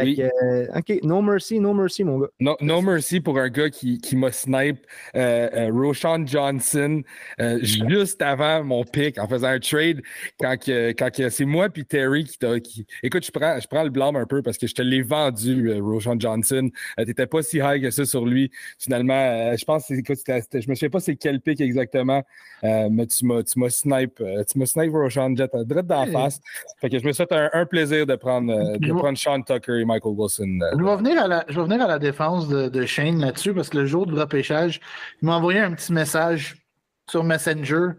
[0.00, 2.28] Fait que, euh, OK, no mercy, no mercy, mon gars.
[2.40, 7.02] No, no mercy pour un gars qui, qui m'a snipe euh, euh Roshan Johnson
[7.40, 10.02] euh, juste avant mon pick en faisant un trade
[10.38, 12.60] quand, quand c'est moi puis Terry qui t'a.
[12.60, 12.86] Qui...
[13.02, 15.72] Écoute, je prends, je prends le blâme un peu parce que je te l'ai vendu,
[15.80, 16.70] Roshan Johnson.
[16.96, 18.50] T'étais pas si high que ça sur lui.
[18.78, 22.22] Finalement, je pense, écoute, je me souviens pas c'est quel pick exactement,
[22.62, 26.40] mais tu m'as, tu m'as snipe, tu m'as snipe Roshan Jet direct dans la face.
[26.80, 30.12] Fait que je me souhaite un, un plaisir de prendre, de prendre Sean Tucker Michael
[30.16, 30.58] Wilson.
[30.62, 34.14] Euh, je, vais venir à la, défense de, Shane là-dessus parce que le jour du
[34.14, 34.80] repêchage,
[35.22, 36.56] il m'a envoyé un petit message
[37.08, 37.92] sur Messenger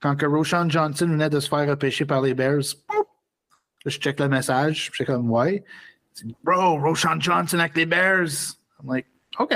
[0.00, 2.74] quand que Roshan Johnson venait de se faire repêcher par les Bears.
[3.84, 5.64] Je check le message, je suis comme ouais.
[6.44, 8.56] Bro, Roshan Johnson avec les Bears.
[8.80, 9.06] I'm like,
[9.38, 9.54] OK.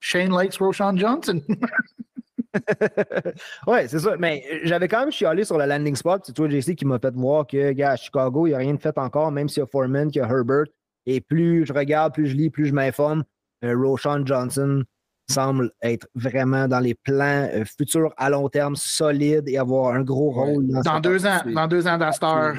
[0.00, 1.42] Shane likes Roshan Johnson.
[3.66, 4.16] ouais, c'est ça.
[4.18, 6.22] Mais euh, j'avais quand même chialé sur le landing spot.
[6.24, 8.74] C'est toi, JC, qui m'a fait voir que, gars, à Chicago, il n'y a rien
[8.74, 10.66] de fait encore, même s'il y a Foreman, qu'il y a Herbert.
[11.06, 13.24] Et plus je regarde, plus je lis, plus je m'informe.
[13.64, 14.84] Euh, Roshan Johnson
[15.28, 20.02] semble être vraiment dans les plans euh, futurs à long terme solides et avoir un
[20.02, 20.66] gros rôle.
[20.84, 22.54] Dans, deux ans, dans deux ans d'Astar.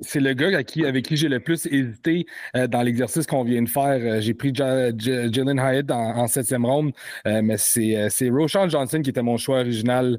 [0.00, 3.62] C'est le gars avec qui, avec qui j'ai le plus hésité dans l'exercice qu'on vient
[3.62, 4.20] de faire.
[4.20, 6.92] j'ai pris Jalen Hyatt en, septième ronde,
[7.24, 10.18] mais c'est Roshan Johnson qui était mon choix original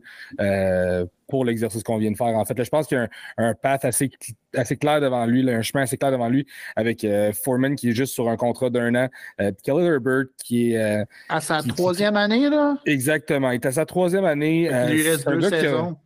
[1.27, 2.27] pour l'exercice qu'on vient de faire.
[2.27, 4.09] En fait, je pense qu'il y a un, path assez,
[4.53, 6.45] assez clair devant lui, un chemin assez clair devant lui
[6.75, 9.09] avec euh, Foreman qui est juste sur un contrat d'un an.
[9.41, 10.77] Euh, Kelly Herbert qui est.
[10.77, 12.77] Euh, à sa troisième année, là?
[12.85, 13.51] Exactement.
[13.51, 14.69] Il est à sa troisième année.
[14.71, 15.97] il lui reste deux saisons.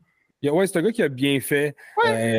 [0.41, 1.75] Oui, c'est un gars qui a bien fait,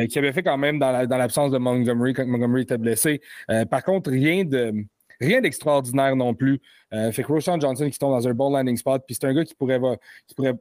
[0.09, 3.21] qui avait fait quand même dans l'absence de Montgomery quand Montgomery était blessé.
[3.69, 4.73] par contre, rien de
[5.19, 6.59] rien d'extraordinaire non plus.
[6.91, 9.43] fait que Roshan Johnson qui tombe dans un bon landing spot, puis c'est un gars
[9.43, 9.79] qui pourrait,
[10.27, 10.55] qui pourrait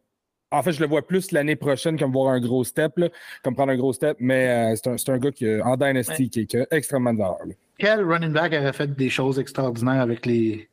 [0.51, 3.01] en fait, je le vois plus l'année prochaine comme voir un gros step,
[3.43, 6.57] comme prendre un gros step, mais euh, c'est un, gars qui, en Dynasty qui, qui,
[6.57, 7.39] a extrêmement de valeur.
[7.79, 10.69] Quel running back aurait fait des choses extraordinaires avec les,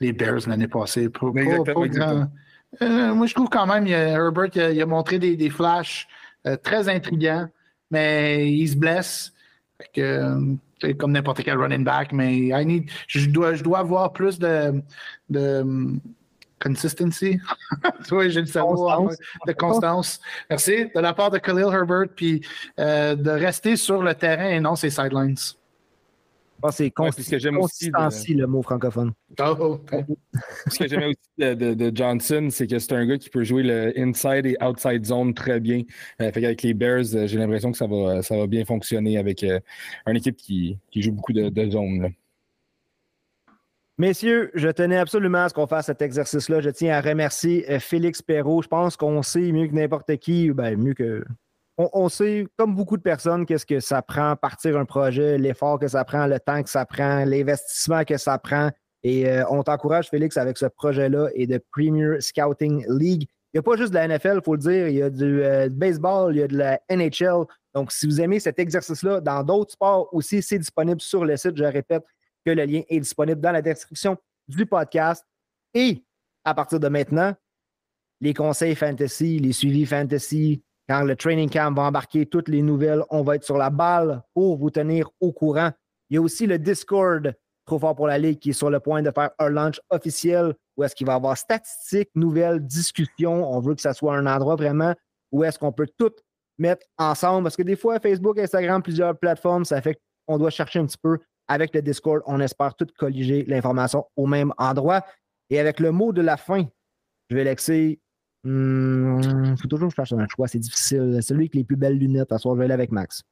[0.00, 1.08] les Bears l'année passée?
[2.80, 6.08] Euh, moi, je trouve quand même, Herbert il a, montré des, des flashs
[6.46, 7.46] euh, très intrigants,
[7.90, 9.32] mais il se blesse.
[9.94, 12.50] comme n'importe quel running back, mais
[13.06, 14.82] je, dois, je dois avoir plus de,
[15.28, 15.64] de
[16.62, 17.40] consistency.
[18.12, 19.02] oui, j'ai le savoir
[19.46, 20.20] de constance.
[20.48, 20.86] Merci.
[20.94, 22.44] De la part de Khalil Herbert, puis
[22.78, 25.36] euh, de rester sur le terrain et non ses sidelines.
[26.64, 27.90] Ah, c'est ce que j'aime aussi
[28.34, 29.12] le mot francophone.
[29.40, 29.80] Oh,
[30.68, 33.92] ce que j'aime aussi de, Johnson, c'est que c'est un gars qui peut jouer le
[33.98, 35.82] inside et outside zone très bien.
[36.20, 39.42] Euh, avec les Bears, euh, j'ai l'impression que ça va, ça va bien fonctionner avec
[39.42, 42.12] une équipe qui, joue beaucoup de, de zones.
[43.98, 46.60] Messieurs, je tenais absolument à ce qu'on fasse cet exercice-là.
[46.60, 48.62] Je tiens à remercier euh, Félix Perrault.
[48.62, 51.24] Je pense qu'on sait mieux que n'importe qui, ben mieux que.
[51.78, 55.88] On, sait, comme beaucoup de personnes, qu'est-ce que ça prend partir un projet, l'effort que
[55.88, 58.70] ça prend, le temps que ça prend, l'investissement que ça prend.
[59.02, 63.26] Et euh, on t'encourage, Félix, avec ce projet-là et de Premier Scouting League.
[63.52, 64.88] Il n'y a pas juste de la NFL, il faut le dire.
[64.88, 67.46] Il y a du euh, baseball, il y a de la NHL.
[67.74, 71.56] Donc, si vous aimez cet exercice-là, dans d'autres sports aussi, c'est disponible sur le site,
[71.56, 72.04] je répète,
[72.44, 74.16] que le lien est disponible dans la description
[74.48, 75.24] du podcast.
[75.74, 76.04] Et
[76.44, 77.34] à partir de maintenant,
[78.20, 83.02] les conseils fantasy, les suivis fantasy, quand le training camp va embarquer toutes les nouvelles,
[83.10, 85.70] on va être sur la balle pour vous tenir au courant.
[86.10, 88.80] Il y a aussi le Discord, trop fort pour la Ligue, qui est sur le
[88.80, 93.50] point de faire un launch officiel où est-ce qu'il va y avoir statistiques, nouvelles, discussions.
[93.50, 94.94] On veut que ça soit un endroit vraiment
[95.30, 96.12] où est-ce qu'on peut tout
[96.58, 97.44] mettre ensemble.
[97.44, 100.98] Parce que des fois, Facebook, Instagram, plusieurs plateformes, ça fait qu'on doit chercher un petit
[101.02, 105.04] peu avec le Discord, on espère tout colliger l'information au même endroit.
[105.50, 106.64] Et avec le mot de la fin,
[107.28, 108.00] je vais laisser.
[108.44, 111.18] Il hmm, faut toujours fasse un choix, c'est difficile.
[111.22, 113.22] Celui avec les plus belles lunettes, à soir, je vais aller avec Max.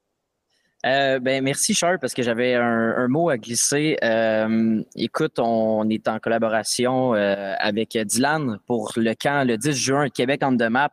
[0.85, 3.97] Euh, ben, merci, Charles, parce que j'avais un, mot à glisser.
[4.03, 10.09] Euh, écoute, on est en collaboration euh, avec Dylan pour le camp le 10 juin,
[10.09, 10.91] Québec on the map.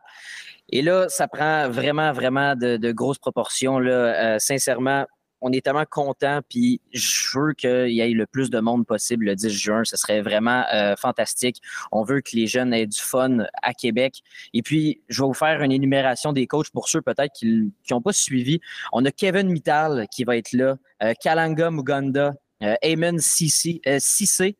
[0.71, 3.79] Et là, ça prend vraiment, vraiment de, de grosses proportions.
[3.79, 4.37] Là.
[4.37, 5.05] sincèrement,
[5.41, 9.25] on est tellement content, puis je veux qu'il y ait le plus de monde possible
[9.25, 9.83] le 10 juin.
[9.83, 11.61] Ce serait vraiment euh, fantastique.
[11.91, 14.21] On veut que les jeunes aient du fun à Québec.
[14.53, 18.01] Et puis, je vais vous faire une énumération des coachs pour ceux peut-être qui n'ont
[18.01, 18.59] pas suivi.
[18.91, 22.33] On a Kevin Mittal qui va être là, euh, Kalanga Muganda,
[22.63, 24.57] euh, Eamon Sissé,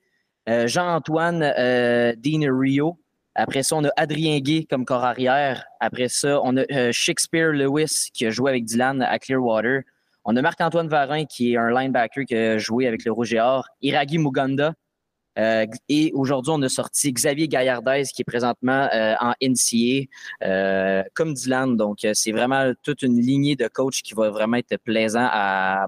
[0.48, 1.42] Jean-Antoine
[2.18, 2.98] Dean Rio.
[3.36, 5.64] Après ça, on a Adrien Gay comme corps arrière.
[5.80, 9.84] Après ça, on a Shakespeare Lewis qui a joué avec Dylan à Clearwater.
[10.26, 13.40] On a Marc-Antoine Varin, qui est un linebacker qui a joué avec le Rouge et
[13.40, 14.74] Or, Iragi Muganda.
[15.38, 20.06] Euh, et aujourd'hui, on a sorti Xavier Gaillardez, qui est présentement euh, en NCA,
[20.44, 21.78] euh, comme Dylan.
[21.78, 25.88] Donc, c'est vraiment toute une lignée de coachs qui va vraiment être plaisant à,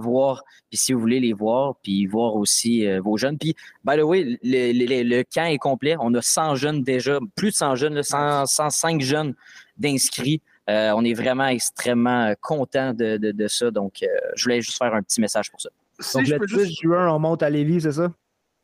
[0.00, 0.42] voir.
[0.68, 3.38] Puis si vous voulez les voir, puis voir aussi vos jeunes.
[3.38, 3.54] Puis,
[3.84, 5.94] by the way, le, camp est complet.
[6.00, 9.34] On a 100 jeunes déjà, plus de 100 jeunes, 105 jeunes
[9.76, 10.42] d'inscrits.
[10.68, 13.70] Euh, on est vraiment extrêmement content de, de, ça.
[13.70, 15.68] Donc, euh, je voulais juste faire un petit message pour ça.
[16.14, 18.12] donc, le 10 juin, on monte à Lévis, c'est ça?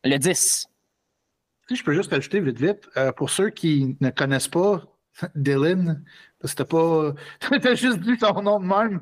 [0.03, 0.67] Le 10.
[1.69, 4.83] Si je peux juste ajouter vite, vite, euh, pour ceux qui ne connaissent pas
[5.35, 6.03] Dylan,
[6.39, 7.13] parce que t'as pas.
[7.61, 8.99] T'as juste dit son nom de même.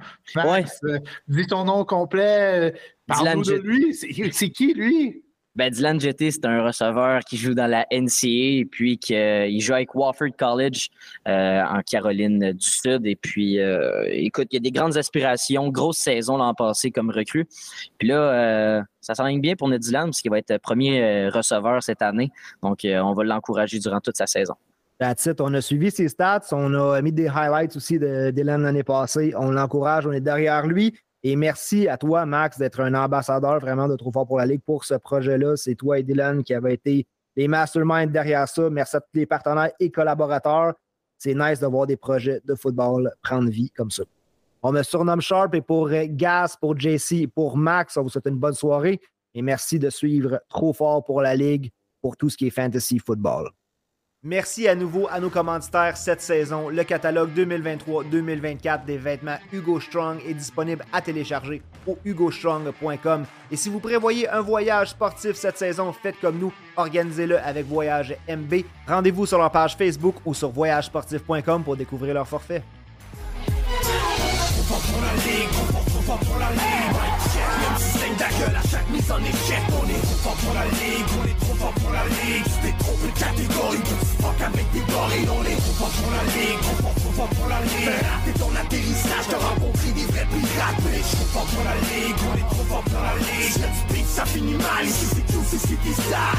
[1.27, 2.75] dis ton nom complet.
[3.07, 3.95] Parle-nous de lui.
[3.95, 5.23] C'est qui, lui?
[5.53, 9.49] Ben, Dylan Jetty, c'est un receveur qui joue dans la NCA et puis qui euh,
[9.59, 10.87] joue avec Wofford College
[11.27, 13.05] euh, en Caroline du Sud.
[13.05, 17.09] Et puis, euh, écoute, il y a des grandes aspirations, grosse saison l'an passé comme
[17.09, 17.47] recrue.
[17.97, 22.01] Puis là, ça s'enligne bien pour notre Dylan parce qu'il va être premier receveur cette
[22.01, 22.31] année.
[22.63, 24.55] Donc, on va l'encourager durant toute sa saison.
[24.99, 25.41] That's it.
[25.41, 26.43] On a suivi ses stats.
[26.51, 29.33] On a mis des highlights aussi d'Hélène l'année passée.
[29.35, 30.07] On l'encourage.
[30.07, 30.93] On est derrière lui.
[31.23, 34.61] Et merci à toi, Max, d'être un ambassadeur vraiment de Trop Fort pour la Ligue
[34.65, 35.55] pour ce projet-là.
[35.55, 38.69] C'est toi et Dylan qui avaient été les masterminds derrière ça.
[38.69, 40.73] Merci à tous les partenaires et collaborateurs.
[41.17, 44.03] C'est nice de voir des projets de football prendre vie comme ça.
[44.63, 48.37] On me surnomme Sharp et pour Gas, pour JC, pour Max, on vous souhaite une
[48.37, 48.99] bonne soirée
[49.33, 51.71] et merci de suivre Trop Fort pour la Ligue
[52.01, 53.49] pour tout ce qui est fantasy football.
[54.23, 56.69] Merci à nouveau à nos commanditaires cette saison.
[56.69, 63.25] Le catalogue 2023-2024 des vêtements Hugo Strong est disponible à télécharger au hugostrong.com.
[63.49, 68.15] Et si vous prévoyez un voyage sportif cette saison, faites comme nous, organisez-le avec Voyage
[68.29, 68.61] MB.
[68.87, 72.61] Rendez-vous sur leur page Facebook ou sur voyagesportif.com pour découvrir leur forfait.
[72.61, 73.49] On
[74.43, 74.81] est trop fort
[80.35, 82.51] pour la ligue, on est trop fort pour la ligue
[84.21, 87.29] fuck avec des gorilles dans les Trop fort pour la ligue, trop fort, trop fort
[87.29, 88.05] pour la ligue.
[88.25, 90.81] T'es ton atterrissage, t'as rencontré des vrais pirates.
[90.85, 93.65] Mais trop fort pour la ligue, on est trop fort pour la ligue.
[93.93, 96.35] Si ça finit mal, ici c'est tout, c'est city star